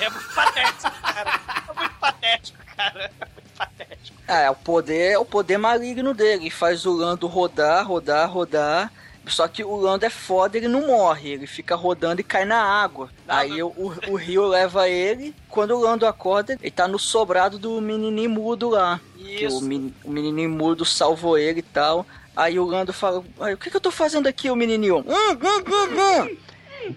É 0.00 0.08
muito 0.08 0.34
patético, 0.34 0.90
cara. 1.02 1.40
É 1.68 1.72
muito 1.74 1.94
patético, 2.00 2.58
cara. 2.74 3.04
É 3.20 3.26
muito 3.26 3.50
patético. 3.56 4.18
É, 4.26 4.50
o 4.50 4.54
poder 4.54 5.12
é 5.12 5.18
o 5.18 5.26
poder 5.26 5.58
maligno 5.58 6.14
dele. 6.14 6.50
Faz 6.50 6.86
o 6.86 6.92
Lando 6.92 7.26
rodar, 7.26 7.86
rodar, 7.86 8.30
rodar. 8.30 8.90
Só 9.28 9.46
que 9.48 9.62
o 9.64 9.76
Lando 9.76 10.04
é 10.06 10.10
foda, 10.10 10.56
ele 10.56 10.68
não 10.68 10.86
morre. 10.86 11.30
Ele 11.30 11.46
fica 11.46 11.74
rodando 11.74 12.20
e 12.20 12.24
cai 12.24 12.44
na 12.44 12.62
água. 12.62 13.10
Não, 13.26 13.34
Aí 13.34 13.58
não. 13.58 13.68
O, 13.68 13.94
o 14.08 14.14
rio 14.16 14.46
leva 14.46 14.88
ele. 14.88 15.34
Quando 15.48 15.72
o 15.76 15.80
Lando 15.80 16.06
acorda, 16.06 16.58
ele 16.60 16.70
tá 16.70 16.88
no 16.88 16.98
sobrado 16.98 17.58
do 17.58 17.80
menininho 17.80 18.30
mudo 18.30 18.68
lá. 18.70 19.00
Que 19.16 19.44
o, 19.44 19.48
Isso. 19.48 19.64
men- 19.64 19.94
o 20.04 20.10
menininho 20.10 20.50
mudo 20.50 20.84
salvou 20.84 21.36
ele 21.38 21.60
e 21.60 21.62
tal. 21.62 22.06
Aí 22.36 22.58
o 22.58 22.64
Lando 22.64 22.92
fala: 22.92 23.24
"Ai, 23.40 23.54
O 23.54 23.58
que, 23.58 23.70
que 23.70 23.76
eu 23.76 23.80
tô 23.80 23.90
fazendo 23.90 24.26
aqui, 24.28 24.48
o 24.50 24.56
menininho? 24.56 24.98
Hum, 24.98 25.04
hum, 25.04 25.64
hum, 25.66 26.28
hum." 26.30 26.36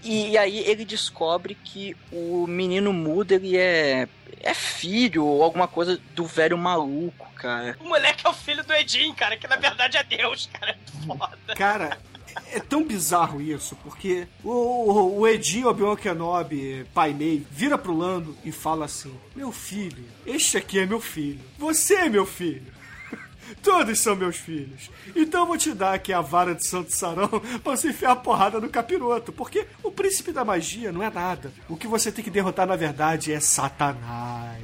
E 0.03 0.37
aí 0.37 0.59
ele 0.59 0.85
descobre 0.85 1.55
que 1.55 1.97
o 2.11 2.45
menino 2.47 2.93
mudo 2.93 3.31
ele 3.33 3.57
é 3.57 4.07
é 4.43 4.53
filho 4.55 5.23
ou 5.25 5.43
alguma 5.43 5.67
coisa 5.67 5.99
do 6.15 6.25
velho 6.25 6.57
maluco, 6.57 7.29
cara. 7.35 7.75
O 7.79 7.87
moleque 7.89 8.25
é 8.25 8.29
o 8.29 8.33
filho 8.33 8.63
do 8.63 8.73
Edinho, 8.73 9.13
cara, 9.13 9.37
que 9.37 9.47
na 9.47 9.55
verdade 9.55 9.97
é 9.97 10.03
Deus, 10.03 10.49
cara. 10.53 10.71
É 10.71 11.05
foda. 11.05 11.37
Cara, 11.55 11.97
é 12.51 12.59
tão 12.59 12.83
bizarro 12.83 13.41
isso, 13.41 13.75
porque 13.83 14.27
o, 14.43 14.49
o, 14.49 15.21
o 15.21 15.69
Obi-Wan 15.69 15.95
Kenobi, 15.95 16.85
pai 16.93 17.13
Mei, 17.13 17.45
vira 17.49 17.77
pro 17.77 17.95
Lando 17.95 18.35
e 18.43 18.51
fala 18.51 18.85
assim: 18.85 19.13
Meu 19.35 19.51
filho, 19.51 20.03
este 20.25 20.57
aqui 20.57 20.79
é 20.79 20.85
meu 20.85 20.99
filho. 20.99 21.39
Você 21.57 21.95
é 21.95 22.09
meu 22.09 22.25
filho. 22.25 22.71
Todos 23.61 23.99
são 23.99 24.15
meus 24.15 24.37
filhos. 24.37 24.89
Então 25.15 25.41
eu 25.41 25.47
vou 25.47 25.57
te 25.57 25.73
dar 25.73 25.93
aqui 25.93 26.13
a 26.13 26.21
vara 26.21 26.55
de 26.55 26.65
Santo 26.65 26.95
Sarão 26.95 27.29
pra 27.63 27.75
você 27.75 27.89
enfiar 27.89 28.11
a 28.11 28.15
porrada 28.15 28.59
no 28.59 28.69
capiroto. 28.69 29.31
Porque 29.31 29.65
o 29.83 29.91
príncipe 29.91 30.31
da 30.31 30.45
magia 30.45 30.91
não 30.91 31.03
é 31.03 31.09
nada. 31.09 31.51
O 31.67 31.75
que 31.75 31.87
você 31.87 32.11
tem 32.11 32.23
que 32.23 32.31
derrotar, 32.31 32.67
na 32.67 32.75
verdade, 32.75 33.31
é 33.33 33.39
Satanás. 33.39 34.61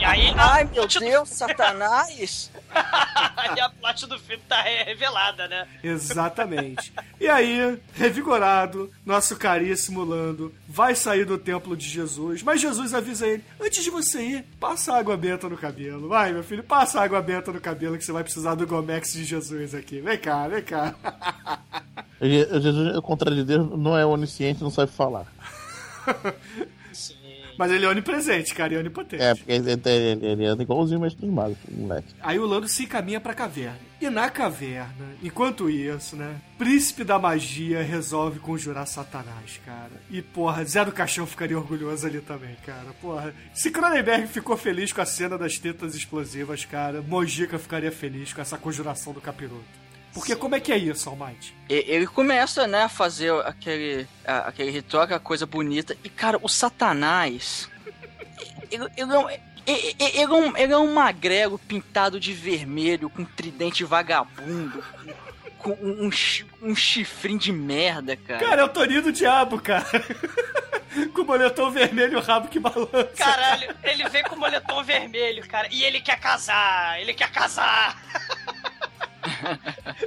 E 0.00 0.04
aí, 0.04 0.32
Ai 0.36 0.68
meu 0.72 0.86
Deus, 0.86 1.28
Satanás! 1.28 2.50
aí 3.36 3.60
a 3.60 3.68
plot 3.70 4.06
do 4.06 4.18
filme 4.18 4.42
tá 4.48 4.60
re- 4.62 4.82
revelada, 4.84 5.46
né? 5.48 5.66
Exatamente. 5.82 6.92
E 7.20 7.28
aí, 7.28 7.78
revigorado, 7.94 8.90
nosso 9.06 9.36
caríssimo 9.36 10.04
Lando 10.04 10.52
vai 10.68 10.94
sair 10.94 11.24
do 11.24 11.38
templo 11.38 11.76
de 11.76 11.88
Jesus, 11.88 12.42
mas 12.42 12.60
Jesus 12.60 12.92
avisa 12.94 13.26
ele: 13.26 13.44
antes 13.60 13.82
de 13.82 13.90
você 13.90 14.20
ir, 14.22 14.44
passa 14.60 14.94
água 14.94 15.16
benta 15.16 15.48
no 15.48 15.56
cabelo. 15.56 16.08
Vai, 16.08 16.32
meu 16.32 16.42
filho, 16.44 16.62
passa 16.62 17.00
água 17.00 17.20
benta 17.22 17.52
no 17.52 17.60
cabelo 17.60 17.96
que 17.96 18.04
você 18.04 18.12
vai 18.12 18.22
precisar 18.24 18.54
do 18.54 18.66
Gomex 18.66 19.12
de 19.12 19.24
Jesus 19.24 19.74
aqui. 19.74 20.00
Vem 20.00 20.18
cá, 20.18 20.48
vem 20.48 20.62
cá. 20.62 20.94
Je- 22.20 22.60
Jesus, 22.60 22.94
ao 22.96 23.02
contrário 23.02 23.36
de 23.36 23.44
Deus, 23.44 23.68
não 23.78 23.96
é 23.96 24.04
onisciente, 24.04 24.62
não 24.62 24.70
sabe 24.70 24.90
falar. 24.92 25.26
Mas 27.58 27.72
ele 27.72 27.84
é 27.84 27.88
onipresente, 27.88 28.54
cara, 28.54 28.72
e 28.72 28.76
onipotente. 28.76 29.20
É, 29.20 29.34
porque 29.34 29.50
ele, 29.50 29.72
ele, 29.72 30.26
ele 30.26 30.46
anda 30.46 30.62
igualzinho 30.62 31.00
o 31.00 31.02
mestre 31.02 31.26
dos 31.26 31.34
magos, 31.34 31.58
moleque. 31.68 32.14
Aí 32.20 32.38
o 32.38 32.46
Lando 32.46 32.68
se 32.68 32.84
encaminha 32.84 33.20
pra 33.20 33.34
caverna. 33.34 33.88
E 34.00 34.08
na 34.08 34.30
caverna, 34.30 35.16
enquanto 35.20 35.68
isso, 35.68 36.14
né? 36.14 36.36
Príncipe 36.56 37.02
da 37.02 37.18
magia 37.18 37.82
resolve 37.82 38.38
conjurar 38.38 38.86
Satanás, 38.86 39.60
cara. 39.66 39.90
E, 40.08 40.22
porra, 40.22 40.64
Zé 40.64 40.84
do 40.84 40.92
Caixão 40.92 41.26
ficaria 41.26 41.58
orgulhoso 41.58 42.06
ali 42.06 42.20
também, 42.20 42.56
cara. 42.64 42.92
Porra, 43.00 43.34
se 43.52 43.72
Cronenberg 43.72 44.28
ficou 44.28 44.56
feliz 44.56 44.92
com 44.92 45.00
a 45.00 45.06
cena 45.06 45.36
das 45.36 45.58
tetas 45.58 45.96
explosivas, 45.96 46.64
cara, 46.64 47.02
Mojica 47.02 47.58
ficaria 47.58 47.90
feliz 47.90 48.32
com 48.32 48.40
essa 48.40 48.56
conjuração 48.56 49.12
do 49.12 49.20
capiroto. 49.20 49.87
Porque 50.14 50.34
como 50.34 50.54
é 50.56 50.60
que 50.60 50.72
é 50.72 50.76
isso, 50.76 51.08
Almighty? 51.08 51.54
Ele 51.68 52.06
começa, 52.06 52.66
né, 52.66 52.84
a 52.84 52.88
fazer 52.88 53.32
aquele, 53.44 54.06
a- 54.26 54.48
aquele 54.48 54.70
ritual, 54.70 55.04
aquela 55.04 55.20
coisa 55.20 55.46
bonita. 55.46 55.96
E, 56.02 56.08
cara, 56.08 56.38
o 56.42 56.48
Satanás. 56.48 57.68
Ele, 58.70 58.84
ele 58.98 59.12
é 59.14 59.18
um- 59.18 59.30
ele- 59.30 59.96
ele 59.98 60.20
é 60.20 60.28
um, 60.28 60.56
ele 60.56 60.72
é 60.74 60.76
um 60.78 60.92
magrelo 60.92 61.58
pintado 61.58 62.20
de 62.20 62.32
vermelho, 62.34 63.08
com 63.08 63.24
tridente 63.24 63.82
vagabundo, 63.84 64.84
com 65.58 65.70
um, 65.72 66.06
um 66.06 66.10
um 66.70 66.74
chifrinho 66.76 67.38
de 67.38 67.50
merda, 67.52 68.14
cara. 68.16 68.40
Cara, 68.44 68.60
é 68.62 68.64
o 68.64 68.68
Toninho 68.68 69.02
do 69.02 69.12
Diabo, 69.12 69.58
cara. 69.60 69.86
com 71.14 71.22
o 71.22 71.24
moletom 71.24 71.70
vermelho 71.70 72.14
e 72.14 72.16
o 72.16 72.20
rabo 72.20 72.48
que 72.48 72.58
balança. 72.58 73.12
Caralho, 73.16 73.74
ele 73.82 74.08
vem 74.08 74.22
com 74.24 74.34
o 74.34 74.38
moletom 74.38 74.82
vermelho, 74.84 75.46
cara. 75.48 75.68
E 75.70 75.82
ele 75.84 76.00
quer 76.00 76.18
casar, 76.20 77.00
ele 77.00 77.14
quer 77.14 77.30
casar. 77.30 77.96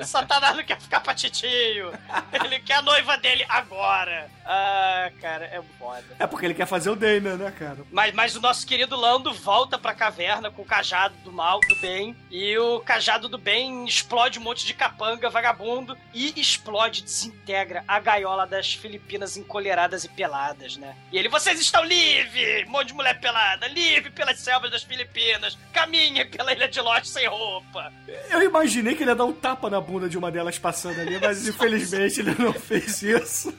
Satanás 0.03 0.55
não 0.55 0.63
quer 0.63 0.79
ficar 0.79 0.99
pra 0.99 1.13
titio. 1.13 1.91
Ele 2.31 2.59
quer 2.59 2.75
a 2.75 2.81
noiva 2.81 3.17
dele 3.17 3.45
agora. 3.47 4.29
Ah, 4.45 5.09
cara, 5.21 5.45
é 5.45 5.61
foda. 5.77 6.03
É 6.19 6.27
porque 6.27 6.45
ele 6.45 6.53
quer 6.53 6.65
fazer 6.65 6.89
o 6.89 6.95
Damien, 6.95 7.37
né, 7.37 7.53
cara? 7.57 7.77
Mas, 7.91 8.13
mas 8.13 8.35
o 8.35 8.41
nosso 8.41 8.65
querido 8.65 8.95
Lando 8.95 9.33
volta 9.33 9.77
pra 9.77 9.93
caverna 9.93 10.51
com 10.51 10.61
o 10.61 10.65
cajado 10.65 11.15
do 11.23 11.31
mal, 11.31 11.59
do 11.61 11.75
bem. 11.77 12.15
E 12.29 12.57
o 12.57 12.79
cajado 12.79 13.29
do 13.29 13.37
bem 13.37 13.85
explode 13.85 14.39
um 14.39 14.43
monte 14.43 14.65
de 14.65 14.73
capanga, 14.73 15.29
vagabundo. 15.29 15.97
E 16.13 16.39
explode, 16.39 17.03
desintegra 17.03 17.83
a 17.87 17.99
gaiola 17.99 18.45
das 18.45 18.73
Filipinas 18.73 19.37
encolheradas 19.37 20.03
e 20.03 20.09
peladas, 20.09 20.77
né? 20.77 20.95
E 21.11 21.17
ele, 21.17 21.29
vocês 21.29 21.59
estão 21.59 21.83
livres! 21.83 22.67
Um 22.67 22.71
monte 22.71 22.87
de 22.87 22.93
mulher 22.93 23.19
pelada, 23.19 23.67
livre 23.67 24.09
pelas 24.09 24.39
selvas 24.39 24.71
das 24.71 24.83
Filipinas. 24.83 25.57
Caminhem 25.71 26.29
pela 26.29 26.51
ilha 26.51 26.67
de 26.67 26.81
Lost 26.81 27.05
sem 27.05 27.27
roupa. 27.27 27.91
Eu 28.29 28.41
imaginei 28.41 28.95
que 28.95 29.03
ele 29.03 29.10
ia 29.11 29.15
dar 29.15 29.25
um 29.25 29.33
tapa 29.33 29.69
na 29.69 29.79
bunda 29.79 30.09
de 30.09 30.17
uma 30.17 30.31
delas 30.31 30.57
passando 30.57 30.99
ali, 30.99 31.19
mas 31.19 31.45
infelizmente 31.47 32.21
ele 32.21 32.35
não 32.37 32.53
fez 32.53 33.01
isso. 33.01 33.53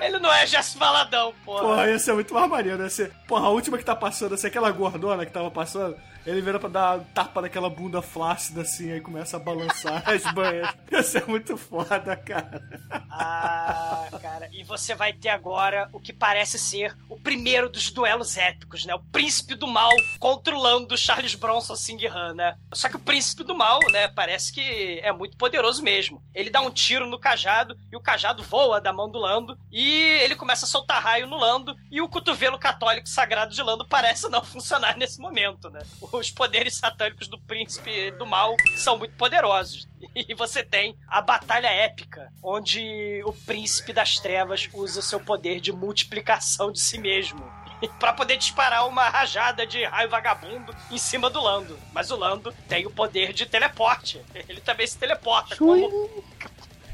Ele 0.00 0.18
não 0.18 0.32
é 0.32 0.46
Jess 0.46 0.74
Valadão, 0.74 1.34
porra. 1.44 1.62
Porra, 1.62 1.88
ia 1.88 1.98
ser 1.98 2.12
muito 2.14 2.32
mais 2.32 2.48
maneiro, 2.48 2.78
né? 2.78 2.88
Ser, 2.88 3.12
porra, 3.26 3.46
a 3.46 3.50
última 3.50 3.76
que 3.76 3.84
tá 3.84 3.96
passando, 3.96 4.34
assim, 4.34 4.46
aquela 4.46 4.70
gordona 4.70 5.26
que 5.26 5.32
tava 5.32 5.50
passando, 5.50 5.96
ele 6.26 6.40
vira 6.40 6.58
pra 6.58 6.68
dar 6.68 7.00
tapa 7.14 7.40
naquela 7.40 7.70
bunda 7.70 8.02
flácida, 8.02 8.62
assim, 8.62 8.92
aí 8.92 9.00
começa 9.00 9.36
a 9.36 9.40
balançar 9.40 10.08
as 10.08 10.22
banhas. 10.32 10.68
Ia 10.90 11.02
ser 11.02 11.26
muito 11.26 11.56
foda, 11.56 12.16
cara. 12.16 12.62
Ah, 13.10 14.08
cara, 14.20 14.48
e 14.52 14.62
você 14.64 14.94
vai 14.94 15.12
ter 15.12 15.30
agora 15.30 15.88
o 15.92 16.00
que 16.00 16.12
parece 16.12 16.58
ser 16.58 16.96
o 17.08 17.18
primeiro 17.18 17.68
dos 17.68 17.90
duelos 17.90 18.36
épicos, 18.36 18.84
né? 18.84 18.94
O 18.94 19.00
príncipe 19.00 19.54
do 19.54 19.66
mal 19.66 19.90
contra 20.18 20.54
o 20.54 20.60
Lando 20.60 20.96
Charles 20.96 21.34
Bronson 21.34 21.74
Singh 21.74 22.06
Han, 22.06 22.34
né? 22.34 22.56
Só 22.72 22.88
que 22.88 22.96
o 22.96 23.00
príncipe 23.00 23.44
do 23.44 23.54
mal, 23.54 23.80
né, 23.90 24.08
parece 24.08 24.52
que 24.52 25.00
é 25.02 25.12
muito 25.12 25.36
poderoso 25.36 25.82
mesmo. 25.82 26.22
Ele 26.34 26.50
dá 26.50 26.60
um 26.60 26.70
tiro 26.70 27.06
no 27.06 27.18
cajado 27.18 27.76
e 27.90 27.96
o 27.96 28.00
cajado 28.00 28.42
voa 28.42 28.80
da 28.80 28.92
mão 28.92 29.10
do 29.10 29.18
Lando 29.18 29.58
e 29.70 29.88
ele 30.22 30.36
começa 30.36 30.64
a 30.64 30.68
soltar 30.68 31.02
raio 31.02 31.26
no 31.26 31.38
Lando 31.38 31.76
e 31.90 32.00
o 32.00 32.08
cotovelo 32.08 32.58
católico 32.58 33.08
sagrado 33.08 33.54
de 33.54 33.62
Lando 33.62 33.86
parece 33.86 34.28
não 34.28 34.44
funcionar 34.44 34.96
nesse 34.96 35.20
momento, 35.20 35.70
né? 35.70 35.80
Os 36.18 36.30
poderes 36.30 36.76
satânicos 36.76 37.28
do 37.28 37.38
príncipe 37.38 38.10
do 38.12 38.26
mal 38.26 38.54
são 38.76 38.98
muito 38.98 39.14
poderosos. 39.14 39.88
E 40.14 40.34
você 40.34 40.62
tem 40.62 40.96
a 41.06 41.20
batalha 41.20 41.68
épica, 41.68 42.32
onde 42.42 43.22
o 43.24 43.32
príncipe 43.32 43.92
das 43.92 44.18
trevas 44.18 44.68
usa 44.72 45.02
seu 45.02 45.20
poder 45.20 45.60
de 45.60 45.72
multiplicação 45.72 46.72
de 46.72 46.80
si 46.80 46.98
mesmo. 46.98 47.40
Pra 47.98 48.12
poder 48.12 48.36
disparar 48.36 48.86
uma 48.88 49.08
rajada 49.08 49.66
de 49.66 49.84
raio 49.84 50.08
vagabundo 50.08 50.74
em 50.90 50.98
cima 50.98 51.30
do 51.30 51.40
Lando. 51.40 51.78
Mas 51.92 52.10
o 52.10 52.16
Lando 52.16 52.52
tem 52.68 52.86
o 52.86 52.90
poder 52.90 53.32
de 53.32 53.46
teleporte. 53.46 54.20
Ele 54.48 54.60
também 54.60 54.86
se 54.86 54.98
teleporta. 54.98 55.56
Como... 55.56 56.24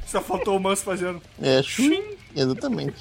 Só 0.07 0.21
faltou 0.23 0.57
o 0.57 0.61
Manso 0.61 0.85
fazendo. 0.85 1.21
É, 1.43 1.63
chuim. 1.63 2.17
Exatamente. 2.35 2.97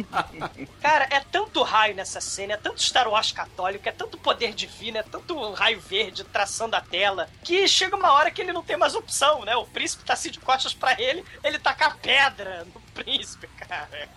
Cara, 0.80 1.06
é 1.10 1.20
tanto 1.20 1.62
raio 1.62 1.94
nessa 1.94 2.22
cena, 2.22 2.54
é 2.54 2.56
tanto 2.56 2.82
Star 2.82 3.06
Wars 3.06 3.30
católico, 3.30 3.86
é 3.86 3.92
tanto 3.92 4.16
poder 4.16 4.54
divino, 4.54 4.96
é 4.96 5.02
tanto 5.02 5.52
raio 5.52 5.78
verde 5.78 6.24
traçando 6.24 6.74
a 6.74 6.80
tela, 6.80 7.28
que 7.44 7.68
chega 7.68 7.94
uma 7.94 8.12
hora 8.12 8.30
que 8.30 8.40
ele 8.40 8.52
não 8.52 8.62
tem 8.62 8.78
mais 8.78 8.94
opção, 8.94 9.44
né? 9.44 9.54
O 9.56 9.66
príncipe 9.66 10.04
tá 10.04 10.14
assim 10.14 10.30
de 10.30 10.40
costas 10.40 10.72
pra 10.72 10.98
ele, 10.98 11.22
ele 11.44 11.58
taca 11.58 11.86
a 11.86 11.90
pedra 11.90 12.66
no 12.74 12.80
príncipe, 12.94 13.46
cara. 13.68 14.08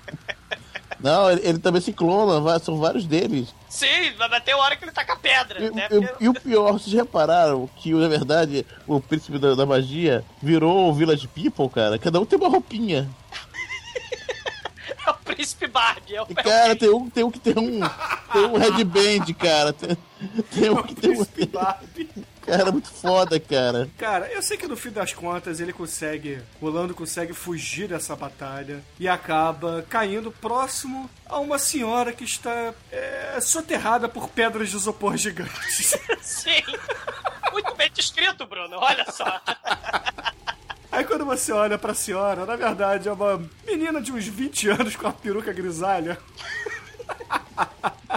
Não, 1.00 1.30
ele, 1.30 1.42
ele 1.48 1.60
também 1.60 1.82
se 1.82 1.92
clona, 1.94 2.40
vai- 2.40 2.60
são 2.60 2.78
vários 2.78 3.06
deles. 3.06 3.54
Sim, 3.70 4.12
vai 4.18 4.40
ter 4.42 4.54
hora 4.54 4.76
que 4.76 4.86
ele 4.86 4.92
taca 4.92 5.14
a 5.14 5.16
pedra, 5.18 5.62
E, 5.64 5.70
né? 5.72 5.88
e- 5.92 6.00
Porque 6.02 6.24
e 6.24 6.30
o 6.30 6.34
pior, 6.34 6.72
vocês 6.74 6.94
repararam 6.94 7.70
que, 7.78 7.94
na 7.94 8.08
verdade, 8.08 8.66
o 8.88 9.00
príncipe 9.02 9.38
da, 9.38 9.54
da 9.56 9.66
magia 9.66 10.24
virou 10.42 10.90
o 10.90 10.94
Village 10.94 11.28
People, 11.28 11.70
cara? 11.70 12.00
Cada 12.00 12.20
um 12.20 12.26
tem 12.26 12.40
uma 12.40 12.48
roupinha. 12.50 13.10
é 15.06 15.10
o 15.12 15.14
príncipe 15.16 15.68
Barbie. 15.68 16.16
É 16.16 16.22
o, 16.22 16.28
E, 16.30 16.36
cara, 16.36 16.76
tem 16.76 16.90
um, 16.90 17.10
tem 17.10 17.24
um 17.24 17.32
que 17.32 17.40
tem 17.40 17.54
um. 17.58 17.80
Tem 18.32 18.46
um 18.46 18.58
headband, 18.58 19.34
cara. 19.38 19.74
Tem, 19.74 19.98
tem 20.54 20.70
um 20.70 20.84
que 20.84 20.96
tem 20.96 21.12
um. 21.12 21.16
Príncipe 21.26 21.46
Barbie. 21.48 22.10
Cara, 22.46 22.72
muito 22.72 22.92
foda, 22.92 23.40
cara. 23.40 23.90
Cara, 23.98 24.32
eu 24.32 24.42
sei 24.42 24.56
que 24.56 24.68
no 24.68 24.78
fim 24.78 24.92
das 24.92 25.14
contas 25.14 25.60
ele 25.60 25.74
consegue, 25.74 26.42
o 26.62 26.70
Lando 26.70 26.94
consegue 26.94 27.34
fugir 27.34 27.88
dessa 27.88 28.16
batalha 28.16 28.84
e 29.00 29.08
acaba 29.08 29.84
caindo 29.90 30.32
próximo 30.32 31.10
a 31.26 31.40
uma 31.40 31.58
senhora 31.58 32.14
que 32.14 32.24
está 32.24 32.74
é, 32.92 33.40
soterrada 33.42 34.08
por 34.08 34.30
pedras 34.30 34.70
de 34.70 34.76
isopor 34.76 35.18
gigantes. 35.18 35.98
Sim. 36.22 36.62
Muito 37.52 37.74
bem 37.76 37.90
descrito, 37.92 38.46
Bruno. 38.46 38.78
Olha 38.78 39.06
só. 39.12 39.42
Aí 40.92 41.04
quando 41.04 41.26
você 41.26 41.52
olha 41.52 41.78
pra 41.78 41.94
senhora, 41.94 42.46
na 42.46 42.56
verdade 42.56 43.10
é 43.10 43.12
uma 43.12 43.42
menina 43.66 44.00
de 44.00 44.12
uns 44.12 44.26
20 44.28 44.70
anos 44.70 44.96
com 44.96 45.08
a 45.08 45.12
peruca 45.12 45.52
grisalha. 45.52 46.18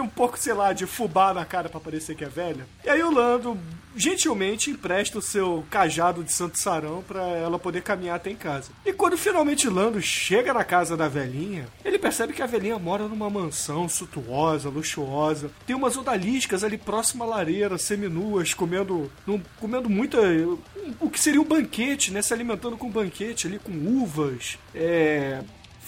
Um 0.00 0.08
pouco, 0.08 0.38
sei 0.38 0.52
lá, 0.54 0.72
de 0.72 0.86
fubá 0.86 1.32
na 1.34 1.44
cara 1.44 1.68
pra 1.68 1.80
parecer 1.80 2.14
que 2.14 2.24
é 2.24 2.28
velha. 2.28 2.66
E 2.84 2.88
aí 2.88 3.02
o 3.02 3.10
Lando 3.12 3.56
gentilmente 3.96 4.70
empresta 4.70 5.18
o 5.18 5.22
seu 5.22 5.64
cajado 5.68 6.22
de 6.22 6.32
Santo 6.32 6.58
Sarão 6.58 7.02
pra 7.06 7.22
ela 7.26 7.58
poder 7.58 7.82
caminhar 7.82 8.16
até 8.16 8.30
em 8.30 8.36
casa. 8.36 8.70
E 8.86 8.92
quando 8.92 9.18
finalmente 9.18 9.68
Lando 9.68 10.00
chega 10.00 10.54
na 10.54 10.62
casa 10.64 10.96
da 10.96 11.08
velhinha, 11.08 11.66
ele 11.84 11.98
percebe 11.98 12.32
que 12.32 12.40
a 12.42 12.46
velhinha 12.46 12.78
mora 12.78 13.08
numa 13.08 13.28
mansão 13.28 13.88
suntuosa, 13.88 14.68
luxuosa. 14.68 15.50
Tem 15.66 15.74
umas 15.74 15.96
odaliscas 15.96 16.62
ali 16.64 16.78
próxima 16.78 17.24
à 17.24 17.28
lareira, 17.28 17.76
seminuas, 17.78 18.54
comendo, 18.54 19.10
num- 19.26 19.42
comendo 19.58 19.90
muita. 19.90 20.18
O 21.00 21.10
que 21.10 21.20
seria 21.20 21.40
um 21.40 21.44
banquete, 21.44 22.12
né? 22.12 22.22
Se 22.22 22.32
alimentando 22.32 22.76
com 22.76 22.86
um 22.86 22.90
banquete 22.92 23.46
ali, 23.48 23.58
com 23.58 23.72
uvas, 23.72 24.56
é, 24.74 25.42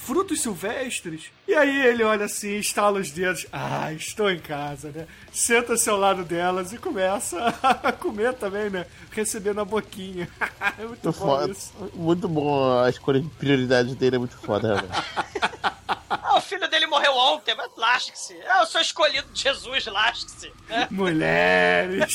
frutos 0.04 0.40
silvestres. 0.42 1.30
E 1.46 1.54
aí 1.54 1.86
ele 1.86 2.02
olha 2.02 2.24
assim, 2.26 2.56
estala 2.56 2.98
os 3.00 3.10
dedos. 3.10 3.46
Ah, 3.52 3.92
estou 3.92 4.30
em 4.30 4.38
casa, 4.38 4.90
né? 4.90 5.06
Senta-se 5.32 5.88
ao 5.88 5.96
lado 5.96 6.24
delas 6.24 6.72
e 6.72 6.78
começa 6.78 7.38
a 7.62 7.92
comer 7.92 8.34
também, 8.34 8.68
né? 8.68 8.86
Recebendo 9.12 9.60
a 9.60 9.64
boquinha. 9.64 10.28
É 10.78 10.84
muito 10.86 11.04
Muito 11.04 11.04
bom 11.04 11.12
foda. 11.12 11.52
isso. 11.52 11.72
Muito 11.94 12.28
bom. 12.28 12.80
A 12.82 12.88
escolha 12.88 13.20
de 13.20 13.28
prioridade 13.28 13.94
dele 13.94 14.16
é 14.16 14.18
muito 14.18 14.36
foda, 14.38 14.68
realmente. 14.74 15.72
Ah, 16.24 16.36
o 16.36 16.40
filho 16.40 16.68
dele 16.68 16.86
morreu 16.86 17.14
ontem, 17.14 17.54
mas 17.54 17.70
lasque-se. 17.76 18.34
Eu 18.58 18.66
sou 18.66 18.80
escolhido 18.80 19.28
de 19.32 19.42
Jesus, 19.42 19.84
lasque-se. 19.86 20.50
né? 20.68 20.86
Mulheres. 20.90 22.12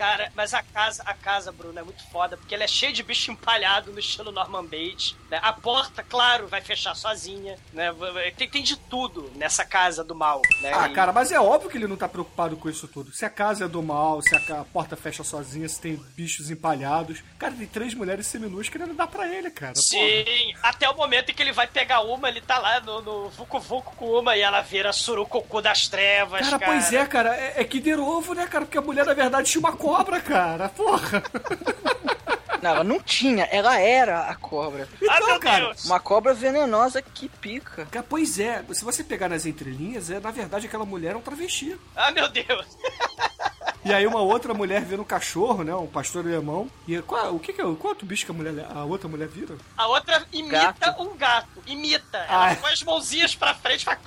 Cara, 0.00 0.32
mas 0.34 0.54
a 0.54 0.62
casa, 0.62 1.02
a 1.04 1.12
casa, 1.12 1.52
Bruno, 1.52 1.78
é 1.78 1.82
muito 1.82 2.02
foda, 2.10 2.34
porque 2.38 2.54
ela 2.54 2.64
é 2.64 2.66
cheia 2.66 2.90
de 2.90 3.02
bicho 3.02 3.30
empalhado 3.30 3.92
no 3.92 3.98
estilo 3.98 4.32
Norman 4.32 4.64
Bates. 4.64 5.14
Né? 5.30 5.38
A 5.42 5.52
porta, 5.52 6.02
claro, 6.02 6.48
vai 6.48 6.62
fechar 6.62 6.94
sozinha. 6.94 7.58
Né? 7.74 7.92
Tem, 8.34 8.48
tem 8.48 8.62
de 8.62 8.76
tudo 8.76 9.30
nessa 9.36 9.62
casa 9.62 10.02
do 10.02 10.14
mal. 10.14 10.40
Né? 10.62 10.72
Ah, 10.74 10.88
E- 10.88 10.92
cara, 10.94 11.12
mas 11.12 11.30
é 11.30 11.38
óbvio 11.38 11.68
que 11.68 11.76
ele 11.76 11.86
não 11.86 11.98
tá 11.98 12.08
preocupado 12.08 12.56
com 12.56 12.70
isso 12.70 12.88
tudo. 12.88 13.12
Se 13.12 13.26
a 13.26 13.30
casa 13.30 13.66
é 13.66 13.68
do 13.68 13.82
mal, 13.82 14.22
se 14.22 14.34
a 14.34 14.40
ca- 14.40 14.64
porta 14.72 14.96
fecha 14.96 15.22
sozinha, 15.22 15.68
se 15.68 15.78
tem 15.78 15.96
bichos 16.16 16.50
empalhados. 16.50 17.22
Cara, 17.38 17.52
tem 17.52 17.66
três 17.66 17.92
mulheres 17.92 18.26
seminuas 18.26 18.70
querendo 18.70 18.94
dar 18.94 19.06
pra 19.06 19.28
ele, 19.28 19.50
cara. 19.50 19.74
Porra. 19.74 19.82
Sim, 19.84 20.54
até 20.62 20.88
o 20.88 20.96
momento 20.96 21.30
em 21.30 21.34
que 21.34 21.42
ele 21.42 21.52
vai 21.52 21.66
pegar 21.66 22.00
uma, 22.00 22.26
ele 22.28 22.40
tá 22.40 22.58
lá 22.58 22.80
no, 22.80 23.02
no 23.02 23.28
Vucu 23.28 23.60
Vucu 23.60 23.94
com 23.96 24.18
uma 24.18 24.34
e 24.34 24.40
ela 24.40 24.62
vira 24.62 24.94
surucucu 24.94 25.60
das 25.60 25.88
trevas, 25.88 26.40
Cara, 26.48 26.58
cara. 26.58 26.72
pois 26.72 26.90
é, 26.92 27.06
cara, 27.06 27.36
é, 27.36 27.60
é 27.60 27.64
que 27.64 27.80
der 27.80 28.00
ovo, 28.00 28.32
né, 28.34 28.46
cara? 28.46 28.64
Porque 28.64 28.78
a 28.78 28.82
mulher, 28.82 29.04
na 29.04 29.12
verdade, 29.12 29.50
tinha 29.50 29.60
uma 29.60 29.72
cobra, 29.76 29.89
cara. 30.20 30.68
Porra. 30.68 31.22
Não, 32.62 32.70
ela 32.70 32.84
não 32.84 33.00
tinha, 33.00 33.44
ela 33.44 33.78
era 33.78 34.20
a 34.22 34.34
cobra. 34.34 34.88
ah, 35.08 35.16
Então, 35.16 35.26
meu 35.28 35.40
cara, 35.40 35.64
Deus! 35.66 35.84
Uma 35.84 36.00
cobra 36.00 36.34
venenosa 36.34 37.00
que 37.02 37.28
pica. 37.28 37.86
Cara, 37.86 38.06
Pois 38.08 38.38
é, 38.38 38.64
se 38.72 38.84
você 38.84 39.02
pegar 39.04 39.28
nas 39.28 39.46
entrelinhas, 39.46 40.10
é 40.10 40.18
na 40.20 40.30
verdade 40.30 40.66
aquela 40.66 40.84
mulher 40.84 41.14
é 41.14 41.16
um 41.16 41.20
travesti. 41.22 41.76
Ah, 41.96 42.10
meu 42.10 42.28
Deus! 42.28 42.66
E 43.82 43.94
aí 43.94 44.06
uma 44.06 44.20
outra 44.20 44.52
mulher 44.52 44.82
vira 44.84 45.00
um 45.00 45.04
cachorro, 45.06 45.64
né? 45.64 45.74
Um 45.74 45.86
pastor 45.86 46.22
alemão. 46.26 46.70
E 46.86 47.00
qual, 47.00 47.34
o 47.34 47.40
que 47.40 47.50
que 47.50 47.62
é? 47.62 47.64
Qual 47.64 47.78
outro 47.92 48.04
bicho 48.06 48.26
que 48.26 48.30
a, 48.30 48.34
mulher, 48.34 48.66
a 48.74 48.84
outra 48.84 49.08
mulher 49.08 49.26
vira? 49.26 49.56
A 49.74 49.86
outra 49.88 50.22
imita 50.30 50.74
Gato. 50.74 51.02
um 51.02 51.16
gato. 51.16 51.48
Imita. 51.66 52.18
Ela 52.18 52.44
Ai. 52.48 52.56
põe 52.56 52.72
as 52.74 52.82
mãozinhas 52.82 53.34
pra 53.34 53.54
frente 53.54 53.80
e 53.80 53.84
faz... 53.86 53.98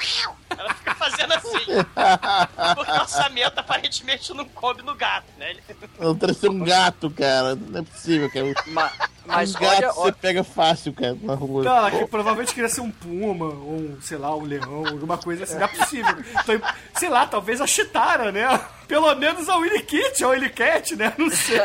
Ela 0.56 0.74
fica 0.76 0.94
fazendo 0.94 1.34
assim. 1.34 1.58
Porque 2.76 2.92
o 2.92 3.02
orçamento 3.02 3.60
aparentemente 3.60 4.32
não 4.36 4.46
coube 4.46 4.84
no 4.84 4.94
gato, 4.94 5.26
né? 5.40 5.50
Ele- 5.52 5.64
Não 6.00 6.52
um 6.52 6.64
gato, 6.64 7.10
cara. 7.10 7.56
Não 7.56 7.80
é 7.80 7.84
possível, 7.84 8.30
cara. 8.30 8.43
Ma- 8.68 8.92
Mas 9.26 9.56
um 9.56 9.60
gato 9.60 9.76
olha, 9.76 9.92
você 9.94 10.12
pega 10.12 10.44
fácil, 10.44 10.92
cara, 10.94 11.18
na 11.22 11.34
rua. 11.36 11.66
Ela 11.66 11.92
que 11.92 12.06
provavelmente 12.08 12.54
queria 12.54 12.70
ser 12.70 12.82
um 12.82 12.92
puma, 12.92 13.46
ou 13.46 13.76
um, 13.76 13.98
sei 14.02 14.18
lá, 14.18 14.36
um 14.36 14.44
leão, 14.44 14.86
alguma 14.88 15.18
coisa 15.18 15.44
assim. 15.46 15.56
Não 15.56 15.64
é 15.64 15.68
possível. 15.68 16.16
Então, 16.42 16.62
sei 16.96 17.10
lá, 17.10 17.26
talvez 17.26 17.62
a 17.62 17.68
Chitara, 17.68 18.32
né? 18.32 18.60
Pelo 18.88 19.14
menos 19.16 19.48
a 19.50 19.56
Willy 19.58 19.82
Kitty, 19.84 20.24
a 20.24 20.28
Willy 20.30 20.50
Cat, 20.50 20.96
né? 20.96 21.14
Não 21.18 21.30
sei. 21.30 21.60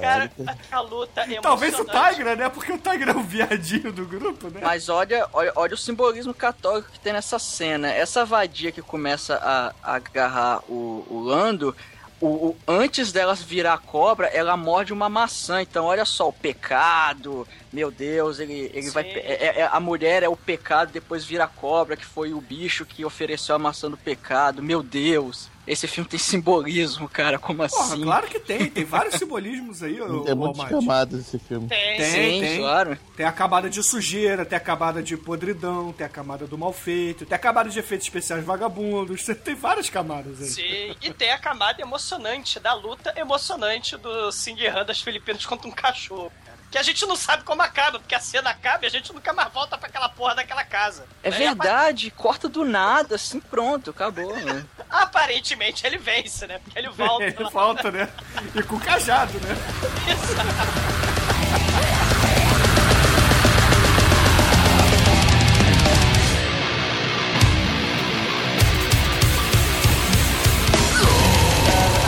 Cara, 0.00 0.30
a 0.72 0.80
luta 0.80 1.20
é 1.20 1.40
Talvez 1.40 1.78
o. 1.78 1.84
Tiger, 1.84 2.36
né? 2.36 2.48
Porque 2.48 2.72
o 2.72 2.78
Tiger 2.78 3.10
é 3.10 3.12
o 3.12 3.20
viadinho 3.20 3.92
do 3.92 4.06
grupo, 4.06 4.48
né? 4.48 4.60
mas 4.62 4.88
olha, 4.88 5.28
olha, 5.32 5.52
olha 5.54 5.74
o 5.74 5.76
simbolismo 5.76 6.32
católico 6.32 6.90
que 6.90 6.98
tem 6.98 7.12
nessa 7.12 7.38
cena. 7.38 7.92
Essa 7.92 8.24
vadia 8.24 8.72
que 8.72 8.80
começa 8.80 9.36
a, 9.36 9.74
a 9.82 9.96
agarrar 9.96 10.60
o, 10.68 11.06
o 11.10 11.20
Lando, 11.22 11.76
o, 12.20 12.26
o- 12.26 12.56
antes 12.66 13.12
delas 13.12 13.42
virar 13.42 13.78
cobra, 13.78 14.26
ela 14.28 14.56
morde 14.56 14.92
uma 14.92 15.08
maçã. 15.08 15.60
Então, 15.62 15.84
olha 15.84 16.04
só, 16.04 16.28
o 16.28 16.32
pecado. 16.32 17.46
Meu 17.72 17.90
Deus, 17.90 18.38
ele, 18.38 18.70
ele 18.72 18.90
vai. 18.90 19.04
Sim. 19.04 19.10
é- 19.10 19.60
é- 19.60 19.68
a 19.70 19.80
mulher 19.80 20.22
é 20.22 20.28
o 20.28 20.36
pecado, 20.36 20.92
depois 20.92 21.24
vira 21.24 21.46
cobra, 21.46 21.96
que 21.96 22.04
foi 22.04 22.32
o 22.32 22.40
bicho 22.40 22.84
que 22.86 23.04
ofereceu 23.04 23.54
a 23.54 23.58
maçã 23.58 23.90
do 23.90 23.96
pecado. 23.96 24.62
Meu 24.62 24.82
Deus. 24.82 25.48
Esse 25.66 25.86
filme 25.88 26.08
tem 26.08 26.18
simbolismo, 26.18 27.08
cara. 27.08 27.38
Como 27.38 27.66
Porra, 27.68 27.84
assim? 27.84 28.02
claro 28.02 28.26
que 28.28 28.38
tem. 28.38 28.66
Tem 28.70 28.84
vários 28.84 29.16
simbolismos 29.18 29.82
aí, 29.82 30.00
ô, 30.00 30.24
É 30.26 30.34
muito 30.34 30.60
Almighty. 30.60 30.70
camado 30.70 31.18
esse 31.18 31.38
filme. 31.38 31.68
Tem, 31.68 31.96
Tem. 31.98 32.10
sim. 32.40 32.46
Sim, 32.48 32.58
claro. 32.58 32.98
Tem 33.16 33.26
a 33.26 33.32
camada 33.32 33.68
de 33.68 33.82
sujeira, 33.82 34.44
tem 34.44 34.56
a 34.56 34.60
camada 34.60 35.02
de 35.02 35.16
podridão, 35.16 35.92
tem 35.92 36.06
a 36.06 36.10
camada 36.10 36.46
do 36.46 36.56
mal 36.56 36.72
feito, 36.72 37.26
tem 37.26 37.34
a 37.34 37.38
camada 37.38 37.68
de 37.68 37.78
efeitos 37.78 38.06
especiais 38.06 38.44
vagabundos, 38.44 39.24
tem 39.44 39.54
várias 39.54 39.90
camadas 39.90 40.40
aí. 40.40 40.48
Sim, 40.48 40.96
e 41.02 41.12
tem 41.12 41.32
a 41.32 41.38
camada 41.38 41.80
emocionante 41.82 42.60
da 42.60 42.72
luta 42.72 43.12
emocionante 43.16 43.96
do 43.96 44.30
Sing 44.30 44.66
Han 44.66 44.84
das 44.84 45.00
Filipinas 45.00 45.44
contra 45.44 45.66
um 45.68 45.72
cachorro. 45.72 46.30
cara. 46.44 46.56
Que 46.70 46.78
a 46.78 46.82
gente 46.82 47.06
não 47.06 47.14
sabe 47.16 47.44
como 47.44 47.62
acaba, 47.62 47.98
porque 48.00 48.14
a 48.14 48.18
cena 48.20 48.50
acaba 48.50 48.84
e 48.84 48.86
a 48.86 48.90
gente 48.90 49.12
nunca 49.12 49.32
mais 49.32 49.52
volta 49.52 49.78
pra 49.78 49.88
aquela 49.88 50.08
porra 50.08 50.34
daquela 50.34 50.64
casa. 50.64 51.06
É 51.22 51.30
Né? 51.30 51.36
verdade, 51.38 52.10
corta 52.10 52.48
do 52.48 52.64
nada, 52.64 53.14
assim, 53.14 53.38
pronto, 53.40 53.90
acabou, 53.90 54.34
né? 54.36 54.64
Aparentemente 54.88 55.86
ele 55.86 55.98
vence, 55.98 56.46
né? 56.46 56.58
Porque 56.58 56.78
ele 56.78 56.88
volta. 56.90 57.24
Ele 57.24 57.42
lá. 57.42 57.50
falta, 57.50 57.90
né? 57.90 58.08
E 58.54 58.62
com 58.62 58.78
cajado, 58.78 59.38
né? 59.40 59.56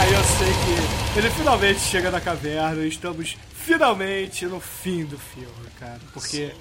Aí 0.00 0.14
eu 0.14 0.24
sei 0.24 0.48
que 0.48 1.18
ele 1.18 1.30
finalmente 1.30 1.80
chega 1.80 2.10
na 2.10 2.20
caverna 2.20 2.82
e 2.84 2.88
estamos 2.88 3.36
finalmente 3.52 4.46
no 4.46 4.60
fim 4.60 5.04
do 5.04 5.18
filme, 5.18 5.68
cara. 5.78 6.00
Porque 6.14 6.54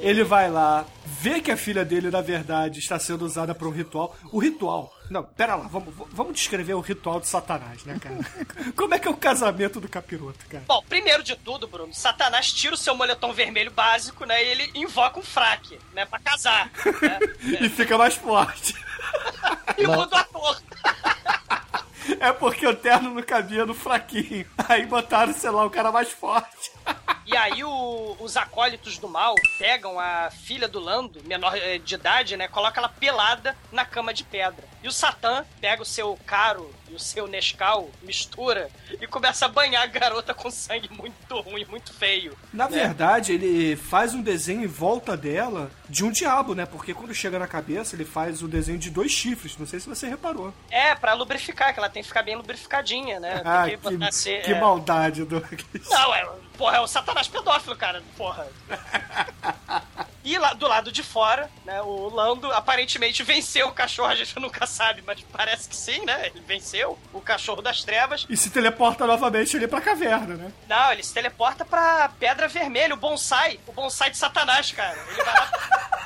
ele 0.00 0.22
vai 0.24 0.50
lá, 0.50 0.86
vê 1.04 1.40
que 1.40 1.50
a 1.50 1.56
filha 1.56 1.84
dele, 1.84 2.10
na 2.10 2.20
verdade, 2.20 2.78
está 2.78 2.98
sendo 2.98 3.24
usada 3.24 3.54
para 3.54 3.66
um 3.66 3.70
ritual. 3.70 4.16
O 4.32 4.38
ritual. 4.38 4.93
Não, 5.10 5.22
pera 5.22 5.54
lá, 5.54 5.66
vamos, 5.68 5.94
vamos 6.10 6.34
descrever 6.34 6.74
o 6.74 6.80
ritual 6.80 7.20
de 7.20 7.28
Satanás, 7.28 7.84
né, 7.84 7.98
cara? 8.00 8.16
Como 8.74 8.94
é 8.94 8.98
que 8.98 9.06
é 9.06 9.10
o 9.10 9.16
casamento 9.16 9.80
do 9.80 9.88
capiroto, 9.88 10.46
cara? 10.48 10.64
Bom, 10.66 10.82
primeiro 10.88 11.22
de 11.22 11.36
tudo, 11.36 11.68
Bruno, 11.68 11.92
Satanás 11.92 12.52
tira 12.52 12.74
o 12.74 12.78
seu 12.78 12.94
moletom 12.94 13.32
vermelho 13.32 13.70
básico, 13.70 14.24
né? 14.24 14.42
E 14.42 14.48
ele 14.48 14.70
invoca 14.74 15.20
um 15.20 15.22
fraque, 15.22 15.78
né? 15.92 16.06
Pra 16.06 16.18
casar. 16.18 16.70
Né? 17.02 17.18
E 17.60 17.68
fica 17.68 17.96
mais 17.98 18.14
forte. 18.14 18.74
E 19.76 19.86
muda 19.86 20.16
o 20.16 20.18
ator. 20.18 20.62
É 22.20 22.32
porque 22.32 22.66
o 22.66 22.74
terno 22.74 23.10
não 23.14 23.22
cabia 23.22 23.66
no 23.66 23.74
fraquinho. 23.74 24.46
Aí 24.68 24.86
botaram, 24.86 25.32
sei 25.32 25.50
lá, 25.50 25.64
o 25.64 25.70
cara 25.70 25.90
mais 25.90 26.10
forte. 26.10 26.72
E 27.26 27.34
aí 27.34 27.64
o- 27.64 28.16
os 28.20 28.36
acólitos 28.36 28.98
do 28.98 29.08
mal 29.08 29.34
pegam 29.58 29.98
a 29.98 30.30
filha 30.30 30.68
do 30.68 30.78
Lando, 30.78 31.22
menor 31.24 31.56
eh, 31.56 31.78
de 31.78 31.94
idade, 31.94 32.36
né? 32.36 32.46
Coloca 32.48 32.78
ela 32.78 32.88
pelada 32.88 33.56
na 33.72 33.82
cama 33.84 34.12
de 34.12 34.22
pedra. 34.24 34.62
E 34.82 34.88
o 34.88 34.92
Satã 34.92 35.42
pega 35.58 35.80
o 35.80 35.86
seu 35.86 36.18
caro 36.26 36.70
e 36.90 36.94
o 36.94 36.98
seu 36.98 37.26
Nescau, 37.26 37.90
mistura, 38.02 38.68
e 39.00 39.06
começa 39.06 39.46
a 39.46 39.48
banhar 39.48 39.82
a 39.82 39.86
garota 39.86 40.34
com 40.34 40.50
sangue 40.50 40.90
muito 40.92 41.40
ruim, 41.40 41.64
muito 41.64 41.94
feio. 41.94 42.36
Na 42.52 42.68
né? 42.68 42.76
verdade, 42.76 43.32
ele 43.32 43.74
faz 43.74 44.12
um 44.12 44.20
desenho 44.20 44.62
em 44.62 44.66
volta 44.66 45.16
dela 45.16 45.70
de 45.88 46.04
um 46.04 46.10
diabo, 46.10 46.54
né? 46.54 46.66
Porque 46.66 46.92
quando 46.92 47.14
chega 47.14 47.38
na 47.38 47.46
cabeça, 47.48 47.96
ele 47.96 48.04
faz 48.04 48.42
o 48.42 48.48
desenho 48.48 48.78
de 48.78 48.90
dois 48.90 49.10
chifres. 49.10 49.56
Não 49.56 49.66
sei 49.66 49.80
se 49.80 49.88
você 49.88 50.06
reparou. 50.06 50.52
É, 50.70 50.94
pra 50.94 51.14
lubrificar, 51.14 51.72
que 51.72 51.80
ela 51.80 51.88
tem 51.88 52.02
que 52.02 52.08
ficar 52.08 52.22
bem 52.22 52.36
lubrificadinha, 52.36 53.18
né? 53.18 53.40
Ah, 53.46 53.64
que 53.66 53.78
que, 53.78 54.12
ser- 54.12 54.42
que 54.42 54.52
é. 54.52 54.60
maldade, 54.60 55.24
Douglas. 55.24 55.64
Não, 55.88 56.14
é, 56.14 56.28
porra, 56.56 56.76
é 56.78 56.80
o 56.80 56.86
Satanás 56.86 57.28
pedófilo, 57.28 57.76
cara, 57.76 58.02
porra. 58.16 58.46
E 60.24 60.38
lá 60.38 60.54
do 60.54 60.66
lado 60.66 60.90
de 60.90 61.02
fora, 61.02 61.50
né, 61.66 61.82
o 61.82 62.08
Lando 62.08 62.50
aparentemente 62.50 63.22
venceu 63.22 63.68
o 63.68 63.72
cachorro, 63.72 64.08
a 64.08 64.14
gente 64.14 64.34
nunca 64.40 64.66
sabe, 64.66 65.02
mas 65.06 65.20
parece 65.30 65.68
que 65.68 65.76
sim, 65.76 66.02
né? 66.06 66.28
Ele 66.28 66.40
venceu 66.40 66.98
o 67.12 67.20
cachorro 67.20 67.60
das 67.60 67.84
trevas. 67.84 68.24
E 68.30 68.34
se 68.34 68.48
teleporta 68.48 69.06
novamente 69.06 69.54
ali 69.54 69.68
pra 69.68 69.82
caverna, 69.82 70.34
né? 70.34 70.50
Não, 70.66 70.92
ele 70.92 71.02
se 71.02 71.12
teleporta 71.12 71.62
pra 71.62 72.10
Pedra 72.18 72.48
Vermelha, 72.48 72.94
o 72.94 72.96
bonsai, 72.96 73.60
o 73.66 73.72
bonsai 73.72 74.10
de 74.10 74.16
Satanás, 74.16 74.72
cara. 74.72 74.96
Ele 75.08 75.22
vai 75.22 75.34
lá 75.34 75.46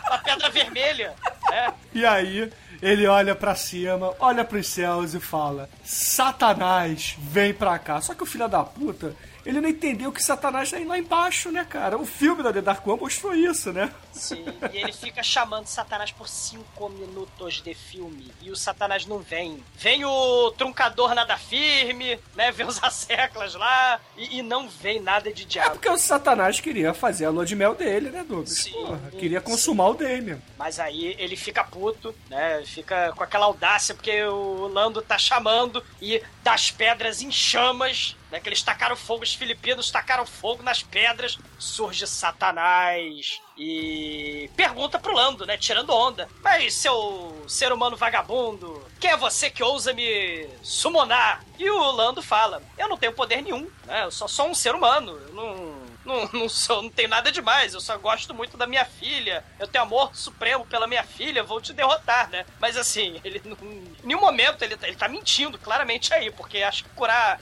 pra 0.05 0.19
Pedra 0.19 0.51
Vermelha, 0.51 1.15
né? 1.49 1.75
E 1.95 2.05
aí, 2.05 2.53
ele 2.83 3.07
olha 3.07 3.37
pra 3.37 3.55
cima, 3.55 4.15
olha 4.19 4.45
pros 4.45 4.67
céus 4.67 5.15
e 5.15 5.21
fala: 5.21 5.71
Satanás, 5.85 7.15
vem 7.19 7.55
pra 7.55 7.79
cá. 7.79 8.01
Só 8.01 8.15
que 8.15 8.23
o 8.25 8.27
filho 8.27 8.49
da 8.49 8.65
puta, 8.65 9.15
ele 9.49 9.63
não 9.63 9.69
entendeu 9.71 10.13
que 10.13 10.23
Satanás 10.23 10.71
tá 10.71 10.79
lá 10.79 10.99
embaixo, 10.99 11.51
né, 11.51 11.65
cara? 11.65 11.97
O 11.97 12.05
filme 12.05 12.43
da 12.43 12.53
The 12.53 12.61
Dark 12.61 12.87
One 12.87 13.01
mostrou 13.01 13.35
isso, 13.35 13.73
né? 13.73 13.91
Sim, 14.19 14.45
e 14.73 14.77
ele 14.79 14.93
fica 14.93 15.23
chamando 15.23 15.67
Satanás 15.67 16.11
por 16.13 16.29
cinco 16.29 16.89
minutos 16.89 17.61
de 17.63 17.75
filme. 17.75 18.33
E 18.43 18.51
o 18.51 18.57
Satanás 18.57 19.07
não 19.07 19.19
vem. 19.21 19.63
Vem 19.77 20.05
o 20.05 20.51
truncador 20.53 21.15
nada 21.15 21.37
firme, 21.37 22.19
né? 22.35 22.51
Vem 22.53 22.67
os 22.67 22.83
asseclas 22.83 23.55
lá. 23.55 24.01
E, 24.17 24.39
e 24.39 24.43
não 24.43 24.69
vem 24.69 25.01
nada 25.01 25.33
de 25.33 25.43
É 25.43 25.47
diabo. 25.47 25.71
porque 25.73 25.89
o 25.89 25.97
Satanás 25.97 26.61
queria 26.61 26.93
fazer 26.93 27.27
a 27.27 27.31
lua 27.31 27.47
de 27.47 27.55
mel 27.57 27.75
dele, 27.75 28.11
né, 28.11 28.25
Douglas? 28.25 28.51
Sim, 28.59 28.73
Porra, 28.73 29.11
sim. 29.11 29.17
queria 29.19 29.41
consumar 29.41 29.89
o 29.91 29.95
Damien. 29.95 30.43
Mas 30.59 30.79
aí 30.81 31.15
ele 31.19 31.37
fica 31.37 31.63
puto, 31.65 32.15
né? 32.29 32.63
Fica 32.67 33.13
com 33.17 33.23
aquela 33.23 33.47
audácia 33.47 33.95
porque 33.95 34.23
o 34.25 34.67
Lando 34.69 35.01
tá 35.01 35.17
chamando 35.17 35.83
e 36.03 36.23
das 36.43 36.71
pedras 36.71 37.23
em 37.23 37.31
chamas, 37.31 38.17
né? 38.31 38.41
Que 38.41 38.49
eles 38.49 38.63
tacaram 38.63 38.97
fogo, 38.97 39.23
os 39.23 39.35
filipinos 39.35 39.91
tacaram 39.91 40.27
fogo 40.27 40.63
nas 40.63 40.83
pedras. 40.83 41.39
Surge 41.59 42.07
Satanás 42.07 43.41
e 43.59 44.51
pergunta 44.57 44.99
pro 44.99 45.13
Lando, 45.15 45.45
né? 45.45 45.57
Tirando 45.57 45.93
onda. 45.93 46.29
Mas 46.43 46.75
seu 46.75 47.45
ser 47.49 47.73
humano 47.73 47.97
vagabundo, 47.97 48.87
quem 49.01 49.11
é 49.11 49.17
você 49.17 49.51
que 49.51 49.63
ousa 49.63 49.93
me 49.93 50.49
summonar? 50.63 51.45
E 51.59 51.69
o 51.69 51.91
Lando 51.91 52.23
fala: 52.23 52.63
Eu 52.77 52.89
não 52.89 52.97
tenho 52.97 53.13
poder 53.13 53.43
nenhum, 53.43 53.69
né? 53.87 54.05
Eu 54.05 54.11
só 54.11 54.29
sou 54.29 54.49
um 54.49 54.55
ser 54.55 54.75
humano. 54.75 55.13
Eu 55.29 55.35
não 55.35 55.89
não, 56.09 56.29
não 56.33 56.49
sou, 56.49 56.83
não 56.83 56.91
tenho 56.91 57.09
nada 57.09 57.31
demais, 57.31 57.75
eu 57.75 57.81
só 57.81 57.97
gosto 57.99 58.33
muito 58.35 58.57
da 58.57 58.67
minha 58.67 58.85
filha. 58.85 59.45
Eu 59.61 59.69
tenho 59.69 59.85
amor 59.85 60.15
supremo 60.17 60.65
pela 60.67 60.87
minha 60.87 61.05
filha, 61.05 61.45
vou 61.45 61.61
te 61.61 61.73
derrotar, 61.73 62.31
né? 62.31 62.47
Mas 62.59 62.77
assim, 62.77 63.21
ele 63.25 63.41
não, 63.45 63.57
em 63.63 63.95
nenhum 64.03 64.21
momento 64.21 64.63
ele, 64.63 64.77
tá- 64.77 64.89
ele 64.89 64.97
tá 64.97 65.07
mentindo 65.07 65.59
claramente 65.59 66.13
aí, 66.15 66.31
porque 66.31 66.63
acho 66.63 66.85
que 66.85 66.91
curar 66.91 67.39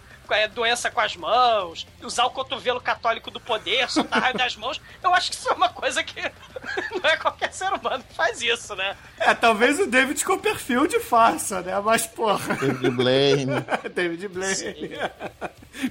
doença 0.52 0.90
com 0.90 1.00
as 1.00 1.16
mãos, 1.16 1.86
usar 2.02 2.24
o 2.26 2.30
cotovelo 2.30 2.80
católico 2.80 3.30
do 3.30 3.40
poder, 3.40 3.90
soltar 3.90 4.22
raio 4.22 4.36
das 4.36 4.56
mãos, 4.56 4.80
eu 5.02 5.14
acho 5.14 5.30
que 5.30 5.36
isso 5.36 5.48
é 5.48 5.52
uma 5.52 5.68
coisa 5.68 6.02
que 6.02 6.20
Não 7.02 7.10
é 7.10 7.16
qualquer 7.16 7.52
ser 7.52 7.72
humano 7.72 8.02
que 8.02 8.14
faz 8.14 8.40
isso, 8.40 8.74
né? 8.74 8.96
É, 9.18 9.34
talvez 9.34 9.78
o 9.78 9.86
David 9.86 10.24
Copperfield 10.24 10.98
faça, 11.00 11.60
né? 11.62 11.78
Mas, 11.80 12.06
porra. 12.06 12.54
David 12.56 12.90
Blaine. 12.90 13.52
David 13.94 14.28
Blaine. 14.28 14.98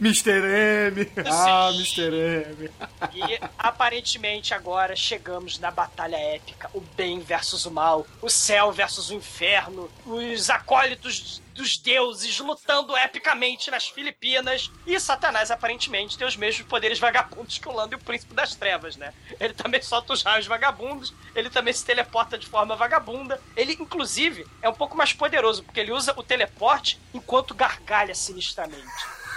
Mr. 0.01 0.41
M. 0.91 1.11
Ah, 1.29 1.69
Mr. 1.73 2.13
M. 2.13 2.71
E 3.13 3.39
aparentemente 3.57 4.53
agora 4.53 4.95
chegamos 4.95 5.59
na 5.59 5.71
batalha 5.71 6.17
épica: 6.17 6.69
o 6.73 6.81
bem 6.81 7.19
versus 7.19 7.65
o 7.65 7.71
mal, 7.71 8.05
o 8.21 8.29
céu 8.29 8.71
versus 8.71 9.09
o 9.09 9.13
inferno, 9.13 9.89
os 10.05 10.49
acólitos 10.49 11.41
dos 11.55 11.77
deuses 11.77 12.37
lutando 12.39 12.95
epicamente 12.97 13.71
nas 13.71 13.87
Filipinas. 13.87 14.69
E 14.85 14.99
Satanás 14.99 15.49
aparentemente 15.49 16.17
tem 16.17 16.27
os 16.27 16.35
mesmos 16.35 16.67
poderes 16.67 16.99
vagabundos 16.99 17.57
que 17.57 17.67
o 17.67 17.71
Lando 17.71 17.95
e 17.95 17.97
o 17.97 17.99
Príncipe 17.99 18.33
das 18.33 18.53
Trevas, 18.53 18.97
né? 18.97 19.13
Ele 19.39 19.53
também 19.53 19.81
solta 19.81 20.13
os 20.13 20.21
raios 20.21 20.45
vagabundos, 20.45 21.13
ele 21.33 21.49
também 21.49 21.73
se 21.73 21.85
teleporta 21.85 22.37
de 22.37 22.45
forma 22.45 22.75
vagabunda. 22.75 23.41
Ele, 23.55 23.73
inclusive, 23.79 24.45
é 24.61 24.69
um 24.69 24.73
pouco 24.73 24.97
mais 24.97 25.13
poderoso, 25.13 25.63
porque 25.63 25.79
ele 25.79 25.93
usa 25.93 26.13
o 26.17 26.23
teleporte 26.23 26.99
enquanto 27.13 27.55
gargalha 27.55 28.13
sinistramente. 28.13 28.85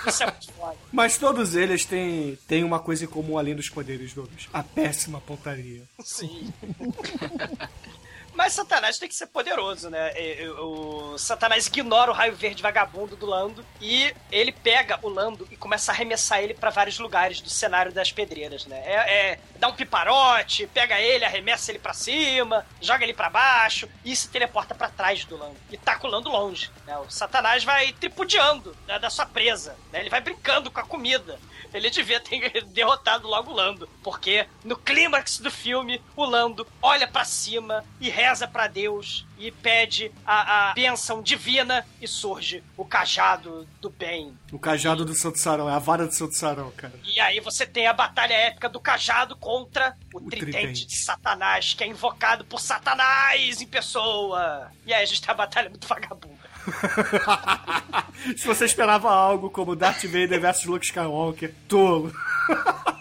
Isso 0.07 0.23
é 0.23 0.27
muito 0.27 0.51
foda. 0.55 0.77
Mas 0.93 1.19
todos 1.19 1.55
eles 1.55 1.85
têm, 1.85 2.37
têm 2.49 2.64
uma 2.64 2.81
coisa 2.81 3.05
em 3.05 3.09
comum 3.09 3.39
além 3.39 3.55
dos 3.55 3.69
poderes, 3.69 4.12
Douglas. 4.12 4.49
A 4.53 4.62
péssima 4.64 5.21
pontaria. 5.21 5.85
Sim. 6.03 6.53
Mas 8.39 8.53
Satanás 8.53 8.99
tem 9.01 9.09
que 9.09 9.16
ser 9.16 9.26
poderoso, 9.26 9.91
né? 9.91 10.12
O 10.61 11.18
Satanás 11.18 11.66
ignora 11.66 12.12
o 12.12 12.14
raio 12.14 12.36
verde 12.36 12.62
vagabundo 12.62 13.16
do 13.16 13.26
Lando 13.26 13.66
e 13.80 14.14
ele 14.30 14.53
pega 14.53 14.97
o 15.03 15.09
Lando 15.09 15.49
e 15.51 15.57
começa 15.57 15.91
a 15.91 15.95
arremessar 15.95 16.41
ele 16.41 16.55
pra 16.55 16.70
vários 16.70 17.01
lugares 17.01 17.41
do 17.41 17.51
cenário 17.51 17.93
das 17.93 18.12
pedreiras, 18.12 18.64
né? 18.64 18.80
É, 18.86 18.93
é- 19.32 19.41
dá 19.57 19.66
um 19.66 19.74
piparote, 19.74 20.68
pega 20.68 21.01
ele, 21.01 21.24
arremessa 21.24 21.72
ele 21.72 21.80
pra 21.80 21.93
cima, 21.93 22.64
joga 22.80 23.03
ele 23.03 23.12
pra 23.12 23.28
baixo 23.28 23.89
e 24.05 24.14
se 24.14 24.28
teleporta 24.28 24.72
pra 24.72 24.89
trás 24.89 25.24
do 25.24 25.36
Lando 25.36 25.57
e 25.72 25.76
taca 25.76 26.07
o 26.07 26.11
Lando 26.11 26.30
longe. 26.30 26.70
Né? 26.86 26.97
O 26.99 27.11
Satanás 27.11 27.64
vai 27.64 27.93
tripudiando 27.93 28.76
né, 28.86 29.01
da 29.01 29.11
sua 29.11 29.26
presa, 29.26 29.76
né? 29.93 29.99
Ele 29.99 30.11
vai 30.11 30.20
brincando 30.20 30.70
com 30.70 30.78
a 30.78 30.84
comida. 30.84 31.41
Ele 31.73 31.91
devia 31.91 32.21
ter 32.21 32.65
derrotado 32.67 33.29
logo 33.29 33.51
o 33.51 33.55
Lando, 33.55 33.89
porque 34.03 34.47
no 34.65 34.77
clímax 34.77 35.39
do 35.39 35.51
filme, 35.51 36.01
o 36.17 36.25
Lando 36.25 36.67
olha 36.81 37.07
pra 37.07 37.25
cima 37.25 37.85
e 38.01 38.09
reza 38.09 38.47
pra 38.47 38.67
Deus 38.67 39.27
e 39.39 39.51
pede 39.51 40.11
a, 40.27 40.71
a 40.71 40.75
bênção 40.75 41.23
divina 41.23 41.87
e 42.01 42.09
surge 42.09 42.63
o 42.77 42.85
cajado 42.85 43.67
do 43.81 43.89
bem. 43.89 44.37
O 44.53 44.59
cajado 44.59 45.05
do 45.05 45.15
Santo 45.15 45.39
Sarão, 45.39 45.69
é 45.69 45.73
a 45.73 45.79
vara 45.79 46.07
do 46.07 46.15
Santo 46.15 46.35
Sarão, 46.35 46.71
cara. 46.73 46.95
E 47.05 47.21
aí 47.21 47.41
você 47.41 47.67
tem 47.67 47.87
a 47.87 47.93
batalha 47.93 48.35
épica 48.35 48.69
do 48.69 48.81
cajado 48.81 49.37
contra 49.37 49.97
o, 50.13 50.21
tridente, 50.21 50.53
tridente. 50.53 50.87
de 50.87 50.97
Satanás, 50.97 51.75
que 51.75 51.85
é 51.85 51.87
invocado 51.87 52.45
por 52.45 52.61
Satanás 52.61 53.61
em 53.61 53.67
pessoa. 53.67 54.71
E 54.85 54.93
aí 54.93 55.03
a 55.03 55.07
gente 55.07 55.21
tem 55.21 55.31
a 55.31 55.35
batalha 55.35 55.71
muito 55.71 55.87
vagabunda. 55.87 56.39
Se 58.37 58.47
você 58.47 58.64
esperava 58.64 59.11
algo 59.11 59.51
como 59.51 59.77
Darth 59.77 60.05
Vader 60.05 60.41
versus 60.41 60.64
Luke 60.64 60.85
Skywalker, 60.85 61.53
tolo. 61.69 62.12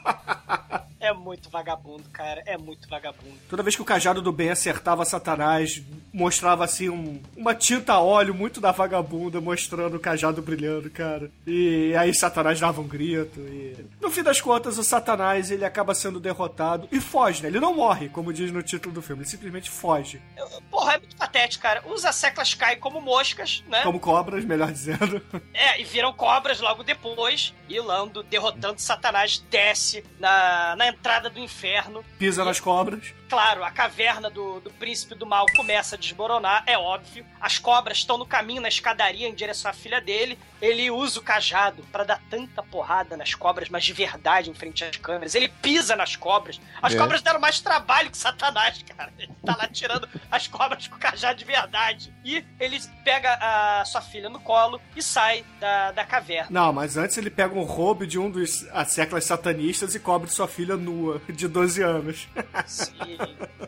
É 1.08 1.14
muito 1.14 1.49
vagabundo, 1.49 2.03
cara. 2.12 2.43
É 2.45 2.58
muito 2.58 2.88
vagabundo. 2.89 3.38
Toda 3.49 3.64
vez 3.64 3.76
que 3.76 3.82
o 3.82 3.86
cajado 3.86 4.22
do 4.22 4.32
bem 4.32 4.49
acertava 4.49 5.05
Satanás, 5.05 5.82
mostrava 6.14 6.66
assim 6.66 6.89
um- 6.89 7.22
uma 7.36 7.55
tinta 7.55 7.93
a 7.93 8.01
óleo 8.01 8.34
muito 8.34 8.60
da 8.60 8.72
vagabunda, 8.72 9.39
mostrando 9.39 9.95
o 9.95 9.99
cajado 9.99 10.41
brilhando, 10.41 10.89
cara. 10.89 11.32
E 11.45 11.95
aí 11.95 12.14
Satanás 12.14 12.60
dava 12.60 12.82
um 12.82 12.88
grito. 12.88 13.39
E 13.39 13.86
no 14.01 14.10
fim 14.12 14.22
das 14.24 14.41
contas, 14.41 14.78
o 14.78 14.84
Satanás 14.84 15.49
ele 15.49 15.64
acaba 15.64 15.95
sendo 15.95 16.20
derrotado 16.20 16.88
e 16.91 16.99
foge, 16.99 17.41
né? 17.43 17.47
Ele 17.49 17.60
não 17.60 17.74
morre, 17.76 18.10
como 18.10 18.34
diz 18.34 18.51
no 18.51 18.62
título 18.62 18.93
do 18.93 19.01
filme, 19.01 19.22
ele 19.24 19.30
simplesmente 19.30 19.70
foge. 19.70 20.22
Porra, 20.70 20.95
é 20.95 20.97
muito 20.99 21.16
patético, 21.16 21.64
cara. 21.64 21.84
Os 21.88 22.03
asseclas 22.03 22.53
caem 22.53 22.80
como 22.80 22.99
moscas, 22.99 23.64
né? 23.70 23.82
Como 23.84 23.99
cobras, 23.99 24.43
melhor 24.43 24.72
dizendo. 24.72 25.22
É, 25.53 25.80
e 25.80 25.84
viram 25.86 26.12
cobras 26.12 26.60
logo 26.60 26.84
depois. 26.84 27.53
E 27.70 27.80
Lando, 27.80 28.24
derrotando 28.24 28.80
Satanás, 28.80 29.43
desce 29.49 30.03
na, 30.20 30.76
na 30.76 30.88
entrada 30.98 31.30
do 31.30 31.39
inferno. 31.39 32.04
Pisa 32.18 32.43
nas 32.43 32.60
cobras. 32.60 33.14
Claro, 33.30 33.63
a 33.63 33.71
caverna 33.71 34.30
do, 34.30 34.59
do 34.61 34.69
príncipe 34.71 35.13
do 35.15 35.25
mal 35.25 35.45
começa 35.55 35.95
a 35.95 35.99
desmoronar, 35.99 36.63
é 36.65 36.78
óbvio. 36.78 37.25
As 37.41 37.59
cobras 37.59 37.97
estão 37.97 38.17
no 38.17 38.25
caminho 38.25 38.61
na 38.61 38.67
escadaria 38.69 39.28
em 39.28 39.34
direção 39.36 39.69
à 39.69 39.73
filha 39.73 39.99
dele. 39.99 40.39
Ele 40.61 40.89
usa 40.89 41.19
o 41.19 41.23
cajado 41.23 41.84
pra 41.91 42.03
dar 42.03 42.21
tanta 42.30 42.63
porrada 42.63 43.15
nas 43.17 43.34
cobras, 43.36 43.69
mas 43.69 43.84
de 43.84 43.93
verdade 43.93 44.49
em 44.49 44.53
frente 44.53 44.84
às 44.84 44.95
câmeras. 44.97 45.36
Ele 45.36 45.47
pisa 45.49 45.95
nas 45.95 46.15
cobras. 46.15 46.59
As 46.82 46.93
É. 46.93 46.97
cobras 46.97 47.21
deram 47.21 47.39
mais 47.39 47.59
trabalho 47.59 48.09
que 48.09 48.17
Satanás, 48.17 48.82
cara. 48.97 49.11
Ele 49.19 49.32
tá 49.45 49.55
lá 49.57 49.67
tirando 49.67 50.07
as 50.32 50.47
cobras 50.47 50.88
com 50.88 50.95
o 50.95 50.99
cajado 50.99 51.38
de 51.38 51.45
verdade. 51.45 52.13
E 52.23 52.43
ele 52.59 52.80
pega 53.03 53.34
a 53.82 53.86
sua 53.86 54.01
filha 54.01 54.30
no 54.30 54.39
colo 54.39 54.82
e 54.95 55.01
sai 55.03 55.43
da, 55.59 55.91
da 55.91 56.05
caverna. 56.05 56.47
Não, 56.49 56.73
mas 56.73 56.97
antes 56.97 57.17
ele 57.17 57.30
pega 57.30 57.53
um 57.53 57.63
roubo 57.63 58.07
de 58.07 58.17
um 58.17 58.32
dos 58.32 58.65
asseclas 58.71 59.25
satanistas 59.25 59.93
e 59.95 59.99
cobre 59.99 60.30
sua 60.30 60.47
filha 60.47 60.75
nua, 60.78 61.21
de 61.30 61.47
12 61.47 61.82
anos. 61.84 62.28
Sim. 62.65 63.16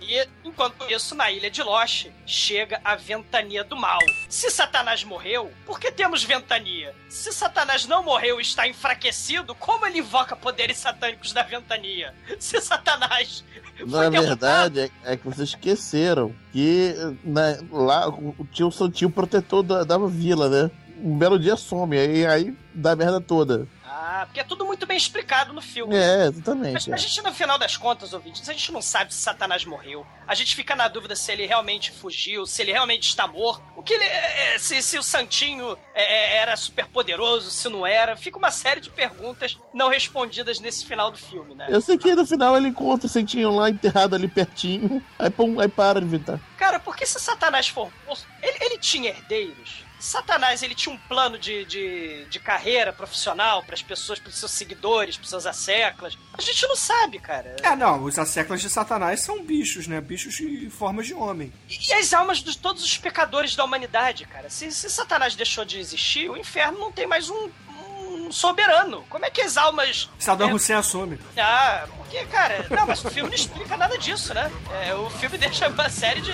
E 0.02 0.28
enquanto 0.44 0.90
isso, 0.92 1.14
na 1.14 1.32
ilha 1.32 1.52
de 1.52 1.62
Lost, 1.62 2.08
chega 2.26 2.80
a 2.84 2.96
ventania 2.96 3.64
do 3.64 3.76
mal. 3.76 4.00
Se 4.28 4.50
Satanás 4.50 5.04
morreu, 5.04 5.52
por 5.66 5.80
que 5.80 5.92
temos 5.92 6.24
ventania? 6.24 6.96
Se 7.08 7.32
Satanás 7.32 7.86
não 7.86 8.04
morreu 8.04 8.40
e 8.40 8.42
está 8.42 8.68
enfraquecido, 8.68 9.54
como 9.56 9.86
ele 9.86 10.00
invoca 10.00 10.36
poderes 10.36 10.78
satânicos 10.78 11.34
da 11.34 11.44
ventania? 11.44 12.14
Se 12.40 12.60
Satanás 12.62 13.44
Na 13.86 14.10
verdade, 14.10 14.80
é, 14.80 14.90
é 15.14 15.18
que 15.18 15.26
vocês 15.26 15.50
esqueceram 15.50 16.34
que 16.52 16.96
né, 17.24 17.60
lá 17.72 18.10
o 18.10 18.48
tio 18.52 18.72
São 18.72 18.90
Tio 18.90 19.10
protetor 19.10 19.64
da, 19.64 19.84
da 19.84 19.98
vila, 19.98 20.50
né? 20.50 20.72
Um 21.02 21.18
belo 21.18 21.40
dia 21.40 21.56
some, 21.56 21.98
aí, 21.98 22.26
aí 22.26 22.58
dá 22.74 22.96
merda 22.96 23.22
toda. 23.22 23.68
Ah, 24.02 24.26
porque 24.26 24.40
é 24.40 24.46
tudo 24.46 24.66
muito 24.66 24.86
bem 24.86 24.96
explicado 24.96 25.52
no 25.52 25.62
filme. 25.62 25.94
É, 25.94 26.20
Mas 26.20 26.36
exatamente. 26.36 26.90
a 26.90 26.96
é. 26.96 26.98
gente, 26.98 27.22
no 27.22 27.34
final 27.34 27.60
das 27.60 27.76
contas, 27.76 28.14
ouvintes, 28.14 28.48
a 28.48 28.54
gente 28.54 28.72
não 28.72 28.82
sabe 28.82 29.14
se 29.14 29.20
Satanás 29.20 29.66
morreu. 29.66 30.08
A 30.26 30.34
gente 30.34 30.56
fica 30.56 30.74
na 30.74 30.88
dúvida 30.88 31.18
se 31.18 31.30
ele 31.34 31.46
realmente 31.46 31.92
fugiu, 31.92 32.46
se 32.46 32.62
ele 32.62 32.72
realmente 32.72 33.10
está 33.10 33.28
morto. 33.28 33.62
O 33.76 33.84
que 33.84 33.94
ele. 33.94 34.06
é, 34.06 34.56
é, 34.56 34.58
se, 34.58 34.82
se 34.82 34.98
o 34.98 35.04
Santinho 35.04 35.78
é, 35.94 36.38
era 36.38 36.56
super 36.56 36.86
poderoso, 36.88 37.52
se 37.52 37.68
não 37.68 37.86
era. 37.86 38.16
Fica 38.16 38.38
uma 38.38 38.52
série 38.52 38.80
de 38.80 38.90
perguntas 38.90 39.60
não 39.74 39.90
respondidas 39.90 40.62
nesse 40.62 40.86
final 40.86 41.12
do 41.12 41.18
filme, 41.18 41.54
né? 41.54 41.68
Eu 41.68 41.82
sei 41.82 41.98
que 41.98 42.16
no 42.16 42.26
final 42.26 42.56
ele 42.56 42.70
encontra 42.70 43.06
o 43.06 43.10
Sentinho 43.10 43.54
lá 43.54 43.70
enterrado 43.70 44.16
ali 44.16 44.30
pertinho, 44.30 45.04
aí, 45.20 45.30
pum, 45.30 45.60
aí 45.60 45.68
para 45.68 46.00
de 46.00 46.06
inventar. 46.06 46.40
Cara, 46.58 46.80
porque 46.80 47.06
se 47.06 47.20
Satanás 47.20 47.68
for 47.68 47.92
morto, 48.08 48.26
ele, 48.42 48.58
ele 48.62 48.78
tinha 48.78 49.10
herdeiros. 49.10 49.89
Satanás, 50.00 50.64
ele 50.64 50.74
tinha 50.74 50.94
um 50.94 50.98
plano 50.98 51.38
de, 51.38 51.66
de, 51.66 52.26
de 52.30 52.40
carreira 52.40 52.94
profissional 52.94 53.62
para 53.64 53.76
as 53.76 53.82
pessoas, 53.82 54.18
para 54.18 54.30
os 54.30 54.38
seus 54.38 54.52
seguidores, 54.52 55.18
para 55.18 55.28
seus 55.28 55.46
asseclas. 55.46 56.18
A 56.34 56.42
gente 56.42 56.66
não 56.68 56.76
sabe, 56.76 57.20
cara. 57.20 57.58
É, 57.62 57.76
não, 57.76 58.04
os 58.04 58.18
asseclas 58.18 58.62
de 58.62 58.70
Satanás 58.70 59.22
são 59.22 59.44
bichos, 59.44 59.88
né? 59.88 60.00
Bichos 60.00 60.40
em 60.40 60.70
formas 60.70 61.06
de 61.06 61.14
homem. 61.14 61.52
E 61.70 61.94
as 61.94 62.14
almas 62.14 62.38
de 62.40 62.58
todos 62.58 62.84
os 62.84 62.98
pecadores 62.98 63.56
da 63.56 63.64
humanidade, 63.66 64.26
cara. 64.26 64.50
Se, 64.50 64.72
se 64.72 64.90
Satanás 64.90 65.36
deixou 65.36 65.66
de 65.66 65.78
existir, 65.80 66.30
o 66.30 66.38
inferno 66.38 66.80
não 66.80 66.92
tem 66.92 67.06
mais 67.06 67.30
um, 67.30 67.50
um 67.70 68.32
soberano. 68.32 69.04
Como 69.10 69.26
é 69.26 69.30
que 69.30 69.42
as 69.42 69.58
almas. 69.58 70.10
Saddam 70.18 70.50
É. 70.50 70.54
Hussein 70.54 70.78
assume. 70.78 71.20
Ah, 71.38 71.86
porque, 71.98 72.26
cara. 72.28 72.66
Não, 72.70 72.88
mas 72.88 73.04
o 73.04 73.10
filme 73.10 73.30
não 73.30 73.36
explica 73.36 73.76
nada 73.76 73.98
disso, 73.98 74.34
né? 74.34 74.50
É, 74.86 74.96
o 74.96 75.10
filme 75.10 75.38
deixa 75.40 75.68
uma 75.68 75.90
série 75.90 76.22
de, 76.22 76.34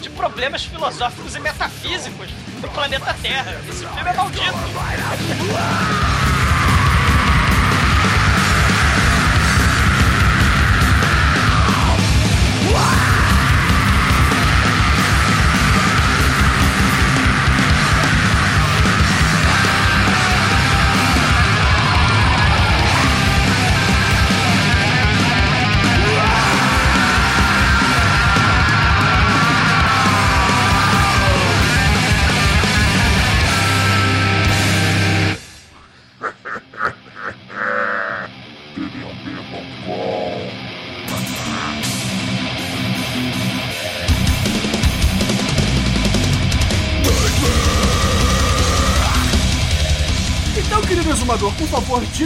de 0.00 0.10
problemas 0.10 0.64
filosóficos 0.64 1.34
e 1.34 1.40
metafísicos 1.40 2.30
do 2.64 2.70
planeta 2.70 3.14
Terra. 3.20 3.60
Esse 3.68 3.86
filme 3.86 4.10
é 4.10 4.14
maldito. 4.14 6.13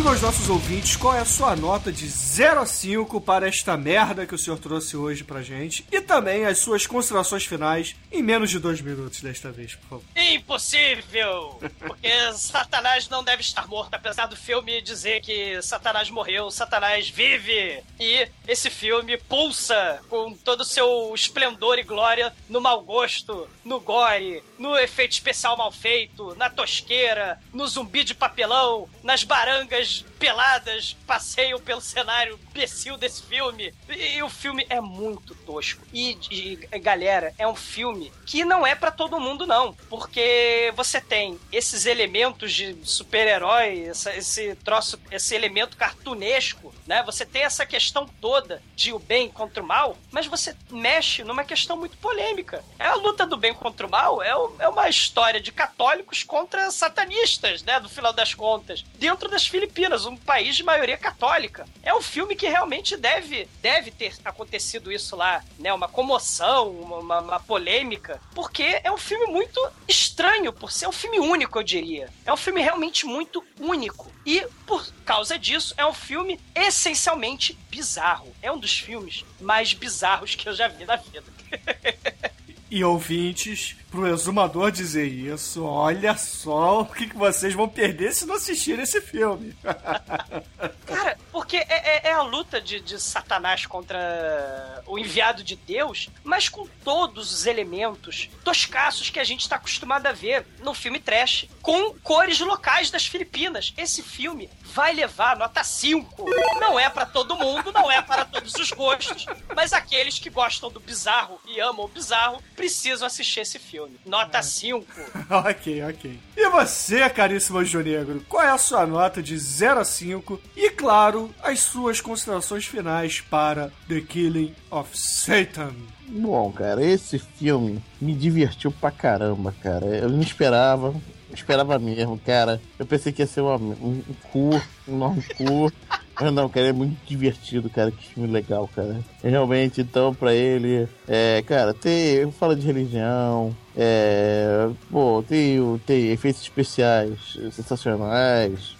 Diga 0.09 0.15
aos 0.15 0.23
nossos 0.23 0.49
ouvintes 0.49 0.97
qual 0.97 1.15
é 1.15 1.21
a 1.21 1.25
sua 1.25 1.55
nota 1.55 1.93
de 1.93 2.09
0 2.09 2.61
a 2.61 2.67
5 2.67 3.21
para 3.21 3.47
esta 3.47 3.77
merda 3.77 4.27
que 4.27 4.35
o 4.35 4.39
senhor 4.39 4.59
trouxe 4.59 4.97
hoje 4.97 5.23
pra 5.23 5.43
gente. 5.43 5.85
E 5.93 6.01
também 6.01 6.47
as 6.47 6.59
suas 6.59 6.87
considerações 6.87 7.45
finais 7.45 7.95
em 8.11 8.23
menos 8.23 8.49
de 8.51 8.59
dois 8.59 8.81
minutos 8.81 9.21
desta 9.21 9.51
vez, 9.53 9.75
por 9.75 9.89
favor. 9.89 10.05
Impossível! 10.17 11.61
Porque 11.79 12.33
Satanás 12.33 13.09
não 13.09 13.23
deve 13.23 13.43
estar 13.43 13.69
morto, 13.69 13.93
apesar 13.93 14.27
do 14.27 14.37
filme 14.37 14.81
dizer 14.81 15.21
que 15.21 15.61
Satanás 15.61 16.09
morreu, 16.09 16.51
Satanás 16.51 17.09
vive! 17.11 17.83
E 18.01 18.29
esse 18.47 18.71
filme 18.71 19.19
pulsa 19.19 20.01
com 20.09 20.33
todo 20.33 20.63
o 20.63 20.65
seu 20.65 21.13
esplendor 21.15 21.79
e 21.79 21.83
glória 21.83 22.33
no 22.49 22.61
mau 22.61 22.81
gosto, 22.81 23.49
no 23.63 23.79
gore, 23.79 24.43
no 24.59 24.77
efeito 24.79 25.13
especial 25.13 25.57
mal 25.57 25.71
feito, 25.71 26.35
na 26.37 26.49
tosqueira, 26.49 27.39
no 27.53 27.67
zumbi 27.67 28.05
de 28.05 28.15
papelão, 28.15 28.89
nas 29.03 29.23
barangas 29.23 29.98
peladas, 30.19 30.97
passeiam 31.07 31.61
pelo 31.61 31.81
cenário 31.81 32.39
imbecil 32.51 32.97
desse 32.97 33.23
filme. 33.23 33.73
E, 33.89 34.17
e 34.17 34.23
o 34.23 34.29
filme 34.29 34.67
é 34.69 34.81
muito 34.81 35.35
tosco. 35.35 35.85
E, 35.93 36.19
e, 36.31 36.57
galera, 36.79 37.35
é 37.39 37.47
um 37.47 37.55
filme 37.55 38.13
que 38.27 38.45
não 38.45 38.67
é 38.67 38.75
para 38.75 38.91
todo 38.91 39.21
mundo, 39.21 39.47
não. 39.47 39.73
Porque 39.89 40.73
você 40.77 41.01
tem 41.01 41.39
esses 41.53 41.87
elementos 41.87 42.53
de 42.53 42.77
super-herói, 42.85 43.91
esse 44.17 44.55
troço, 44.57 44.99
esse 45.11 45.35
elemento 45.35 45.77
cartunesco, 45.77 46.75
né? 46.87 47.03
Você 47.05 47.25
tem 47.25 47.43
essa 47.43 47.65
questão 47.65 48.07
toda 48.21 48.63
de 48.75 48.93
o 48.93 48.99
bem 48.99 49.29
contra 49.29 49.63
o 49.63 49.67
mal, 49.67 49.97
mas 50.11 50.27
você 50.27 50.57
mexe 50.71 51.23
numa 51.23 51.45
questão 51.45 51.77
muito 51.77 51.97
polêmica. 51.99 52.65
É 52.79 52.87
a 52.87 52.95
luta 52.95 53.27
do 53.27 53.37
bem 53.37 53.55
contra 53.55 53.87
o 53.87 53.91
mal, 53.91 54.23
é, 54.23 54.35
o, 54.35 54.55
é 54.59 54.69
uma 54.69 54.89
história 54.89 55.41
de 55.41 55.53
católicos 55.53 56.23
contra 56.23 56.71
satanistas, 56.71 57.63
né? 57.63 57.79
No 57.79 57.89
final 57.89 58.13
das 58.13 58.35
contas. 58.35 58.85
Dentro 58.99 59.29
das 59.29 59.47
Filipinas, 59.47 59.88
um 60.07 60.17
país 60.17 60.57
de 60.57 60.63
maioria 60.63 60.97
católica. 60.97 61.67
É 61.83 61.95
um 61.95 62.03
filme 62.03 62.37
que 62.37 62.49
realmente 62.49 62.97
deve, 62.97 63.49
deve 63.61 63.91
ter 63.91 64.15
acontecido 64.25 64.93
isso 64.93 65.17
lá, 65.17 65.43
né? 65.59 65.73
Uma 65.73 65.89
comoção, 65.89 66.71
uma, 66.71 67.21
uma 67.21 67.41
polêmica, 67.41 68.21
porque 68.35 68.81
é 68.83 68.91
um 68.91 68.99
filme 68.99 69.27
muito 69.27 69.61
estranho 69.87 70.53
por 70.53 70.71
ser 70.73 70.87
um 70.89 70.93
filme 70.93 71.19
único, 71.19 71.59
eu 71.59 71.63
diria. 71.63 72.09
É 72.25 72.33
um 72.33 72.37
filme 72.37 72.61
realmente 72.61 73.07
muito 73.07 73.45
único. 73.59 74.13
E 74.25 74.47
por 74.67 74.87
causa 75.05 75.39
disso, 75.39 75.75
é 75.77 75.87
um 75.87 75.95
filme 75.95 76.39
essencialmente 76.55 77.59
bizarro. 77.71 78.35
É 78.43 78.53
um 78.53 78.59
dos 78.59 78.79
filmes 78.79 79.25
mais 79.41 79.73
bizarros 79.73 80.35
que 80.35 80.49
eu 80.49 80.55
já 80.55 80.69
vi 80.69 80.85
na 80.85 80.97
vida. 80.97 81.25
e 82.71 82.85
ouvintes, 82.85 83.77
pro 83.91 84.07
exumador 84.07 84.71
dizer 84.71 85.07
isso, 85.07 85.65
olha 85.65 86.17
só 86.17 86.83
o 86.83 86.87
que, 86.87 87.09
que 87.09 87.17
vocês 87.17 87.55
vão 87.55 87.69
perder 87.69 88.13
se 88.13 88.27
não 88.27 88.35
assistirem 88.35 88.83
esse 88.83 89.01
filme. 89.01 89.55
Cara, 90.87 91.17
porque 91.49 91.57
é, 91.57 91.65
é, 91.71 92.09
é 92.09 92.13
a 92.13 92.21
luta 92.21 92.61
de, 92.61 92.79
de, 92.79 93.01
Satanás 93.01 93.65
contra 93.65 94.83
o 94.87 94.99
enviado 94.99 95.43
de 95.43 95.57
Deus, 95.57 96.11
mas 96.23 96.47
com 96.47 96.67
todos 96.85 97.33
os 97.33 97.47
elementos 97.47 98.29
toscaços 98.45 99.09
que 99.09 99.19
a 99.19 99.25
gente 99.25 99.41
está 99.41 99.57
acostumado 99.57 100.07
a 100.07 100.13
ver 100.13 100.45
no 100.63 100.75
filme 100.75 101.01
trash, 101.01 101.49
com 101.63 101.95
cores 102.01 102.39
locais 102.41 102.91
das 102.91 103.07
Filipinas. 103.07 103.73
Esse 103.79 104.03
filme 104.03 104.51
vai 104.63 104.93
levar 104.93 105.39
nota 105.39 105.65
5. 105.65 106.23
Não 106.61 106.79
é 106.79 106.91
para 106.91 107.07
todo 107.07 107.35
mundo, 107.35 107.73
não 107.73 107.91
é 107.91 108.03
para 108.03 108.27
todos 108.27 108.55
os 108.55 108.71
gostos, 108.71 109.25
mas 109.57 109.73
aqueles 109.73 110.19
que 110.19 110.29
gostam 110.29 110.71
do 110.71 110.79
bizarro 110.79 111.41
e 111.47 111.59
amam 111.59 111.87
o 111.87 111.89
bizarro 111.89 112.43
precisam 112.55 113.07
assistir 113.07 113.41
esse 113.41 113.59
filme. 113.59 113.99
Nota 114.05 114.43
5. 114.43 114.87
ok, 115.49 115.83
ok. 115.85 116.21
E 116.37 116.49
você, 116.51 117.09
caríssimo 117.09 117.59
Anjo 117.59 117.81
Negro, 117.81 118.23
qual 118.29 118.43
é 118.43 118.51
a 118.51 118.59
sua 118.59 118.87
nota 118.87 119.23
de 119.23 119.39
0 119.39 119.81
a 119.81 119.85
5? 119.85 120.41
E, 120.55 120.71
claro, 120.71 121.35
as 121.43 121.61
suas 121.61 122.01
considerações 122.01 122.67
finais 122.67 123.21
para 123.21 123.71
The 123.89 124.01
Killing 124.01 124.55
of 124.71 124.91
Satan. 124.97 125.73
Bom, 126.09 126.51
cara, 126.53 126.83
esse 126.83 127.19
filme 127.19 127.83
me 128.01 128.15
divertiu 128.15 128.73
pra 128.73 128.91
caramba, 128.91 129.55
cara. 129.63 129.87
Eu 129.87 130.09
não 130.09 130.21
esperava, 130.21 130.95
esperava 131.33 131.79
mesmo, 131.79 132.19
cara. 132.19 132.61
Eu 132.79 132.87
pensei 132.87 133.13
que 133.13 133.23
ia 133.23 133.27
ser 133.27 133.43
uma, 133.43 133.57
um, 133.57 134.03
um 134.09 134.15
cu, 134.31 134.51
um 134.89 134.95
enorme 134.95 135.23
cu. 135.37 135.73
Mas 136.21 136.33
não, 136.33 136.49
cara, 136.49 136.69
é 136.69 136.73
muito 136.73 136.99
divertido, 137.07 137.71
cara. 137.71 137.93
Que 137.93 138.09
filme 138.15 138.29
legal, 138.29 138.69
cara. 138.75 138.99
Realmente, 139.23 139.83
então, 139.83 140.13
pra 140.13 140.35
ele, 140.35 140.89
é, 141.07 141.43
cara, 141.47 141.73
tem. 141.73 142.31
Fala 142.33 142.57
de 142.57 142.67
religião, 142.67 143.55
é. 143.77 144.69
Pô, 144.91 145.23
tem, 145.27 145.61
tem 145.87 146.11
efeitos 146.11 146.43
especiais 146.43 147.39
sensacionais. 147.53 148.77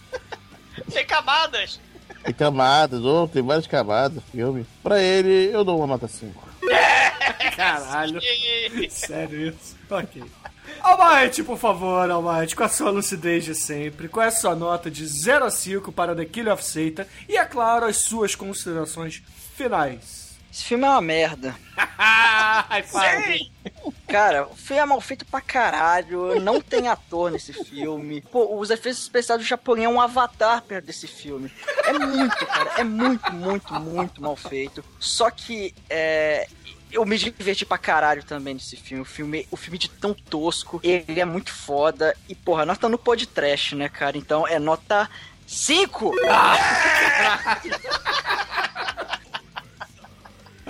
tem 0.93 1.07
camadas! 1.07 1.79
Tem 2.25 2.35
camadas, 2.35 3.01
ou 3.03 3.25
oh, 3.25 3.29
tem 3.29 3.43
várias 3.43 3.67
camadas 3.67 4.23
filme. 4.31 4.67
Pra 4.83 5.01
ele, 5.03 5.51
eu 5.53 5.65
dou 5.65 5.79
uma 5.79 5.87
nota 5.87 6.09
5. 6.09 6.49
Caralho. 7.57 8.21
Sério 8.91 9.49
isso? 9.49 9.77
Ok. 9.91 10.23
Almighty, 10.81 11.43
por 11.43 11.59
favor, 11.59 12.11
Almighty, 12.11 12.55
com 12.55 12.63
a 12.63 12.69
sua 12.69 12.91
lucidez 12.91 13.45
de 13.45 13.55
sempre, 13.55 14.09
qual 14.09 14.25
é 14.25 14.29
a 14.29 14.33
sua 14.33 14.55
nota 14.55 14.91
de 14.91 15.07
0 15.07 15.45
a 15.45 15.51
5 15.51 15.91
para 15.91 16.15
The 16.15 16.25
Kill 16.25 16.53
of 16.53 16.65
Satan 16.65 17.07
e, 17.29 17.37
é 17.37 17.45
claro, 17.45 17.87
as 17.87 17.97
suas 17.97 18.35
considerações 18.35 19.23
finais. 19.57 20.28
Esse 20.53 20.65
filme 20.65 20.85
é 20.85 20.91
uma 20.91 21.01
merda. 21.01 21.55
Sim! 22.87 23.51
Cara, 24.07 24.47
o 24.47 24.57
filme 24.57 24.83
é 24.83 24.87
mal 24.87 25.01
feito 25.01 25.27
pra 25.27 25.41
caralho, 25.41 26.41
não 26.41 26.61
tem 26.61 26.89
ator 26.89 27.31
nesse 27.31 27.53
filme. 27.53 28.23
Pô, 28.23 28.59
os 28.59 28.71
efeitos 28.71 29.03
especiais 29.03 29.41
do 29.41 29.47
japonês 29.47 29.87
é 29.87 29.89
um 29.89 30.01
avatar 30.01 30.63
perto 30.63 30.87
desse 30.87 31.07
filme. 31.07 31.53
É 31.85 31.93
muito, 31.93 32.47
cara, 32.47 32.71
é 32.79 32.85
muito, 32.85 33.33
muito, 33.33 33.75
muito 33.75 34.23
mal 34.23 34.35
feito. 34.35 34.83
Só 34.99 35.31
que 35.31 35.75
é, 35.91 36.49
eu 36.91 37.05
me 37.05 37.19
diverti 37.19 37.67
pra 37.67 37.77
caralho 37.77 38.25
também 38.25 38.55
nesse 38.55 38.77
filme. 38.77 39.03
O 39.03 39.07
filme, 39.07 39.47
o 39.51 39.57
filme 39.57 39.79
de 39.79 39.91
tão 39.91 40.15
tosco, 40.15 40.81
ele 40.83 41.21
é 41.21 41.25
muito 41.25 41.53
foda. 41.53 42.17
E, 42.29 42.35
porra, 42.35 42.65
nós 42.65 42.77
estamos 42.77 42.93
no 42.93 43.05
podcast, 43.05 43.75
né, 43.75 43.89
cara? 43.89 44.17
Então 44.17 44.49
é 44.49 44.59
nota 44.59 45.09
5! 45.47 46.15
Ah! 46.29 47.61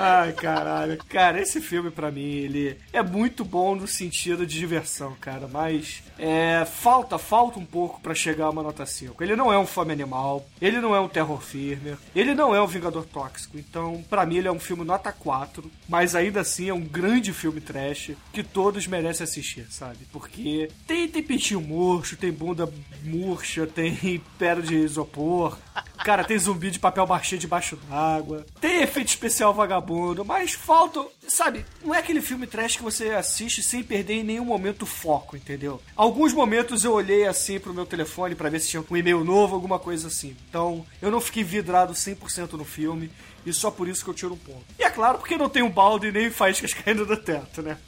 Ai, 0.00 0.32
caralho. 0.32 0.96
Cara, 1.08 1.40
esse 1.40 1.60
filme 1.60 1.90
para 1.90 2.10
mim, 2.12 2.20
ele 2.22 2.78
é 2.92 3.02
muito 3.02 3.44
bom 3.44 3.74
no 3.74 3.88
sentido 3.88 4.46
de 4.46 4.56
diversão, 4.56 5.16
cara, 5.20 5.48
mas 5.48 6.04
é, 6.16 6.64
falta, 6.64 7.18
falta 7.18 7.58
um 7.58 7.64
pouco 7.64 8.00
para 8.00 8.14
chegar 8.14 8.46
a 8.46 8.50
uma 8.50 8.62
nota 8.62 8.86
5. 8.86 9.20
Ele 9.22 9.34
não 9.34 9.52
é 9.52 9.58
um 9.58 9.66
fome 9.66 9.92
animal, 9.92 10.46
ele 10.60 10.80
não 10.80 10.94
é 10.94 11.00
um 11.00 11.08
terror 11.08 11.40
firme, 11.40 11.96
ele 12.14 12.32
não 12.32 12.54
é 12.54 12.62
um 12.62 12.66
Vingador 12.66 13.04
Tóxico, 13.06 13.58
então 13.58 14.04
para 14.08 14.24
mim 14.24 14.36
ele 14.36 14.46
é 14.46 14.52
um 14.52 14.60
filme 14.60 14.84
nota 14.84 15.10
4, 15.10 15.68
mas 15.88 16.14
ainda 16.14 16.42
assim 16.42 16.68
é 16.68 16.74
um 16.74 16.80
grande 16.80 17.32
filme 17.32 17.60
trash 17.60 18.12
que 18.32 18.44
todos 18.44 18.86
merecem 18.86 19.24
assistir, 19.24 19.66
sabe? 19.68 20.06
Porque 20.12 20.70
tem, 20.86 21.08
tem 21.08 21.22
peitinho 21.24 21.60
murcho, 21.60 22.16
tem 22.16 22.30
bunda 22.30 22.72
murcha, 23.02 23.66
tem 23.66 24.22
pedra 24.38 24.62
de 24.62 24.76
isopor, 24.76 25.58
cara, 26.04 26.24
tem 26.24 26.38
zumbi 26.38 26.70
de 26.70 26.78
papel 26.78 27.06
machê 27.06 27.36
debaixo 27.36 27.76
d'água, 27.88 28.46
tem 28.60 28.82
efeito 28.82 29.08
especial 29.08 29.54
vagabundo 29.54 30.24
mas 30.24 30.52
falta, 30.52 31.04
sabe, 31.26 31.64
não 31.82 31.94
é 31.94 31.98
aquele 31.98 32.20
filme 32.20 32.46
trash 32.46 32.76
que 32.76 32.82
você 32.82 33.10
assiste 33.10 33.62
sem 33.62 33.82
perder 33.82 34.14
em 34.14 34.24
nenhum 34.24 34.44
momento 34.44 34.82
o 34.82 34.86
foco, 34.86 35.36
entendeu? 35.36 35.80
Alguns 35.96 36.32
momentos 36.32 36.84
eu 36.84 36.92
olhei 36.92 37.26
assim 37.26 37.58
pro 37.58 37.74
meu 37.74 37.86
telefone 37.86 38.34
para 38.34 38.50
ver 38.50 38.60
se 38.60 38.68
tinha 38.68 38.84
um 38.88 38.96
e-mail 38.96 39.24
novo, 39.24 39.54
alguma 39.54 39.78
coisa 39.78 40.08
assim. 40.08 40.36
Então, 40.48 40.84
eu 41.00 41.10
não 41.10 41.20
fiquei 41.20 41.42
vidrado 41.42 41.92
100% 41.92 42.52
no 42.52 42.64
filme 42.64 43.10
e 43.44 43.52
só 43.52 43.70
por 43.70 43.88
isso 43.88 44.04
que 44.04 44.10
eu 44.10 44.14
tiro 44.14 44.34
um 44.34 44.38
ponto. 44.38 44.64
E 44.78 44.84
é 44.84 44.90
claro, 44.90 45.18
porque 45.18 45.36
não 45.36 45.48
tem 45.48 45.62
um 45.62 45.70
balde 45.70 46.12
nem 46.12 46.30
faíscas 46.30 46.72
caindo 46.74 47.06
do 47.06 47.16
teto, 47.16 47.62
né? 47.62 47.78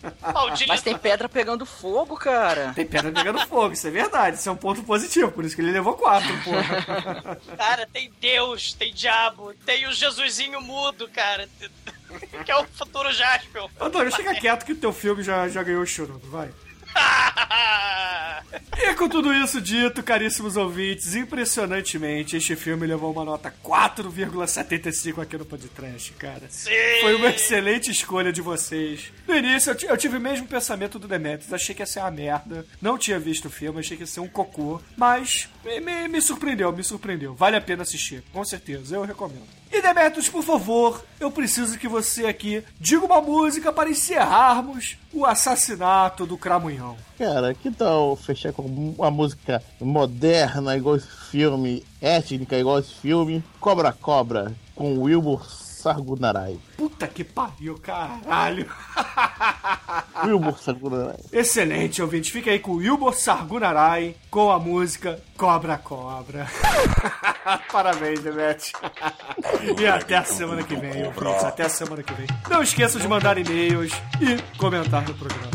Mas 0.67 0.83
tem 0.83 0.97
pedra 0.97 1.29
pegando 1.29 1.67
fogo, 1.67 2.17
cara. 2.17 2.73
Tem 2.75 2.87
pedra 2.87 3.13
pegando 3.13 3.47
fogo, 3.47 3.73
isso 3.73 3.87
é 3.87 3.91
verdade. 3.91 4.37
Isso 4.37 4.49
é 4.49 4.53
um 4.53 4.57
ponto 4.57 4.83
positivo, 4.83 5.31
por 5.31 5.45
isso 5.45 5.55
que 5.55 5.63
ele 5.63 5.73
levou 5.73 5.95
quatro, 5.95 6.33
porra. 6.43 7.39
Cara, 7.57 7.87
tem 7.93 8.11
Deus, 8.21 8.73
tem 8.73 8.93
diabo, 8.93 9.53
tem 9.67 9.87
o 9.87 9.93
Jesusinho 9.93 10.61
mudo, 10.61 11.09
cara. 11.09 11.49
Que 12.45 12.51
é 12.51 12.57
o 12.57 12.65
futuro 12.65 13.13
Jasper. 13.13 13.67
Antônio, 13.81 14.11
chega 14.11 14.35
quieto 14.35 14.65
que 14.65 14.73
o 14.73 14.77
teu 14.77 14.93
filme 14.93 15.23
já, 15.23 15.49
já 15.49 15.63
ganhou 15.63 15.83
o 15.83 15.87
chorando, 15.87 16.29
vai. 16.29 16.51
e 18.77 18.95
com 18.95 19.09
tudo 19.09 19.33
isso 19.33 19.61
dito, 19.61 20.03
caríssimos 20.03 20.57
ouvintes, 20.57 21.15
impressionantemente, 21.15 22.37
este 22.37 22.57
filme 22.57 22.87
levou 22.87 23.13
uma 23.13 23.25
nota 23.25 23.53
4,75 23.65 25.23
aqui 25.23 25.37
no 25.37 25.45
podcast, 25.45 26.13
cara. 26.15 26.43
Sim. 26.49 26.71
Foi 27.01 27.15
uma 27.15 27.29
excelente 27.29 27.91
escolha 27.91 28.33
de 28.33 28.41
vocês. 28.41 29.13
No 29.27 29.37
início, 29.37 29.73
eu, 29.73 29.91
eu 29.91 29.97
tive 29.97 30.17
o 30.17 30.21
mesmo 30.21 30.47
pensamento 30.47 30.99
do 30.99 31.09
Demetrius, 31.09 31.53
achei 31.53 31.75
que 31.75 31.83
ia 31.83 31.87
ser 31.87 32.01
uma 32.01 32.11
merda, 32.11 32.67
não 32.81 32.99
tinha 32.99 33.19
visto 33.19 33.47
o 33.47 33.51
filme, 33.51 33.81
achei 33.81 33.97
que 33.97 34.03
ia 34.03 34.07
ser 34.07 34.21
um 34.21 34.29
cocô, 34.29 34.81
mas 34.97 35.49
me, 35.65 35.81
me, 35.81 36.09
me 36.09 36.21
surpreendeu, 36.21 36.73
me 36.73 36.83
surpreendeu. 36.83 37.35
Vale 37.35 37.57
a 37.57 37.61
pena 37.61 37.83
assistir, 37.83 38.23
com 38.33 38.45
certeza, 38.45 38.97
eu 38.97 39.05
recomendo. 39.05 39.60
E 39.73 39.81
Demetrius, 39.81 40.29
por 40.29 40.43
favor, 40.43 41.05
eu 41.21 41.31
preciso 41.31 41.79
que 41.79 41.87
você 41.87 42.27
aqui 42.27 42.63
diga 42.79 43.07
uma 43.07 43.21
música 43.21 43.73
para 43.73 43.89
encerrarmos 43.89 44.99
o 45.13 45.25
assassinato 45.25 46.27
do 46.27 46.37
Cramunhão. 46.37 46.97
Cara, 47.17 47.55
que 47.55 47.71
tal 47.71 48.17
fechar 48.17 48.53
com 48.53 48.63
uma 48.63 49.11
música 49.11 49.63
moderna, 49.81 50.77
igual 50.77 50.97
esse 50.97 51.09
filme, 51.31 51.85
étnica, 52.01 52.59
igual 52.59 52.81
esse 52.81 52.95
filme? 52.95 53.45
Cobra 53.61 53.93
Cobra, 53.93 54.53
com 54.75 54.99
Wilbur 54.99 55.47
Sargunarai. 55.81 56.59
Puta 56.77 57.07
que 57.09 57.25
pariu, 57.25 57.79
caralho. 57.79 58.67
Wilbur 60.25 60.59
Sargunarai. 60.59 61.17
Excelente, 61.33 62.03
ouvinte. 62.03 62.31
Fica 62.31 62.51
aí 62.51 62.59
com 62.59 62.73
o 62.73 62.77
Wilbur 62.77 63.15
Sargunarai 63.15 64.15
com 64.31 64.51
a 64.51 64.59
música 64.59 65.21
Cobra 65.37 65.79
Cobra. 65.79 66.47
Parabéns, 67.73 68.21
Demet. 68.21 68.73
e 69.81 69.87
até 69.87 70.17
a 70.19 70.25
semana 70.25 70.63
que 70.63 70.77
vem, 70.77 71.07
ouvintes. 71.07 71.45
Até 71.45 71.65
a 71.65 71.69
semana 71.69 72.03
que 72.03 72.13
vem. 72.15 72.27
Não 72.49 72.63
esqueçam 72.63 73.01
de 73.01 73.09
mandar 73.09 73.39
e-mails 73.39 73.93
e 74.21 74.59
comentar 74.59 75.03
no 75.07 75.15
programa. 75.15 75.51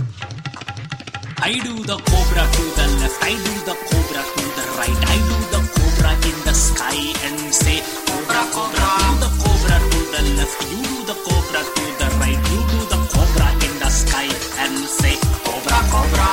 I 1.48 1.60
do 1.62 1.76
the 1.86 1.94
cobra 2.10 2.44
to 2.48 2.64
the 2.76 2.88
left, 3.02 3.24
I 3.24 3.36
do 3.36 3.66
the 3.66 3.76
cobra 3.76 4.22
to 4.24 4.42
the 4.56 4.64
right, 4.80 4.98
I 5.06 5.18
do 5.30 5.38
the 5.52 5.60
cobra 5.76 6.12
in 6.28 6.44
the 6.44 6.54
sky 6.54 7.14
and 7.28 7.54
say, 7.54 7.84
Cobra, 8.08 8.42
cobra, 8.52 8.88
do 8.98 9.20
the 9.20 9.30
cobra 9.44 9.78
to 9.92 9.95
the 10.16 10.36
left, 10.38 10.62
you 10.72 10.82
do 10.84 10.98
the 11.06 11.16
cobra 11.26 11.62
to 11.76 11.84
the 12.00 12.08
right, 12.20 12.42
you 12.52 12.60
do 12.72 12.80
the 12.92 13.00
cobra 13.12 13.48
in 13.66 13.74
the 13.80 13.90
sky 13.92 14.28
and 14.64 14.78
say, 14.92 15.16
Cobra, 15.46 15.80
cobra. 15.94 16.30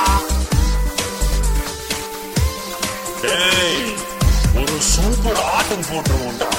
டேய் 3.23 3.91
ஒரு 4.61 4.77
சூப்பர் 4.89 5.37
ஆட்டம் 5.51 5.85
போட்டுருவோம்டா 5.89 6.49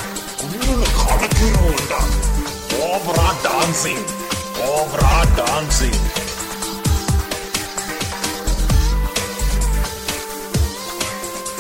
குழுல 0.41 0.85
கடக்கிடுவோம்டா 1.01 1.99
cobra 2.73 3.27
dancing 3.47 4.05
cobra 4.59 5.11
dancing 5.41 6.01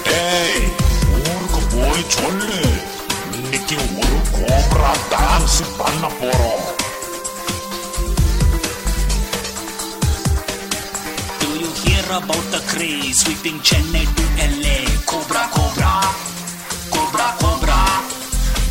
டேய் 0.06 0.64
ஊருக்கு 1.18 1.60
போய் 1.74 2.10
சொல்லு 2.16 2.58
கோப்ரா 4.83 4.91
டான்ஸ் 5.13 5.57
பண்ண 5.79 6.05
போறோம் 6.19 6.65
Do 11.41 11.49
you 11.61 11.69
hear 11.81 12.05
about 12.19 12.45
the 12.53 12.61
craze 12.71 13.19
sweeping 13.21 13.59
Chennai 13.67 14.03
to 14.17 14.25
LA? 14.53 14.77
Cobra, 15.11 15.43
cobra, 15.55 15.93
cobra, 16.95 17.27
cobra. 17.41 17.79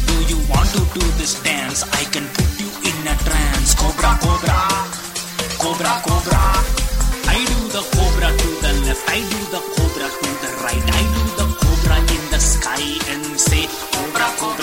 Do 0.08 0.16
you 0.30 0.38
want 0.50 0.70
to 0.76 0.82
do 0.96 1.04
this 1.20 1.34
dance? 1.46 1.80
I 2.00 2.04
can 2.14 2.26
put 2.36 2.52
you 2.62 2.70
in 2.90 2.98
a 3.14 3.16
trance. 3.26 3.72
Cobra, 3.82 4.12
cobra, 4.24 4.60
cobra, 5.62 5.94
cobra. 6.08 6.42
I 7.36 7.40
do 7.52 7.60
the 7.76 7.82
cobra 7.94 8.28
to 8.40 8.48
the 8.64 8.72
left, 8.86 9.04
I 9.16 9.20
do 9.32 9.40
the 9.54 9.62
cobra 9.74 10.08
to 10.22 10.30
the 10.44 10.50
right, 10.64 10.86
I 11.00 11.04
do 11.16 11.24
the 11.40 11.46
cobra 11.62 11.98
in 12.16 12.22
the 12.34 12.40
sky 12.52 12.86
and 13.14 13.24
say, 13.48 13.64
Cobra, 13.96 14.28
cobra. 14.42 14.61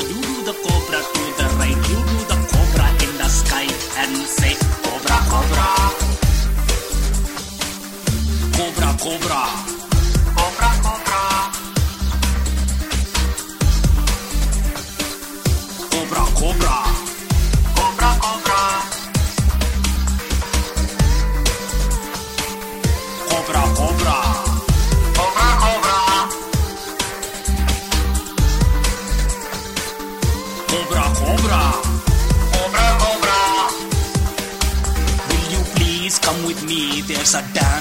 you 0.00 0.20
do 0.20 0.34
the 0.48 0.54
cobra 0.64 1.00
to 1.14 1.24
the 1.38 1.46
right, 1.58 1.80
you 1.90 1.98
do 2.10 2.18
the 2.32 2.38
cobra 2.50 2.88
in 3.04 3.12
the 3.18 3.28
sky 3.28 3.66
and 4.00 4.16
say, 4.38 4.54
cobra. 4.82 5.16
Cobra, 5.30 5.70
cobra. 8.56 8.96
Cobra, 8.98 9.65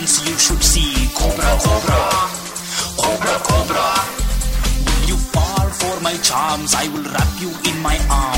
dance 0.05 0.29
you 0.29 0.37
should 0.37 0.63
see. 0.63 0.93
Cobra, 1.15 1.57
cobra. 1.65 2.01
Cobra, 3.01 3.35
cobra. 3.47 3.87
Will 4.85 5.07
you 5.09 5.17
fall 5.33 5.69
for 5.79 5.99
my 6.01 6.15
charms? 6.17 6.75
I 6.75 6.87
will 6.89 7.03
wrap 7.03 7.41
you 7.41 7.49
in 7.69 7.81
my 7.81 7.97
arms. 8.09 8.34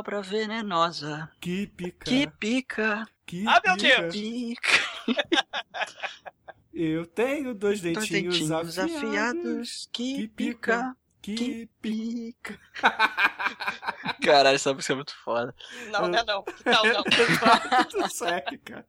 Cobra 0.00 0.22
venenosa 0.22 1.30
Que 1.40 1.66
pica. 1.66 2.04
que 2.06 2.26
pica, 2.26 3.06
que 3.26 3.44
Ah, 3.46 3.60
meu 3.64 3.76
pica. 3.76 4.00
Deus. 4.00 4.14
pica. 4.14 4.70
Eu 6.72 7.04
tenho 7.04 7.52
dois 7.54 7.82
Dois 7.82 7.94
dentinhos, 8.08 8.38
dentinhos 8.38 8.50
afiados. 8.78 8.94
afiados 8.96 9.88
que, 9.92 10.14
que 10.14 10.28
pica, 10.28 10.96
Que 11.20 11.34
que 11.34 11.68
pica. 11.82 12.54
pica. 12.54 12.60
Caralho, 14.24 14.54
essa 14.56 14.72
música 14.72 14.94
é 14.94 14.96
muito 14.96 15.14
foda. 15.22 15.54
Não, 15.90 16.08
não 16.08 16.18
é 16.18 16.24
não. 16.24 16.44
Não, 16.64 16.84
não. 16.94 17.04
Tudo 17.90 18.08
certo, 18.10 18.58
cara. 18.64 18.86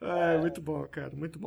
É, 0.00 0.38
muito 0.38 0.60
bom, 0.60 0.84
cara. 0.88 1.10
Muito 1.14 1.38
bom. 1.38 1.46